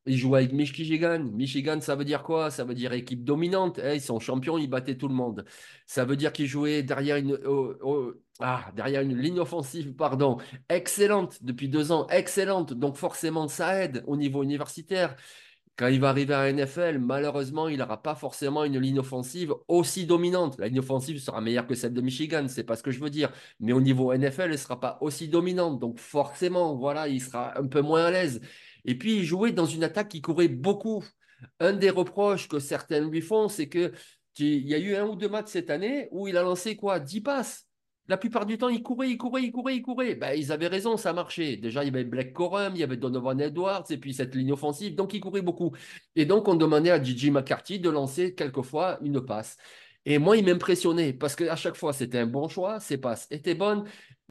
il 0.06 0.16
joue 0.16 0.34
avec 0.34 0.52
Michigan. 0.52 1.30
Michigan, 1.32 1.80
ça 1.80 1.96
veut 1.96 2.04
dire 2.04 2.22
quoi? 2.22 2.50
Ça 2.50 2.64
veut 2.64 2.74
dire 2.74 2.92
équipe 2.92 3.24
dominante. 3.24 3.80
Eh, 3.82 3.96
ils 3.96 4.00
sont 4.00 4.20
champions, 4.20 4.58
ils 4.58 4.68
battaient 4.68 4.96
tout 4.96 5.08
le 5.08 5.14
monde. 5.14 5.44
Ça 5.86 6.04
veut 6.04 6.16
dire 6.16 6.32
qu'il 6.32 6.46
jouait 6.46 6.82
derrière 6.82 7.16
une, 7.16 7.38
ah, 8.40 8.70
derrière 8.74 9.02
une 9.02 9.16
ligne 9.16 9.38
offensive 9.40 9.94
pardon, 9.94 10.38
excellente 10.68 11.42
depuis 11.42 11.68
deux 11.68 11.92
ans, 11.92 12.06
excellente. 12.08 12.74
Donc 12.74 12.96
forcément, 12.96 13.48
ça 13.48 13.82
aide 13.82 14.04
au 14.06 14.16
niveau 14.16 14.42
universitaire. 14.42 15.16
Quand 15.76 15.88
il 15.88 15.98
va 16.00 16.10
arriver 16.10 16.34
à 16.34 16.52
NFL, 16.52 16.98
malheureusement, 16.98 17.66
il 17.68 17.78
n'aura 17.78 18.00
pas 18.00 18.14
forcément 18.14 18.62
une 18.64 18.78
ligne 18.78 19.00
offensive 19.00 19.52
aussi 19.66 20.06
dominante. 20.06 20.56
La 20.58 20.68
ligne 20.68 20.78
offensive 20.78 21.18
sera 21.18 21.40
meilleure 21.40 21.66
que 21.66 21.74
celle 21.74 21.92
de 21.92 22.00
Michigan, 22.00 22.46
c'est 22.48 22.62
pas 22.62 22.76
ce 22.76 22.82
que 22.84 22.92
je 22.92 23.00
veux 23.00 23.10
dire. 23.10 23.32
Mais 23.58 23.72
au 23.72 23.80
niveau 23.80 24.14
NFL, 24.14 24.42
elle 24.42 24.50
ne 24.52 24.56
sera 24.56 24.78
pas 24.78 24.98
aussi 25.00 25.26
dominante. 25.28 25.80
Donc 25.80 25.98
forcément, 25.98 26.76
voilà, 26.76 27.08
il 27.08 27.20
sera 27.20 27.58
un 27.58 27.66
peu 27.66 27.80
moins 27.80 28.04
à 28.04 28.10
l'aise. 28.12 28.40
Et 28.84 28.96
puis, 28.96 29.16
il 29.18 29.24
jouait 29.24 29.52
dans 29.52 29.66
une 29.66 29.84
attaque 29.84 30.08
qui 30.08 30.22
courait 30.22 30.48
beaucoup. 30.48 31.04
Un 31.60 31.72
des 31.72 31.90
reproches 31.90 32.48
que 32.48 32.58
certains 32.58 33.08
lui 33.08 33.20
font, 33.20 33.48
c'est 33.48 33.68
que 33.68 33.92
il 34.38 34.66
y 34.66 34.74
a 34.74 34.78
eu 34.78 34.96
un 34.96 35.06
ou 35.06 35.14
deux 35.14 35.28
matchs 35.28 35.50
cette 35.50 35.70
année 35.70 36.08
où 36.10 36.26
il 36.26 36.36
a 36.36 36.42
lancé 36.42 36.76
quoi? 36.76 36.98
10 36.98 37.20
passes. 37.20 37.66
La 38.06 38.18
plupart 38.18 38.44
du 38.44 38.58
temps, 38.58 38.68
ils 38.68 38.82
couraient, 38.82 39.10
ils 39.10 39.16
couraient, 39.16 39.44
ils 39.44 39.52
couraient, 39.52 39.76
ils 39.76 39.82
couraient. 39.82 40.14
Ben, 40.14 40.34
ils 40.38 40.52
avaient 40.52 40.66
raison, 40.66 40.98
ça 40.98 41.14
marchait. 41.14 41.56
Déjà, 41.56 41.82
il 41.82 41.86
y 41.86 41.88
avait 41.88 42.04
Black 42.04 42.34
Corum, 42.34 42.74
il 42.74 42.80
y 42.80 42.82
avait 42.82 42.98
Donovan 42.98 43.40
Edwards, 43.40 43.84
et 43.88 43.96
puis 43.96 44.12
cette 44.12 44.34
ligne 44.34 44.52
offensive, 44.52 44.94
donc 44.94 45.14
ils 45.14 45.20
couraient 45.20 45.40
beaucoup. 45.40 45.72
Et 46.14 46.26
donc, 46.26 46.46
on 46.48 46.54
demandait 46.54 46.90
à 46.90 47.02
Gigi 47.02 47.30
McCarthy 47.30 47.80
de 47.80 47.88
lancer 47.88 48.34
quelquefois 48.34 48.98
une 49.02 49.24
passe. 49.24 49.56
Et 50.04 50.18
moi, 50.18 50.36
il 50.36 50.44
m'impressionnait 50.44 51.14
parce 51.14 51.34
qu'à 51.34 51.56
chaque 51.56 51.76
fois, 51.76 51.94
c'était 51.94 52.18
un 52.18 52.26
bon 52.26 52.46
choix, 52.48 52.78
ses 52.78 52.98
passes 52.98 53.26
étaient 53.30 53.54
bonnes. 53.54 53.84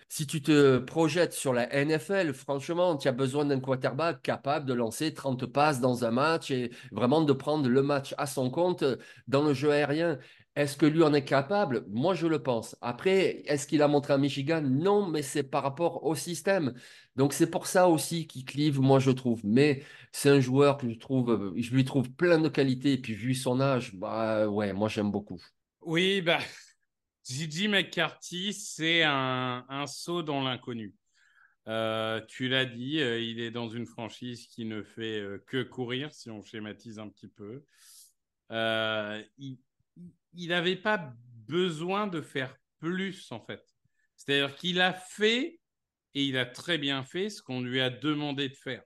Si 0.10 0.28
tu 0.28 0.41
te 0.41 0.78
projettes 0.78 1.34
sur 1.34 1.54
la 1.54 1.74
NFL, 1.74 2.34
franchement, 2.34 2.98
tu 2.98 3.08
as 3.08 3.12
besoin 3.12 3.46
d'un 3.46 3.60
quarterback 3.60 4.22
capable 4.22 4.66
de 4.66 4.74
lancer 4.74 5.14
30 5.14 5.46
passes 5.48 5.82
dans 5.82 6.06
un 6.06 6.12
match 6.12 6.52
et 6.52 6.72
vraiment 6.91 7.22
de 7.22 7.34
prendre 7.34 7.68
le 7.68 7.82
match 7.82 8.14
à 8.18 8.28
son 8.28 8.52
compte 8.52 8.84
dans 9.28 9.44
le 9.44 9.54
jeu 9.54 9.72
aérien. 9.72 10.20
Est-ce 10.56 10.78
que 10.78 10.86
lui 10.86 11.02
en 11.02 11.14
est 11.16 11.24
capable? 11.26 11.84
Moi, 11.89 12.14
je 12.14 12.28
le 12.28 12.44
pense. 12.44 12.76
Après, 12.82 13.41
est-ce 13.48 13.66
qu'il 13.66 13.82
a 13.82 13.88
montré 13.88 14.14
à 14.14 14.20
Michigan? 14.20 14.62
Non, 14.62 15.08
mais 15.08 15.24
c'est 15.24 15.41
par 15.41 15.64
rapport 15.64 16.04
au 16.04 16.14
système. 16.14 16.74
Donc, 17.16 17.34
c'est 17.34 17.50
pour 17.50 17.66
ça 17.66 17.89
aussi 17.89 18.28
qu'il 18.28 18.46
clive, 18.46 18.80
moi, 18.80 19.00
je 19.00 19.10
trouve. 19.10 19.41
Mais 19.44 19.84
c'est 20.12 20.30
un 20.30 20.39
joueur 20.39 20.78
que 20.78 20.88
je 20.91 21.00
trouve, 21.00 21.54
je 21.58 21.74
lui 21.74 21.86
trouve 21.86 22.12
plein 22.12 22.38
de 22.39 22.50
qualités. 22.50 22.94
Et 22.94 23.02
puis, 23.02 23.16
vu 23.16 23.34
son 23.34 23.60
âge, 23.60 23.96
bah 23.96 24.48
ouais, 24.48 24.74
moi, 24.74 24.89
j'aime 24.89 25.10
beaucoup. 25.10 25.41
Oui, 25.82 26.22
bah, 26.22 26.39
Gigi 27.26 27.69
McCarthy, 27.69 28.53
c'est 28.53 29.03
un, 29.03 29.86
saut 29.88 30.24
dans 30.24 30.43
l'inconnu. 30.43 30.93
Euh, 31.69 32.19
tu 32.28 32.49
l'as 32.49 32.65
dit, 32.65 32.99
euh, 32.99 33.21
il 33.21 33.39
est 33.39 33.51
dans 33.51 33.69
une 33.69 33.86
franchise 33.86 34.47
qui 34.47 34.65
ne 34.65 34.84
fait 34.84 35.21
euh, 35.21 35.41
que 35.47 35.63
courir, 35.63 36.11
si 36.11 36.30
on 36.30 36.41
schématise 36.41 36.99
un 36.99 37.07
petit 37.07 37.30
peu. 37.30 37.63
il, 39.38 39.57
n'avait 40.36 40.76
pas 40.76 41.13
besoin 41.47 42.07
de 42.07 42.21
faire 42.21 42.57
plus, 42.80 43.32
en 43.32 43.39
fait. 43.39 43.63
C'est-à-dire 44.17 44.55
qu'il 44.57 44.82
a 44.82 44.91
fait, 44.91 45.61
et 46.15 46.26
il 46.26 46.38
a 46.38 46.45
très 46.45 46.78
bien 46.78 47.03
fait, 47.03 47.30
ce 47.30 47.41
qu'on 47.41 47.61
lui 47.61 47.80
a 47.80 47.89
demandé 47.89 48.49
de 48.49 48.55
faire. 48.55 48.84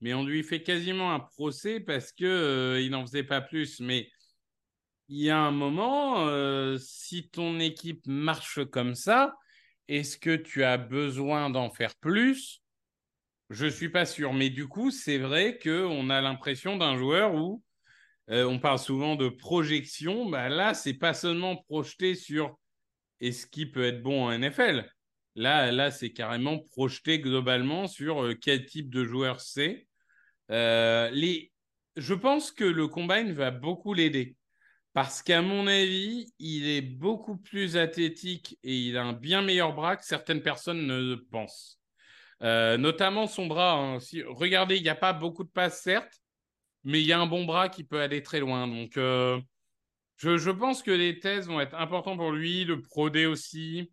Mais 0.00 0.14
on 0.14 0.24
lui 0.24 0.42
fait 0.42 0.62
quasiment 0.62 1.12
un 1.12 1.20
procès 1.20 1.80
parce 1.80 2.12
qu'il 2.12 2.88
n'en 2.90 3.06
faisait 3.06 3.22
pas 3.24 3.42
plus. 3.42 3.80
Mais 3.80 4.10
il 5.08 5.22
y 5.22 5.30
a 5.30 5.38
un 5.38 5.52
moment, 5.52 6.26
euh, 6.26 6.78
si 6.78 7.28
ton 7.28 7.60
équipe 7.60 8.06
marche 8.06 8.64
comme 8.70 8.94
ça, 8.94 9.34
est-ce 9.88 10.18
que 10.18 10.34
tu 10.34 10.64
as 10.64 10.78
besoin 10.78 11.50
d'en 11.50 11.70
faire 11.70 11.94
plus? 11.96 12.62
Je 13.50 13.66
ne 13.66 13.70
suis 13.70 13.88
pas 13.88 14.06
sûr. 14.06 14.32
Mais 14.32 14.50
du 14.50 14.66
coup, 14.66 14.90
c'est 14.90 15.18
vrai 15.18 15.58
qu'on 15.62 16.10
a 16.10 16.20
l'impression 16.20 16.76
d'un 16.76 16.96
joueur 16.96 17.34
où 17.34 17.62
euh, 18.30 18.44
on 18.44 18.58
parle 18.58 18.80
souvent 18.80 19.14
de 19.14 19.28
projection. 19.28 20.28
Bah 20.28 20.48
là, 20.48 20.74
c'est 20.74 20.94
pas 20.94 21.14
seulement 21.14 21.56
projeté 21.56 22.16
sur 22.16 22.58
est-ce 23.20 23.46
qu'il 23.46 23.70
peut 23.70 23.84
être 23.84 24.02
bon 24.02 24.24
en 24.24 24.36
NFL. 24.36 24.90
Là, 25.36 25.70
là 25.70 25.90
c'est 25.92 26.12
carrément 26.12 26.58
projeté 26.58 27.20
globalement 27.20 27.86
sur 27.86 28.24
euh, 28.24 28.34
quel 28.34 28.66
type 28.66 28.90
de 28.90 29.04
joueur 29.04 29.40
c'est. 29.40 29.86
Les... 30.48 31.52
Je 31.96 32.14
pense 32.14 32.50
que 32.50 32.64
le 32.64 32.88
combine 32.88 33.32
va 33.32 33.52
beaucoup 33.52 33.94
l'aider. 33.94 34.36
Parce 34.96 35.22
qu'à 35.22 35.42
mon 35.42 35.66
avis, 35.66 36.32
il 36.38 36.66
est 36.66 36.80
beaucoup 36.80 37.36
plus 37.36 37.76
athlétique 37.76 38.58
et 38.62 38.74
il 38.74 38.96
a 38.96 39.04
un 39.04 39.12
bien 39.12 39.42
meilleur 39.42 39.74
bras 39.74 39.94
que 39.94 40.06
certaines 40.06 40.40
personnes 40.40 40.86
ne 40.86 41.16
pensent. 41.16 41.78
notamment 42.40 43.26
son 43.26 43.44
bras. 43.46 43.74
Hein. 43.74 43.98
regardez, 44.28 44.78
il 44.78 44.82
n'y 44.82 44.88
a 44.88 44.94
pas 44.94 45.12
beaucoup 45.12 45.44
de 45.44 45.50
passes, 45.50 45.82
certes, 45.82 46.22
mais 46.82 47.02
il 47.02 47.06
y 47.06 47.12
a 47.12 47.20
un 47.20 47.26
bon 47.26 47.44
bras 47.44 47.68
qui 47.68 47.84
peut 47.84 48.00
aller 48.00 48.22
très 48.22 48.40
loin. 48.40 48.66
Donc, 48.66 48.96
euh, 48.96 49.38
je, 50.16 50.50
pense 50.50 50.82
que 50.82 50.92
les 50.92 51.18
thèses 51.18 51.46
vont 51.46 51.60
être 51.60 51.74
importantes 51.74 52.16
pour 52.16 52.32
lui, 52.32 52.64
le 52.64 52.80
Pro 52.80 53.10
aussi. 53.10 53.92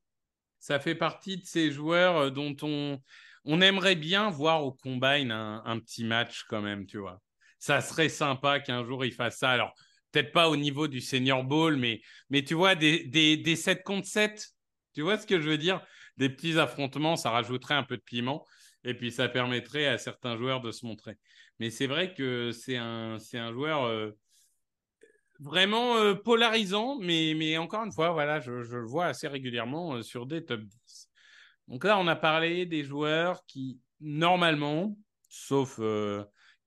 Ça 0.60 0.80
fait 0.80 0.95
partie 0.95 1.36
de 1.36 1.45
ces 1.45 1.70
joueurs 1.70 2.16
euh, 2.16 2.30
dont 2.30 2.56
on, 2.62 2.97
on 3.43 3.60
aimerait 3.60 3.97
bien 3.97 4.30
voir 4.30 4.64
au 4.64 4.72
combine 4.72 5.32
un, 5.32 5.80
petit 5.80 6.06
match 6.06 6.45
quand 6.47 6.62
même, 6.62 6.86
tu 6.86 6.97
vois. 6.97 7.20
Ça 7.60 7.82
serait 7.82 8.08
sympa 8.08 8.62
qu'un 8.62 8.86
jour 8.86 9.04
il 9.04 9.12
fasse 9.12 9.39
ça. 9.39 9.49
Alors, 9.49 9.74
peut-être 10.14 10.32
pas 10.32 10.47
au 10.47 10.55
niveau 10.55 10.88
du 10.88 11.01
Senior 11.01 11.43
Bowl, 11.43 11.76
mais, 11.76 12.01
mais 12.30 12.43
tu 12.43 12.53
vois, 12.53 12.76
des, 12.76 13.03
des, 13.03 13.36
des 13.36 13.55
7 13.55 13.84
contre 13.84 14.07
7. 14.07 14.47
Tu 14.93 15.01
vois 15.01 15.18
ce 15.18 15.26
que 15.26 15.41
je 15.41 15.49
veux 15.49 15.57
dire? 15.57 15.82
Des 16.18 16.30
petits 16.30 16.57
affrontements, 16.59 17.16
ça 17.16 17.32
rajouterait 17.32 17.74
un 17.74 17.84
peu 17.84 17.97
de 17.97 18.03
piment. 18.03 18.45
Et 18.84 18.93
puis, 18.93 19.11
ça 19.11 19.28
permettrait 19.28 19.88
à 19.88 19.97
certains 19.97 20.38
joueurs 20.38 20.61
de 20.61 20.72
se 20.72 20.86
montrer. 20.86 21.18
Mais 21.59 21.72
c'est 21.72 21.88
vrai 21.88 22.14
que 22.14 22.51
c'est 22.51 22.78
un, 22.78 23.18
un 23.34 23.51
joueur 23.51 23.86
euh, 23.86 24.11
vraiment 25.39 25.97
euh, 25.97 26.14
polarisant. 26.14 26.99
Mais, 26.99 27.34
mais 27.36 27.57
encore 27.57 27.84
une 27.84 27.91
fois, 27.91 28.11
voilà, 28.11 28.39
je, 28.39 28.61
je 28.61 28.78
le 28.78 28.86
vois 28.86 29.07
assez 29.07 29.28
régulièrement 29.28 29.95
euh, 29.95 30.03
sur 30.03 30.28
des 30.28 30.45
top 30.45 30.61
10. 30.61 31.09
Donc 31.70 31.86
là, 31.86 31.97
on 31.97 32.07
a 32.07 32.16
parlé 32.16 32.68
des 32.68 32.84
joueurs 32.84 33.43
qui, 33.47 33.80
normalement, 33.99 34.95
sauf 35.28 35.80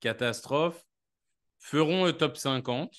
catastrophe, 0.00 0.82
feront 1.60 2.06
le 2.06 2.12
top 2.12 2.36
50 2.36 2.92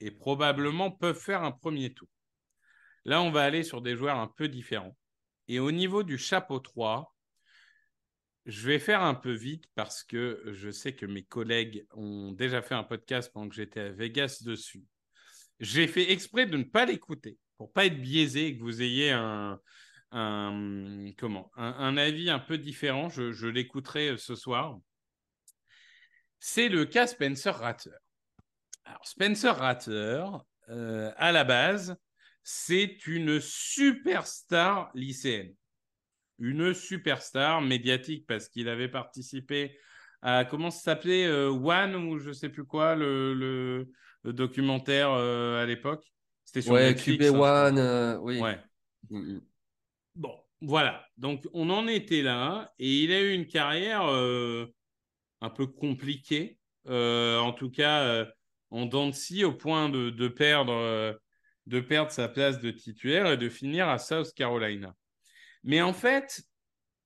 et 0.00 0.10
probablement 0.10 0.90
peuvent 0.90 1.18
faire 1.18 1.42
un 1.42 1.52
premier 1.52 1.92
tour. 1.92 2.08
Là, 3.04 3.22
on 3.22 3.30
va 3.30 3.44
aller 3.44 3.62
sur 3.62 3.82
des 3.82 3.96
joueurs 3.96 4.18
un 4.18 4.26
peu 4.26 4.48
différents. 4.48 4.96
Et 5.48 5.60
au 5.60 5.70
niveau 5.70 6.02
du 6.02 6.18
chapeau 6.18 6.58
3, 6.58 7.14
je 8.46 8.66
vais 8.66 8.78
faire 8.78 9.02
un 9.02 9.14
peu 9.14 9.32
vite 9.32 9.64
parce 9.74 10.04
que 10.04 10.42
je 10.52 10.70
sais 10.70 10.94
que 10.94 11.06
mes 11.06 11.22
collègues 11.22 11.86
ont 11.92 12.32
déjà 12.32 12.62
fait 12.62 12.74
un 12.74 12.84
podcast 12.84 13.32
pendant 13.32 13.48
que 13.48 13.54
j'étais 13.54 13.80
à 13.80 13.90
Vegas 13.90 14.42
dessus. 14.44 14.84
J'ai 15.60 15.86
fait 15.86 16.12
exprès 16.12 16.46
de 16.46 16.56
ne 16.56 16.64
pas 16.64 16.84
l'écouter 16.84 17.38
pour 17.56 17.72
pas 17.72 17.86
être 17.86 18.00
biaisé 18.00 18.48
et 18.48 18.56
que 18.56 18.62
vous 18.62 18.82
ayez 18.82 19.10
un, 19.10 19.60
comment, 21.18 21.50
un, 21.56 21.96
avis 21.96 22.30
un 22.30 22.38
peu 22.38 22.58
différent. 22.58 23.08
Je, 23.08 23.32
je 23.32 23.48
l'écouterai 23.48 24.16
ce 24.18 24.34
soir. 24.34 24.78
C'est 26.38 26.68
le 26.68 26.84
cas 26.84 27.06
Spencer 27.06 27.54
Ratter. 27.54 27.90
Alors, 28.86 29.04
Spencer 29.04 29.50
Ratter, 29.56 30.24
euh, 30.68 31.10
à 31.16 31.32
la 31.32 31.42
base, 31.42 31.96
c'est 32.44 33.06
une 33.08 33.40
superstar 33.40 34.90
lycéenne. 34.94 35.52
Une 36.38 36.72
superstar 36.72 37.60
médiatique 37.62 38.26
parce 38.28 38.48
qu'il 38.48 38.68
avait 38.68 38.88
participé 38.88 39.76
à, 40.22 40.44
comment 40.44 40.70
ça 40.70 40.80
s'appelait, 40.80 41.26
euh, 41.26 41.50
One 41.50 41.96
ou 41.96 42.18
je 42.18 42.30
sais 42.30 42.48
plus 42.48 42.64
quoi, 42.64 42.94
le, 42.94 43.34
le, 43.34 43.90
le 44.22 44.32
documentaire 44.32 45.10
euh, 45.10 45.60
à 45.60 45.66
l'époque. 45.66 46.04
C'était 46.44 46.62
sur 46.62 46.74
ouais, 46.74 46.90
Netflix, 46.90 47.26
QB 47.26 47.34
hein, 47.34 47.38
One, 47.40 48.18
oui. 48.22 48.40
Ouais. 48.40 48.58
Mm 49.10 49.20
-hmm. 49.20 49.40
Bon, 50.14 50.34
voilà. 50.60 51.04
Donc, 51.16 51.44
on 51.52 51.70
en 51.70 51.88
était 51.88 52.22
là 52.22 52.72
et 52.78 53.02
il 53.02 53.12
a 53.12 53.20
eu 53.20 53.32
une 53.32 53.46
carrière 53.46 54.02
un 55.40 55.50
peu 55.50 55.66
compliquée, 55.66 56.58
en 56.86 57.52
tout 57.52 57.70
cas 57.70 58.26
en 58.70 58.86
dents 58.86 59.08
de 59.08 59.14
scie, 59.14 59.44
au 59.44 59.52
point 59.52 59.88
de, 59.88 60.10
de 60.10 60.28
perdre, 60.28 60.72
euh, 60.72 61.12
de 61.66 61.80
perdre 61.80 62.10
sa 62.10 62.28
place 62.28 62.60
de 62.60 62.70
titulaire 62.70 63.30
et 63.30 63.36
de 63.36 63.48
finir 63.48 63.88
à 63.88 63.98
South 63.98 64.32
Carolina. 64.34 64.94
Mais 65.64 65.82
en 65.82 65.92
fait, 65.92 66.42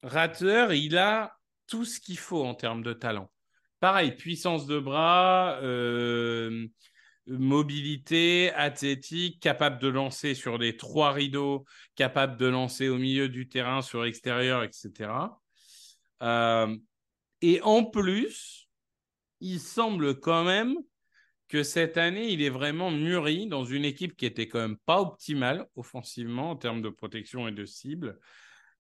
Ratter, 0.03 0.69
il 0.73 0.97
a 0.97 1.37
tout 1.67 1.85
ce 1.85 2.01
qu'il 2.01 2.19
faut 2.19 2.45
en 2.45 2.55
termes 2.55 2.83
de 2.83 2.93
talent. 2.93 3.31
Pareil, 3.81 4.15
puissance 4.15 4.67
de 4.67 4.79
bras, 4.79 5.59
euh, 5.63 6.67
mobilité, 7.27 8.53
athlétique, 8.53 9.41
capable 9.41 9.79
de 9.79 9.89
lancer 9.89 10.35
sur 10.35 10.59
les 10.59 10.77
trois 10.77 11.13
rideaux, 11.13 11.65
capable 11.95 12.37
de 12.37 12.47
lancer 12.47 12.89
au 12.89 12.99
milieu 12.99 13.29
du 13.29 13.49
terrain, 13.49 13.83
sur 13.83 14.03
l'extérieur, 14.03 14.63
etc. 14.65 15.11
Euh, 16.23 16.77
et 17.41 17.63
en 17.63 17.85
plus, 17.85 18.69
il 19.41 19.61
semble 19.61 20.21
quand 20.21 20.45
même 20.45 20.77
que 21.51 21.65
cette 21.65 21.99
année, 21.99 22.29
il 22.29 22.43
est 22.43 22.49
vraiment 22.49 22.93
mûri 22.93 23.49
dans 23.49 23.65
une 23.65 23.85
équipe 23.85 24.17
qui 24.17 24.25
était 24.25 24.47
quand 24.47 24.61
même 24.61 24.79
pas 24.87 25.01
optimale 25.01 25.67
offensivement 25.75 26.51
en 26.51 26.57
termes 26.57 26.81
de 26.81 26.89
protection 26.89 27.49
et 27.49 27.53
de 27.53 27.65
cible. 27.65 28.21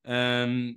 Euh, 0.06 0.72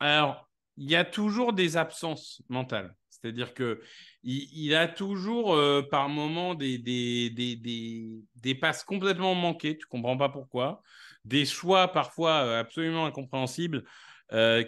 alors, 0.00 0.50
il 0.76 0.90
y 0.90 0.96
a 0.96 1.04
toujours 1.04 1.54
des 1.54 1.78
absences 1.78 2.42
mentales. 2.50 2.94
C'est-à-dire 3.08 3.54
que 3.54 3.80
il, 4.22 4.74
a 4.74 4.86
toujours 4.86 5.54
euh, 5.54 5.80
par 5.80 6.10
moments 6.10 6.54
des, 6.54 6.82
passes 8.60 8.84
complètement 8.84 9.34
manquées, 9.34 9.78
tu 9.78 9.86
comprends 9.86 10.18
pas 10.18 10.28
pourquoi, 10.28 10.82
des 11.24 11.46
choix 11.46 11.88
parfois 11.88 12.42
euh, 12.44 12.60
absolument 12.60 13.06
incompréhensibles 13.06 13.84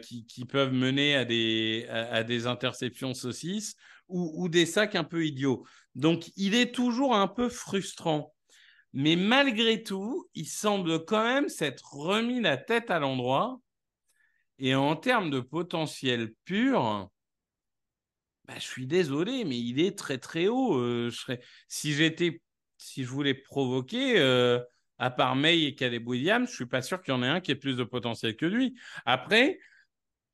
qui, 0.01 0.45
peuvent 0.49 0.73
mener 0.73 1.17
à 1.17 1.25
des, 1.25 2.47
interceptions 2.47 3.13
saucisses 3.13 3.77
ou, 4.09 4.49
des 4.49 4.65
sacs 4.65 4.95
un 4.95 5.05
peu 5.05 5.27
idiots. 5.27 5.67
Donc 5.97 6.31
il 6.37 6.55
est 6.55 6.75
toujours 6.75 7.17
un 7.17 7.27
peu 7.27 7.49
frustrant. 7.49 8.35
Mais 8.93 9.17
malgré 9.17 9.83
tout, 9.83 10.29
il 10.35 10.47
semble 10.47 11.05
quand 11.05 11.25
même 11.25 11.49
s'être 11.49 11.95
remis 11.95 12.41
la 12.41 12.57
tête 12.57 12.91
à 12.91 12.99
l'endroit. 12.99 13.61
Et 14.59 14.75
en 14.75 14.95
termes 14.97 15.31
de 15.31 15.41
potentiel 15.41 16.33
pur, 16.45 17.11
bah, 18.47 18.55
je 18.57 18.63
suis 18.65 18.87
désolé, 18.87 19.45
mais 19.45 19.59
il 19.59 19.81
est 19.81 19.99
très 19.99 20.19
très 20.19 20.49
haut. 20.49 20.77
Euh. 20.79 21.11
Si 21.69 21.93
j'étais, 21.95 22.43
si 22.79 23.05
je 23.05 23.09
voulais 23.09 23.35
provoquer, 23.35 24.19
euh, 24.19 24.61
à 24.99 25.11
part 25.11 25.35
May 25.35 25.63
et 25.63 25.75
Caleb 25.75 26.07
Williams, 26.07 26.49
je 26.49 26.55
suis 26.55 26.67
pas 26.67 26.83
sûr 26.83 27.03
qu'il 27.03 27.13
y 27.13 27.17
en 27.17 27.23
ait 27.23 27.29
un 27.29 27.41
qui 27.41 27.51
ait 27.51 27.57
plus 27.57 27.77
de 27.77 27.85
potentiel 27.85 28.37
que 28.37 28.47
lui. 28.47 28.79
Après, 29.05 29.59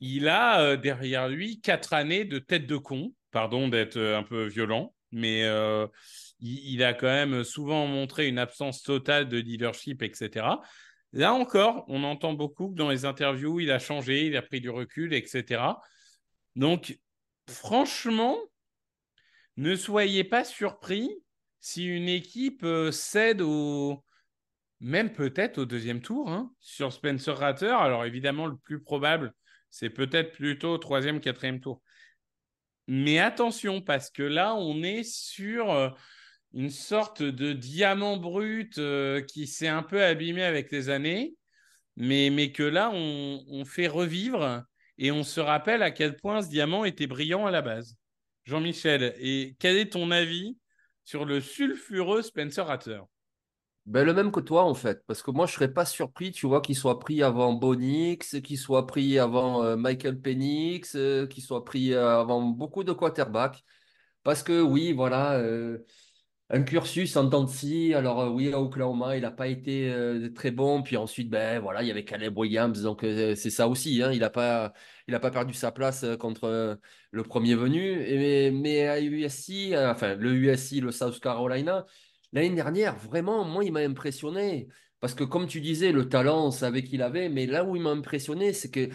il 0.01 0.29
a 0.29 0.61
euh, 0.61 0.77
derrière 0.77 1.29
lui 1.29 1.61
quatre 1.61 1.95
années 1.95 2.25
de 2.25 2.39
tête 2.39 2.67
de 2.67 2.77
con. 2.77 3.15
Pardon 3.31 3.69
d'être 3.69 3.99
un 3.99 4.23
peu 4.23 4.45
violent, 4.45 4.95
mais 5.13 5.45
euh, 5.45 5.87
il, 6.41 6.83
a 6.83 6.95
quand 6.95 7.07
même 7.07 7.45
souvent 7.45 7.87
montré 7.87 8.29
une 8.29 8.39
absence 8.39 8.83
totale 8.83 9.29
de 9.29 9.39
leadership, 9.39 10.03
etc. 10.03 10.47
Là 11.13 11.35
encore, 11.35 11.85
on 11.89 12.05
entend 12.05 12.33
beaucoup 12.33 12.73
dans 12.75 12.89
les 12.89 13.05
interviews, 13.05 13.61
il 13.61 13.71
a 13.71 13.79
changé, 13.79 14.27
il 14.27 14.37
a 14.37 14.43
pris 14.43 14.61
du 14.61 14.71
recul, 14.71 15.13
etc. 15.13 15.63
Donc, 16.57 16.99
franchement, 17.49 18.39
ne 19.57 19.77
soyez 19.77 20.25
pas 20.25 20.45
surpris 20.45 21.11
si 21.61 21.85
une 21.85 22.09
équipe 22.09 22.65
euh, 22.65 22.91
cède 22.91 23.43
même 24.83 25.13
peut-être 25.13 25.59
au 25.59 25.65
deuxième 25.65 26.01
tour 26.01 26.29
hein, 26.29 26.53
sur 26.59 26.93
Spencer 26.93 27.37
Ratter. 27.37 27.67
Alors 27.69 28.05
évidemment, 28.05 28.47
le 28.47 28.57
plus 28.57 28.83
probable, 28.83 29.33
c'est 29.71 29.91
peut-être 29.91 30.33
plutôt 30.33 30.73
au 30.73 30.79
troisième, 30.79 31.21
quatrième 31.21 31.61
tour. 31.61 31.81
Mais 32.89 33.19
attention, 33.19 33.81
parce 33.81 34.11
que 34.11 34.23
là, 34.23 34.55
on 34.55 34.83
est 34.83 35.05
sur 35.05 35.71
euh, 35.71 35.91
une 36.53 36.71
sorte 36.71 37.23
de 37.23 37.53
diamant 37.53 38.17
brut 38.17 38.79
euh, 38.79 39.21
qui 39.23 39.47
s'est 39.47 39.69
un 39.69 39.83
peu 39.83 40.03
abîmé 40.03 40.43
avec 40.43 40.71
les 40.73 40.89
années, 40.89 41.35
mais, 41.97 42.53
que 42.53 42.63
là, 42.63 42.91
on, 42.93 43.45
on 43.49 43.65
fait 43.65 43.87
revivre 43.87 44.65
et 44.99 45.13
on 45.13 45.23
se 45.25 45.41
rappelle 45.41 45.83
à 45.83 45.91
quel 45.91 46.17
point 46.17 46.43
ce 46.43 46.49
diamant 46.49 46.85
était 46.85 47.07
brillant 47.07 47.47
à 47.47 47.51
la 47.51 47.63
base. 47.63 47.97
Jean-Michel, 48.45 49.15
et 49.19 49.55
quel 49.59 49.77
est 49.77 49.93
ton 49.93 50.11
avis 50.11 50.57
sur 51.05 51.25
le 51.25 51.41
sulfureux 51.41 52.23
Spencer 52.23 52.67
Ratter 52.67 53.01
ben, 53.87 54.05
le 54.05 54.15
même 54.15 54.31
que 54.31 54.39
toi, 54.41 54.63
en 54.65 54.75
fait. 54.75 55.05
Parce 55.07 55.23
que 55.23 55.33
moi, 55.33 55.47
je 55.47 55.55
serais 55.55 55.73
pas 55.73 55.85
surpris, 55.85 56.31
tu 56.31 56.47
vois, 56.47 56.61
qu'il 56.61 56.77
soit 56.77 57.01
pris 57.01 57.23
avant 57.23 57.53
Bonix, 57.53 58.41
qu'il 58.43 58.59
soit 58.59 58.87
pris 58.87 59.19
avant 59.19 59.65
euh, 59.65 59.77
Michael 59.77 60.21
Penix, 60.21 60.95
euh, 60.95 61.27
qu'il 61.27 61.43
soit 61.43 61.65
pris 61.65 61.93
euh, 61.93 62.21
avant 62.21 62.43
beaucoup 62.43 62.85
de 62.85 62.93
quarterbacks. 62.93 63.65
Parce 64.23 64.43
que, 64.45 64.63
oui, 64.63 64.93
voilà, 64.93 65.43
un 66.51 66.63
cursus 66.63 67.17
en 67.17 67.29
temps 67.29 67.45
de 67.45 67.51
scie. 67.51 67.93
Alors, 67.95 68.33
oui, 68.33 68.53
à 68.53 68.61
Oklahoma, 68.61 69.17
il 69.17 69.23
n'a 69.23 69.33
pas 69.33 69.49
été 69.49 69.93
très 70.35 70.53
bon. 70.53 70.83
Puis 70.83 70.97
ensuite, 70.97 71.29
ben 71.29 71.59
voilà, 71.61 71.83
il 71.83 71.89
y 71.89 71.91
avait 71.91 72.05
Caleb 72.05 72.37
Williams. 72.39 72.83
Donc, 72.83 73.01
c'est 73.03 73.51
ça 73.51 73.67
aussi. 73.69 74.01
Hein, 74.03 74.13
il 74.13 74.21
n'a 74.21 74.31
pas, 74.31 74.73
il 75.09 75.15
a 75.15 75.21
pas 75.21 75.33
perdu 75.33 75.55
sa 75.55 75.73
place 75.73 76.07
contre 76.21 76.79
le 77.11 77.23
premier 77.25 77.57
venu. 77.57 78.01
Et, 78.03 78.53
mais 78.53 78.87
à 78.87 79.01
USC, 79.01 79.75
enfin, 79.77 80.15
le 80.15 80.35
USC, 80.35 80.81
le 80.81 80.93
South 80.93 81.19
Carolina, 81.19 81.85
l'année 82.33 82.55
dernière, 82.55 82.97
vraiment, 82.97 83.45
moi, 83.45 83.65
il 83.65 83.73
m'a 83.73 83.81
impressionné. 83.81 84.69
Parce 85.01 85.15
que, 85.15 85.25
comme 85.25 85.47
tu 85.47 85.61
disais, 85.61 85.93
le 85.93 86.09
talent, 86.09 86.47
on 86.47 86.51
savait 86.51 86.85
qu'il 86.85 87.03
avait. 87.03 87.29
Mais 87.29 87.47
là 87.47 87.65
où 87.65 87.77
il 87.77 87.83
m'a 87.83 87.91
impressionné, 87.91 88.53
c'est 88.53 88.71
que 88.71 88.89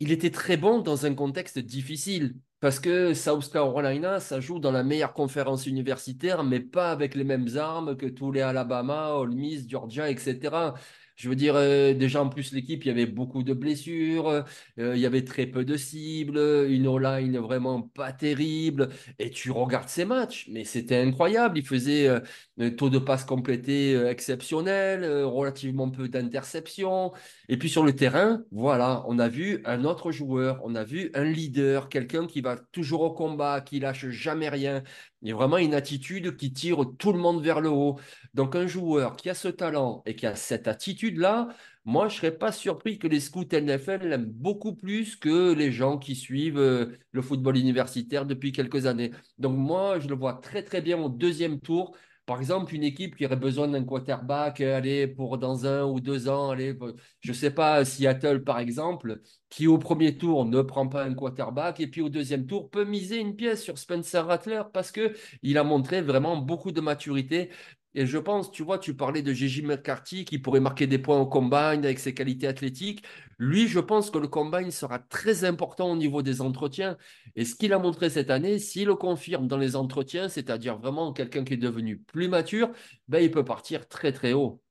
il 0.00 0.12
était 0.12 0.30
très 0.30 0.56
bon 0.56 0.80
dans 0.80 1.06
un 1.06 1.14
contexte 1.14 1.58
difficile. 1.58 2.34
Parce 2.60 2.78
que 2.80 3.14
South 3.14 3.50
Carolina, 3.52 4.20
ça 4.20 4.40
joue 4.40 4.60
dans 4.60 4.70
la 4.72 4.84
meilleure 4.84 5.14
conférence 5.14 5.66
universitaire, 5.66 6.44
mais 6.44 6.60
pas 6.60 6.92
avec 6.92 7.14
les 7.14 7.24
mêmes 7.24 7.56
armes 7.56 7.96
que 7.96 8.06
tous 8.06 8.30
les 8.32 8.40
Alabama, 8.40 9.14
Ole 9.14 9.32
Miss, 9.32 9.68
Georgia, 9.68 10.08
etc. 10.10 10.74
Je 11.16 11.28
veux 11.28 11.36
dire, 11.36 11.54
euh, 11.56 11.94
déjà 11.94 12.22
en 12.22 12.28
plus, 12.28 12.52
l'équipe, 12.52 12.84
il 12.84 12.88
y 12.88 12.90
avait 12.90 13.06
beaucoup 13.06 13.42
de 13.42 13.52
blessures, 13.54 14.28
euh, 14.28 14.42
il 14.78 14.98
y 15.00 15.06
avait 15.06 15.24
très 15.24 15.46
peu 15.46 15.64
de 15.64 15.76
cibles, 15.76 16.38
une 16.68 16.86
O-line 16.86 17.38
vraiment 17.38 17.82
pas 17.82 18.12
terrible. 18.12 18.88
Et 19.18 19.30
tu 19.30 19.50
regardes 19.50 19.88
ces 19.88 20.04
matchs, 20.04 20.48
mais 20.50 20.64
c'était 20.64 20.96
incroyable. 20.96 21.58
Il 21.58 21.66
faisait 21.66 22.08
euh, 22.08 22.20
un 22.58 22.70
taux 22.70 22.90
de 22.90 22.98
passe 22.98 23.24
complété 23.24 23.94
exceptionnel, 24.06 25.04
relativement 25.24 25.90
peu 25.90 26.08
d'interceptions. 26.08 27.12
Et 27.48 27.56
puis 27.58 27.68
sur 27.68 27.84
le 27.84 27.94
terrain, 27.94 28.42
voilà, 28.50 29.04
on 29.06 29.18
a 29.18 29.28
vu 29.28 29.60
un 29.64 29.84
autre 29.84 30.12
joueur, 30.12 30.60
on 30.64 30.74
a 30.74 30.84
vu 30.84 31.10
un 31.14 31.24
leader, 31.24 31.88
quelqu'un 31.88 32.26
qui 32.26 32.40
va 32.40 32.56
toujours 32.56 33.02
au 33.02 33.12
combat, 33.12 33.60
qui 33.60 33.80
lâche 33.80 34.08
jamais 34.08 34.48
rien. 34.48 34.82
Il 35.22 35.28
y 35.28 35.32
a 35.32 35.36
vraiment 35.36 35.58
une 35.58 35.74
attitude 35.74 36.36
qui 36.36 36.52
tire 36.52 36.78
tout 36.98 37.12
le 37.12 37.18
monde 37.18 37.42
vers 37.42 37.60
le 37.60 37.68
haut. 37.70 37.98
Donc 38.34 38.56
un 38.56 38.66
joueur 38.66 39.16
qui 39.16 39.30
a 39.30 39.34
ce 39.34 39.48
talent 39.48 40.02
et 40.04 40.16
qui 40.16 40.26
a 40.26 40.34
cette 40.34 40.66
attitude-là, 40.68 41.48
moi, 41.84 42.08
je 42.08 42.14
ne 42.14 42.18
serais 42.18 42.38
pas 42.38 42.52
surpris 42.52 42.98
que 42.98 43.06
les 43.08 43.20
scouts 43.20 43.44
NFL 43.52 44.06
l'aiment 44.08 44.26
beaucoup 44.26 44.74
plus 44.74 45.16
que 45.16 45.52
les 45.52 45.72
gens 45.72 45.98
qui 45.98 46.14
suivent 46.14 46.58
euh, 46.58 46.96
le 47.10 47.22
football 47.22 47.56
universitaire 47.56 48.24
depuis 48.26 48.52
quelques 48.52 48.86
années. 48.86 49.10
Donc 49.38 49.56
moi, 49.56 49.98
je 49.98 50.08
le 50.08 50.14
vois 50.14 50.34
très 50.34 50.62
très 50.62 50.80
bien 50.80 50.98
au 50.98 51.08
deuxième 51.08 51.60
tour. 51.60 51.96
Par 52.24 52.38
exemple, 52.38 52.74
une 52.74 52.84
équipe 52.84 53.16
qui 53.16 53.26
aurait 53.26 53.36
besoin 53.36 53.66
d'un 53.68 53.84
quarterback, 53.84 54.60
euh, 54.60 54.76
allez, 54.76 55.08
pour 55.08 55.38
dans 55.38 55.66
un 55.66 55.84
ou 55.84 56.00
deux 56.00 56.28
ans, 56.28 56.50
allez, 56.50 56.78
je 57.20 57.30
ne 57.30 57.34
sais 57.36 57.50
pas, 57.50 57.84
Seattle 57.84 58.44
par 58.44 58.60
exemple, 58.60 59.20
qui 59.48 59.66
au 59.66 59.76
premier 59.76 60.16
tour 60.16 60.44
ne 60.44 60.62
prend 60.62 60.88
pas 60.88 61.04
un 61.04 61.14
quarterback 61.14 61.80
et 61.80 61.88
puis 61.88 62.00
au 62.00 62.08
deuxième 62.08 62.46
tour 62.46 62.70
peut 62.70 62.84
miser 62.84 63.18
une 63.18 63.34
pièce 63.34 63.62
sur 63.62 63.76
Spencer 63.76 64.24
Rattler 64.24 64.62
parce 64.72 64.92
qu'il 64.92 65.58
a 65.58 65.64
montré 65.64 66.00
vraiment 66.00 66.36
beaucoup 66.36 66.70
de 66.70 66.80
maturité 66.80 67.50
et 67.94 68.06
je 68.06 68.16
pense, 68.16 68.50
tu 68.50 68.62
vois, 68.62 68.78
tu 68.78 68.96
parlais 68.96 69.20
de 69.20 69.32
Gigi 69.34 69.62
McCarthy 69.62 70.24
qui 70.24 70.38
pourrait 70.38 70.60
marquer 70.60 70.86
des 70.86 70.98
points 70.98 71.20
au 71.20 71.26
combine 71.26 71.84
avec 71.84 71.98
ses 71.98 72.14
qualités 72.14 72.46
athlétiques. 72.46 73.04
Lui, 73.38 73.68
je 73.68 73.80
pense 73.80 74.10
que 74.10 74.18
le 74.18 74.28
combine 74.28 74.70
sera 74.70 74.98
très 74.98 75.44
important 75.44 75.90
au 75.90 75.96
niveau 75.96 76.22
des 76.22 76.40
entretiens. 76.40 76.96
Et 77.36 77.44
ce 77.44 77.54
qu'il 77.54 77.72
a 77.74 77.78
montré 77.78 78.08
cette 78.08 78.30
année, 78.30 78.58
s'il 78.58 78.86
le 78.86 78.94
confirme 78.94 79.46
dans 79.46 79.58
les 79.58 79.76
entretiens, 79.76 80.30
c'est-à-dire 80.30 80.78
vraiment 80.78 81.12
quelqu'un 81.12 81.44
qui 81.44 81.54
est 81.54 81.58
devenu 81.58 81.98
plus 81.98 82.28
mature, 82.28 82.70
ben, 83.08 83.18
il 83.18 83.30
peut 83.30 83.44
partir 83.44 83.86
très 83.86 84.12
très 84.12 84.32
haut. 84.32 84.62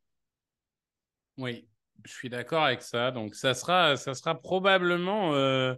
Oui, 1.38 1.68
je 2.04 2.12
suis 2.12 2.30
d'accord 2.30 2.64
avec 2.64 2.82
ça. 2.82 3.12
Donc 3.12 3.36
ça 3.36 3.54
sera, 3.54 3.98
ça 3.98 4.16
sera 4.16 4.42
probablement 4.42 5.36
euh, 5.36 5.76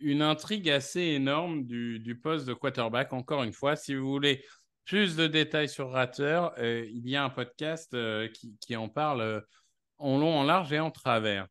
une 0.00 0.20
intrigue 0.20 0.68
assez 0.68 1.00
énorme 1.00 1.64
du, 1.64 1.98
du 1.98 2.18
poste 2.18 2.46
de 2.46 2.52
quarterback. 2.52 3.14
Encore 3.14 3.42
une 3.42 3.54
fois, 3.54 3.74
si 3.74 3.94
vous 3.94 4.06
voulez 4.06 4.44
plus 4.84 5.16
de 5.16 5.26
détails 5.26 5.68
sur 5.68 5.90
Ratter, 5.90 6.48
euh, 6.58 6.86
il 6.92 7.08
y 7.08 7.16
a 7.16 7.24
un 7.24 7.30
podcast 7.30 7.94
euh, 7.94 8.28
qui, 8.60 8.76
en 8.76 8.88
parle 8.88 9.20
euh, 9.20 9.40
en 9.98 10.18
long, 10.18 10.34
en 10.34 10.42
large 10.44 10.72
et 10.72 10.80
en 10.80 10.90
travers. 10.90 11.46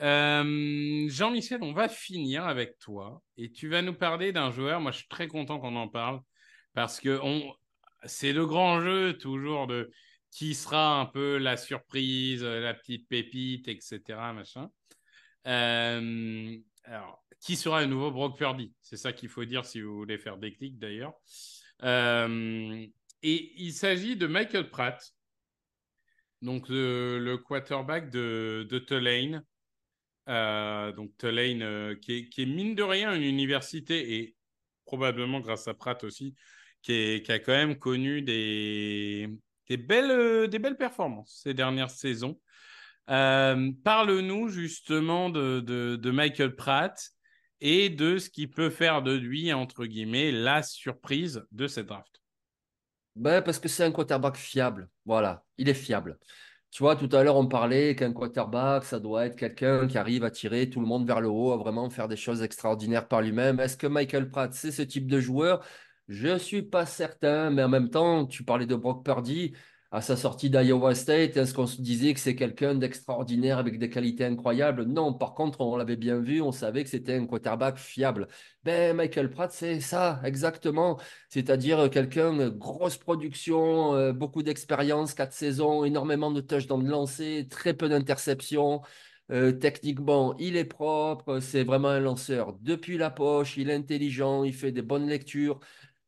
Jean-Michel, 0.00 1.62
on 1.62 1.72
va 1.72 1.88
finir 1.88 2.44
avec 2.44 2.76
toi 2.80 3.22
et 3.36 3.52
tu 3.52 3.68
vas 3.68 3.82
nous 3.82 3.94
parler 3.94 4.32
d'un 4.32 4.50
joueur. 4.50 4.80
Moi, 4.80 4.90
je 4.90 4.98
suis 4.98 5.08
très 5.08 5.28
content 5.28 5.60
qu'on 5.60 5.76
en 5.76 5.86
parle 5.86 6.20
parce 6.74 6.98
que 6.98 7.20
c'est 8.04 8.32
le 8.32 8.44
grand 8.44 8.80
jeu 8.80 9.16
toujours 9.16 9.68
de 9.68 9.92
qui 10.32 10.56
sera 10.56 10.98
un 10.98 11.06
peu 11.06 11.36
la 11.36 11.56
surprise, 11.56 12.42
la 12.42 12.74
petite 12.74 13.08
pépite, 13.08 13.68
etc. 13.68 14.00
Machin. 14.34 14.70
alors, 15.44 17.24
qui 17.40 17.54
sera 17.54 17.82
le 17.82 17.86
nouveau 17.86 18.10
Brock 18.10 18.36
Purdy? 18.36 18.74
C'est 18.82 18.96
ça 18.96 19.12
qu'il 19.12 19.28
faut 19.28 19.44
dire 19.44 19.64
si 19.64 19.80
vous 19.82 19.94
voulez 19.94 20.18
faire 20.18 20.36
des 20.36 20.52
clics 20.52 20.80
d'ailleurs. 20.80 21.14
Euh, 21.84 22.86
et 23.22 23.52
il 23.56 23.72
s'agit 23.72 24.16
de 24.16 24.26
Michael 24.26 24.70
Pratt, 24.70 25.14
donc 26.40 26.68
le, 26.68 27.36
quarterback 27.36 28.10
de, 28.10 28.84
Tulane. 28.86 29.44
Euh, 30.28 30.92
donc 30.92 31.10
Tulane, 31.18 31.62
euh, 31.62 31.94
qui, 31.96 32.28
est, 32.36 32.46
mine 32.46 32.74
de 32.74 32.82
rien 32.82 33.14
une 33.14 33.22
université, 33.22 34.18
et 34.18 34.36
probablement 34.84 35.40
grâce 35.40 35.68
à 35.68 35.74
Pratt 35.74 36.02
aussi, 36.04 36.34
qui, 36.82 37.22
a 37.28 37.38
quand 37.38 37.52
même 37.52 37.78
connu 37.78 38.22
des, 38.22 39.28
belles, 39.68 40.76
performances 40.78 41.40
ces 41.42 41.54
dernières 41.54 41.90
saisons. 41.90 42.40
Parle-nous 43.06 44.48
justement 44.48 45.30
de, 45.30 46.10
Michael 46.10 46.54
Pratt 46.54 47.12
et 47.62 47.88
de 47.90 48.18
ce 48.18 48.28
qui 48.28 48.48
peut 48.48 48.70
faire 48.70 49.02
de 49.02 49.12
lui, 49.12 49.52
entre 49.52 49.86
guillemets, 49.86 50.32
la 50.32 50.64
surprise 50.64 51.46
de 51.52 51.68
cette 51.68 51.86
draft. 51.86 52.20
Ben, 53.14 53.40
parce 53.40 53.60
que 53.60 53.68
c'est 53.68 53.84
un 53.84 53.92
quarterback 53.92 54.36
fiable. 54.36 54.90
Voilà, 55.06 55.44
il 55.58 55.68
est 55.68 55.74
fiable. 55.74 56.18
Tu 56.72 56.82
vois, 56.82 56.96
tout 56.96 57.08
à 57.14 57.22
l'heure, 57.22 57.36
on 57.36 57.46
parlait 57.46 57.94
qu'un 57.94 58.12
quarterback, 58.12 58.84
ça 58.84 58.98
doit 58.98 59.26
être 59.26 59.36
quelqu'un 59.36 59.86
qui 59.86 59.96
arrive 59.96 60.24
à 60.24 60.30
tirer 60.30 60.70
tout 60.70 60.80
le 60.80 60.86
monde 60.86 61.06
vers 61.06 61.20
le 61.20 61.28
haut, 61.28 61.52
à 61.52 61.56
vraiment 61.56 61.88
faire 61.88 62.08
des 62.08 62.16
choses 62.16 62.42
extraordinaires 62.42 63.06
par 63.06 63.22
lui-même. 63.22 63.60
Est-ce 63.60 63.76
que 63.76 63.86
Michael 63.86 64.28
Pratt, 64.28 64.52
c'est 64.52 64.72
ce 64.72 64.82
type 64.82 65.06
de 65.06 65.20
joueur? 65.20 65.64
Je 66.08 66.28
ne 66.28 66.38
suis 66.38 66.62
pas 66.62 66.84
certain, 66.84 67.50
mais 67.50 67.62
en 67.62 67.68
même 67.68 67.90
temps, 67.90 68.26
tu 68.26 68.42
parlais 68.42 68.66
de 68.66 68.74
Brock 68.74 69.04
Purdy 69.04 69.52
à 69.92 70.00
sa 70.00 70.16
sortie 70.16 70.48
d'Iowa 70.50 70.94
State 70.94 71.36
Est-ce 71.36 71.52
qu'on 71.52 71.66
se 71.66 71.80
disait 71.82 72.14
que 72.14 72.20
c'est 72.20 72.34
quelqu'un 72.34 72.74
d'extraordinaire 72.74 73.58
avec 73.58 73.78
des 73.78 73.90
qualités 73.90 74.24
incroyables? 74.24 74.84
Non, 74.84 75.12
par 75.12 75.34
contre, 75.34 75.60
on 75.60 75.76
l'avait 75.76 75.96
bien 75.96 76.18
vu, 76.18 76.40
on 76.40 76.50
savait 76.50 76.82
que 76.82 76.88
c'était 76.90 77.14
un 77.16 77.26
quarterback 77.26 77.76
fiable. 77.76 78.26
Ben, 78.64 78.96
Michael 78.96 79.30
Pratt, 79.30 79.52
c'est 79.52 79.80
ça, 79.80 80.20
exactement. 80.24 80.98
C'est-à-dire 81.28 81.90
quelqu'un, 81.90 82.48
grosse 82.48 82.96
production, 82.96 83.94
euh, 83.94 84.12
beaucoup 84.14 84.42
d'expérience, 84.42 85.12
quatre 85.12 85.34
saisons, 85.34 85.84
énormément 85.84 86.30
de 86.30 86.40
touchdowns 86.40 86.88
lancés, 86.88 87.46
très 87.50 87.74
peu 87.74 87.88
d'interceptions. 87.90 88.80
Euh, 89.30 89.52
techniquement, 89.52 90.34
il 90.38 90.56
est 90.56 90.64
propre, 90.64 91.38
c'est 91.40 91.64
vraiment 91.64 91.88
un 91.88 92.00
lanceur 92.00 92.54
depuis 92.60 92.98
la 92.98 93.10
poche, 93.10 93.56
il 93.56 93.70
est 93.70 93.74
intelligent, 93.74 94.44
il 94.44 94.52
fait 94.54 94.72
des 94.72 94.82
bonnes 94.82 95.06
lectures 95.06 95.60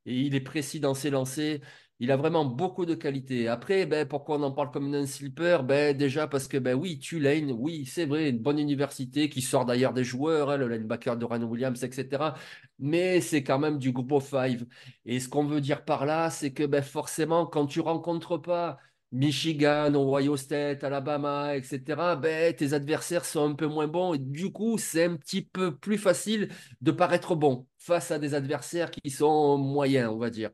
et 0.07 0.15
il 0.21 0.35
est 0.35 0.41
précis 0.41 0.81
dans 0.81 0.95
ses 0.95 1.11
lancers. 1.11 1.61
Il 2.01 2.11
a 2.11 2.17
vraiment 2.17 2.45
beaucoup 2.45 2.87
de 2.87 2.95
qualités. 2.95 3.47
Après, 3.49 3.87
ben, 3.87 4.07
pourquoi 4.07 4.37
on 4.39 4.43
en 4.43 4.51
parle 4.53 4.71
comme 4.73 4.93
un 4.95 5.07
sleeper 5.07 5.63
ben, 5.63 5.97
Déjà 5.97 6.27
parce 6.27 6.49
que, 6.49 6.57
ben, 6.59 6.75
oui, 6.75 6.99
Tulane, 6.99 7.53
oui, 7.53 7.87
c'est 7.87 8.05
vrai, 8.05 8.31
une 8.31 8.39
bonne 8.41 8.59
université 8.59 9.29
qui 9.29 9.41
sort 9.43 9.65
d'ailleurs 9.65 9.93
des 9.93 10.03
joueurs, 10.05 10.51
hein, 10.51 10.57
le 10.57 10.69
linebacker 10.69 11.17
de 11.17 11.25
Ryan 11.25 11.45
Williams, 11.45 11.83
etc. 11.85 12.35
Mais 12.81 13.21
c'est 13.21 13.45
quand 13.45 13.59
même 13.61 13.79
du 13.79 13.93
groupe 13.93 14.11
of 14.13 14.29
five. 14.29 14.67
Et 15.07 15.21
ce 15.21 15.29
qu'on 15.29 15.45
veut 15.45 15.61
dire 15.61 15.85
par 15.85 16.05
là, 16.05 16.31
c'est 16.31 16.53
que 16.53 16.65
ben, 16.65 16.83
forcément, 16.83 17.47
quand 17.47 17.67
tu 17.67 17.81
rencontres 17.81 18.39
pas 18.39 18.79
Michigan, 19.13 19.95
Ohio 19.95 20.37
State, 20.37 20.83
Alabama, 20.83 21.55
etc., 21.57 22.17
ben, 22.17 22.53
tes 22.55 22.73
adversaires 22.73 23.25
sont 23.25 23.49
un 23.51 23.55
peu 23.55 23.67
moins 23.67 23.87
bons. 23.87 24.17
Du 24.17 24.51
coup, 24.53 24.79
c'est 24.79 25.05
un 25.05 25.15
petit 25.17 25.43
peu 25.43 25.77
plus 25.77 25.99
facile 25.99 26.51
de 26.81 26.91
paraître 26.91 27.37
bon 27.37 27.67
face 27.79 28.11
à 28.11 28.19
des 28.19 28.35
adversaires 28.35 28.91
qui 28.91 29.11
sont 29.11 29.57
moyens, 29.59 30.11
on 30.13 30.19
va 30.19 30.31
dire. 30.31 30.51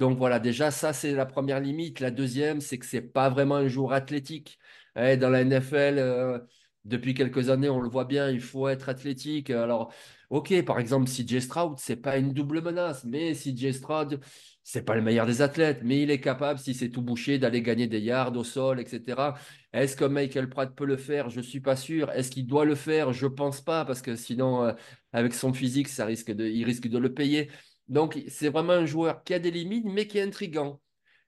Donc 0.00 0.16
voilà, 0.18 0.40
déjà, 0.40 0.70
ça, 0.70 0.94
c'est 0.94 1.12
la 1.12 1.26
première 1.26 1.60
limite. 1.60 2.00
La 2.00 2.10
deuxième, 2.10 2.60
c'est 2.62 2.78
que 2.78 2.86
ce 2.86 2.96
n'est 2.96 3.02
pas 3.02 3.28
vraiment 3.28 3.56
un 3.56 3.68
joueur 3.68 3.92
athlétique. 3.92 4.58
Eh, 4.96 5.18
dans 5.18 5.28
la 5.30 5.42
NFL, 5.42 5.98
euh, 5.98 6.38
depuis 6.86 7.14
quelques 7.14 7.50
années, 7.50 7.68
on 7.68 7.80
le 7.82 7.88
voit 7.90 8.06
bien, 8.06 8.30
il 8.30 8.40
faut 8.40 8.66
être 8.68 8.88
athlétique. 8.88 9.50
Alors, 9.50 9.92
ok, 10.30 10.64
par 10.64 10.78
exemple, 10.80 11.06
CJ 11.08 11.40
Stroud, 11.40 11.78
ce 11.78 11.92
n'est 11.92 11.98
pas 12.00 12.16
une 12.16 12.32
double 12.32 12.62
menace, 12.62 13.04
mais 13.04 13.34
CJ 13.34 13.72
Stroud, 13.72 14.20
c'est 14.62 14.82
pas 14.84 14.94
le 14.94 15.02
meilleur 15.02 15.26
des 15.26 15.42
athlètes, 15.42 15.80
mais 15.84 16.02
il 16.02 16.10
est 16.10 16.20
capable, 16.20 16.58
si 16.58 16.74
c'est 16.74 16.90
tout 16.90 17.02
bouché, 17.02 17.38
d'aller 17.38 17.62
gagner 17.62 17.86
des 17.86 18.00
yards 18.00 18.36
au 18.36 18.44
sol, 18.44 18.80
etc. 18.80 19.34
Est-ce 19.72 19.96
que 19.96 20.04
Michael 20.06 20.48
Pratt 20.48 20.74
peut 20.74 20.86
le 20.86 20.96
faire? 20.96 21.28
Je 21.30 21.38
ne 21.38 21.44
suis 21.44 21.60
pas 21.60 21.76
sûr. 21.76 22.10
Est-ce 22.12 22.30
qu'il 22.30 22.46
doit 22.46 22.64
le 22.64 22.74
faire? 22.74 23.12
Je 23.12 23.26
ne 23.26 23.30
pense 23.32 23.60
pas, 23.60 23.84
parce 23.84 24.02
que 24.02 24.16
sinon, 24.16 24.64
euh, 24.64 24.72
avec 25.12 25.34
son 25.34 25.52
physique, 25.52 25.88
ça 25.88 26.06
risque 26.06 26.30
de, 26.32 26.46
il 26.46 26.64
risque 26.64 26.88
de 26.88 26.98
le 26.98 27.12
payer. 27.12 27.50
Donc, 27.90 28.18
c'est 28.28 28.48
vraiment 28.48 28.72
un 28.74 28.86
joueur 28.86 29.22
qui 29.24 29.34
a 29.34 29.38
des 29.38 29.50
limites, 29.50 29.84
mais 29.84 30.06
qui 30.06 30.18
est 30.18 30.22
intrigant. 30.22 30.80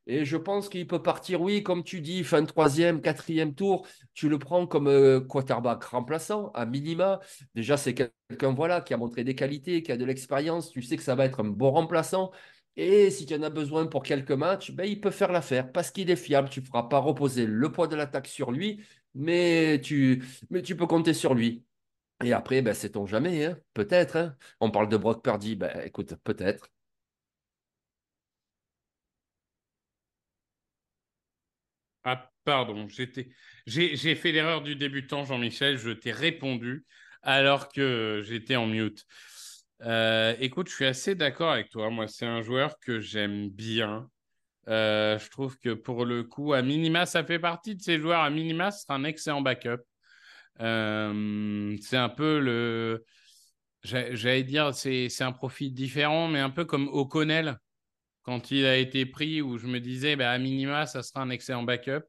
Et 0.07 0.25
je 0.25 0.37
pense 0.37 0.69
qu'il 0.69 0.87
peut 0.87 1.03
partir, 1.03 1.41
oui, 1.41 1.63
comme 1.63 1.85
tu 1.85 2.01
dis, 2.01 2.25
fin 2.25 2.45
troisième, 2.45 3.01
quatrième 3.01 3.55
tour, 3.55 3.87
tu 4.15 4.29
le 4.29 4.39
prends 4.39 4.67
comme 4.67 4.89
euh, 4.89 5.21
quarterback 5.21 5.85
remplaçant, 5.85 6.51
à 6.55 6.67
minima. 6.67 7.21
Déjà, 7.55 7.77
c'est 7.77 7.95
quelqu'un 7.95 8.53
voilà, 8.53 8.81
qui 8.81 8.95
a 8.95 8.97
montré 8.97 9.23
des 9.25 9.35
qualités, 9.37 9.83
qui 9.83 9.93
a 9.93 9.97
de 9.97 10.05
l'expérience. 10.05 10.71
Tu 10.71 10.83
sais 10.83 10.97
que 10.97 11.03
ça 11.05 11.15
va 11.15 11.25
être 11.27 11.41
un 11.41 11.45
bon 11.45 11.71
remplaçant. 11.71 12.33
Et 12.77 13.11
si 13.11 13.27
tu 13.27 13.35
en 13.35 13.43
as 13.43 13.51
besoin 13.51 13.87
pour 13.87 14.03
quelques 14.03 14.33
matchs, 14.33 14.73
ben, 14.73 14.85
il 14.85 15.01
peut 15.01 15.11
faire 15.11 15.31
l'affaire 15.31 15.71
parce 15.73 15.91
qu'il 15.91 16.11
est 16.11 16.17
fiable. 16.17 16.49
Tu 16.49 16.61
ne 16.61 16.65
feras 16.67 16.85
pas 16.85 16.99
reposer 16.99 17.47
le 17.47 17.71
poids 17.71 17.87
de 17.87 17.97
l'attaque 17.97 18.27
sur 18.27 18.51
lui, 18.51 18.83
mais 19.15 19.81
tu, 19.83 20.25
mais 20.51 20.63
tu 20.63 20.77
peux 20.77 20.87
compter 20.87 21.15
sur 21.15 21.35
lui. 21.35 21.65
Et 22.23 22.33
après, 22.33 22.63
ben, 22.63 22.75
sait-on 22.75 23.07
jamais, 23.07 23.45
hein? 23.45 23.59
Peut-être. 23.75 24.17
Hein? 24.17 24.37
On 24.61 24.71
parle 24.71 24.89
de 24.89 24.97
Brock 24.97 25.23
Purdy, 25.25 25.57
ben, 25.57 25.81
écoute, 25.85 26.15
peut-être. 26.25 26.69
Ah, 32.05 32.31
pardon, 32.45 32.89
j'ai, 33.67 34.15
fait 34.17 34.33
l'erreur 34.33 34.63
du 34.63 34.75
débutant, 34.77 35.25
Jean-Michel. 35.25 35.79
Je 35.79 35.91
t'ai 35.91 36.11
répondu 36.13 36.85
alors 37.23 37.69
que 37.69 38.23
j'étais 38.25 38.57
en 38.57 38.67
mute. 38.67 39.07
Euh, 39.83 40.35
écoute, 40.41 40.69
je 40.69 40.75
suis 40.75 40.85
assez 40.87 41.15
d'accord 41.15 41.53
avec 41.53 41.71
toi. 41.71 41.91
Moi, 41.91 42.09
c'est 42.09 42.27
un 42.27 42.43
joueur 42.43 42.79
que 42.81 43.01
j'aime 43.01 43.49
bien. 43.51 44.09
Euh, 44.69 45.19
je 45.19 45.31
trouve 45.31 45.59
que 45.59 45.75
pour 45.75 46.05
le 46.05 46.25
coup, 46.25 46.53
à 46.53 46.63
minima, 46.63 47.07
ça 47.07 47.25
fait 47.25 47.39
partie 47.39 47.77
de 47.77 47.83
ces 47.83 47.99
joueurs. 48.01 48.23
À 48.23 48.31
minima, 48.31 48.71
ce 48.71 48.83
sera 48.83 48.95
un 48.95 49.05
excellent 49.05 49.43
backup. 49.43 49.83
Euh, 50.61 51.77
c'est 51.81 51.97
un 51.97 52.09
peu 52.09 52.39
le. 52.41 53.05
J'allais 53.83 54.45
dire, 54.45 54.75
c'est 54.75 55.23
un 55.23 55.33
profil 55.33 55.75
différent, 55.75 56.29
mais 56.29 56.39
un 56.39 56.51
peu 56.51 56.65
comme 56.65 56.89
O'Connell, 56.89 57.59
quand 58.23 58.53
il 58.53 58.65
a 58.65 58.77
été 58.77 59.07
pris, 59.07 59.43
où 59.43 59.59
je 59.59 59.67
me 59.67 59.81
disais, 59.81 60.15
bah, 60.15 60.31
à 60.31 60.39
minima, 60.39 60.87
ça 60.87 61.03
sera 61.03 61.23
un 61.23 61.31
excellent 61.31 61.65
backup. 61.65 62.05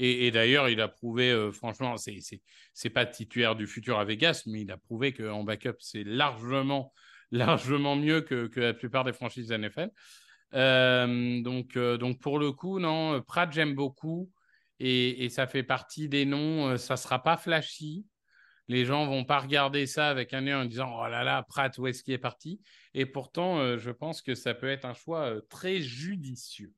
Et, 0.00 0.30
d'ailleurs, 0.30 0.68
il 0.68 0.80
a 0.80 0.86
prouvé, 0.86 1.32
euh, 1.32 1.50
franchement, 1.50 1.96
c'est 1.96 2.90
pas 2.90 3.04
titulaire 3.04 3.56
du 3.56 3.66
futur 3.66 3.98
à 3.98 4.04
Vegas, 4.04 4.44
mais 4.46 4.60
il 4.60 4.70
a 4.70 4.76
prouvé 4.76 5.12
qu'en 5.12 5.42
backup, 5.42 5.74
c'est 5.80 6.04
largement, 6.04 6.92
largement 7.32 7.96
mieux 7.96 8.20
que, 8.20 8.46
que, 8.46 8.60
la 8.60 8.74
plupart 8.74 9.02
des 9.02 9.12
franchises 9.12 9.50
NFL. 9.50 9.90
Euh, 10.54 11.42
donc, 11.42 11.76
donc, 11.76 12.20
pour 12.20 12.38
le 12.38 12.52
coup, 12.52 12.78
non, 12.78 13.20
Pratt, 13.22 13.52
j'aime 13.52 13.74
beaucoup. 13.74 14.30
Et, 14.80 15.28
ça 15.30 15.46
fait 15.46 15.62
partie 15.62 16.08
des 16.08 16.24
noms. 16.24 16.76
ça 16.78 16.94
ne 16.94 16.98
sera 16.98 17.22
pas 17.22 17.36
flashy. 17.36 18.06
Les 18.68 18.84
gens 18.84 19.06
vont 19.06 19.24
pas 19.24 19.40
regarder 19.40 19.86
ça 19.86 20.08
avec 20.08 20.34
un 20.34 20.46
œil 20.46 20.54
en 20.54 20.64
disant 20.64 20.94
Oh 21.00 21.08
là 21.08 21.24
là, 21.24 21.42
Pratt, 21.42 21.76
où 21.78 21.86
est-ce 21.86 22.02
qu'il 22.02 22.14
est 22.14 22.18
parti? 22.18 22.60
Et 22.94 23.06
pourtant, 23.06 23.78
je 23.78 23.90
pense 23.90 24.22
que 24.22 24.34
ça 24.34 24.54
peut 24.54 24.68
être 24.68 24.84
un 24.84 24.94
choix 24.94 25.34
très 25.48 25.80
judicieux. 25.80 26.72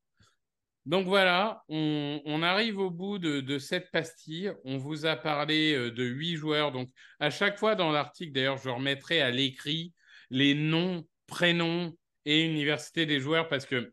Donc 0.86 1.06
voilà, 1.06 1.62
on, 1.68 2.42
arrive 2.42 2.78
au 2.78 2.90
bout 2.90 3.18
de, 3.18 3.58
cette 3.58 3.90
pastille. 3.90 4.52
On 4.64 4.78
vous 4.78 5.06
a 5.06 5.14
parlé 5.14 5.74
euh, 5.74 5.90
de 5.90 6.04
huit 6.04 6.36
joueurs. 6.36 6.72
Donc 6.72 6.88
à 7.20 7.30
chaque 7.30 7.58
fois 7.58 7.74
dans 7.74 7.92
l'article, 7.92 8.32
d'ailleurs, 8.32 8.56
je 8.58 8.70
remettrai 8.70 9.20
à 9.20 9.30
l'écrit 9.30 9.92
les 10.30 10.54
noms, 10.54 11.06
prénoms 11.26 11.94
et 12.24 12.44
universités 12.44 13.06
des 13.06 13.20
joueurs 13.20 13.48
parce 13.48 13.66
que 13.66 13.92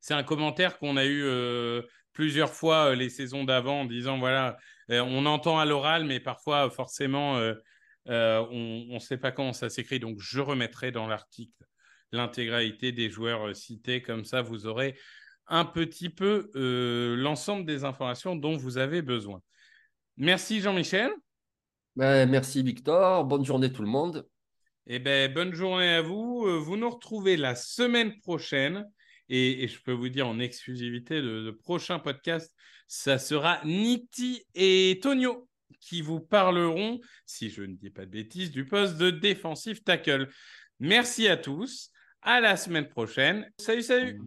c'est 0.00 0.14
un 0.14 0.24
commentaire 0.24 0.78
qu'on 0.78 0.96
a 0.96 1.04
eu 1.04 1.22
euh, 1.22 1.82
plusieurs 2.12 2.52
fois 2.52 2.90
euh, 2.90 2.94
les 2.94 3.08
saisons 3.08 3.44
d'avant 3.44 3.82
en 3.82 3.84
disant 3.84 4.18
voilà, 4.18 4.56
on 4.88 5.24
entend 5.26 5.58
à 5.58 5.64
l'oral, 5.64 6.04
mais 6.04 6.20
parfois 6.20 6.68
forcément 6.70 7.40
on 8.06 8.94
ne 8.94 8.98
sait 8.98 9.16
pas 9.16 9.32
comment 9.32 9.52
ça 9.52 9.70
s'écrit. 9.70 10.00
Donc 10.00 10.18
je 10.20 10.40
remettrai 10.40 10.92
dans 10.92 11.06
l'article 11.06 11.64
l'intégralité 12.12 12.92
des 12.92 13.10
joueurs 13.10 13.54
cités. 13.56 14.02
Comme 14.02 14.24
ça, 14.24 14.42
vous 14.42 14.66
aurez 14.66 14.96
un 15.48 15.64
petit 15.64 16.08
peu 16.08 16.50
euh, 16.54 17.16
l'ensemble 17.16 17.66
des 17.66 17.84
informations 17.84 18.36
dont 18.36 18.56
vous 18.56 18.78
avez 18.78 19.02
besoin. 19.02 19.42
Merci 20.16 20.60
Jean-Michel. 20.60 21.10
Ben, 21.96 22.28
merci 22.28 22.62
Victor. 22.62 23.24
Bonne 23.24 23.44
journée 23.44 23.72
tout 23.72 23.82
le 23.82 23.88
monde. 23.88 24.26
Eh 24.86 24.98
ben, 24.98 25.32
bonne 25.32 25.52
journée 25.52 25.94
à 25.94 26.02
vous. 26.02 26.44
Euh, 26.46 26.58
vous 26.58 26.76
nous 26.76 26.90
retrouvez 26.90 27.36
la 27.36 27.54
semaine 27.54 28.18
prochaine. 28.20 28.86
Et, 29.28 29.66
je 29.68 29.80
peux 29.82 29.92
vous 29.92 30.08
dire 30.08 30.28
en 30.28 30.38
exclusivité, 30.38 31.20
le, 31.20 31.44
le, 31.44 31.56
prochain 31.56 31.98
podcast, 31.98 32.54
ça 32.86 33.18
sera 33.18 33.60
Niti 33.64 34.44
et 34.54 34.98
Tonio 35.02 35.48
qui 35.80 36.00
vous 36.00 36.20
parleront, 36.20 37.00
si 37.26 37.50
je 37.50 37.62
ne 37.62 37.74
dis 37.74 37.90
pas 37.90 38.06
de 38.06 38.10
bêtises, 38.10 38.50
du 38.50 38.64
poste 38.64 38.96
de 38.98 39.10
défensif 39.10 39.82
tackle. 39.82 40.28
Merci 40.80 41.28
à 41.28 41.36
tous. 41.36 41.90
À 42.22 42.40
la 42.40 42.56
semaine 42.56 42.88
prochaine. 42.88 43.50
Salut, 43.58 43.82
salut. 43.82 44.20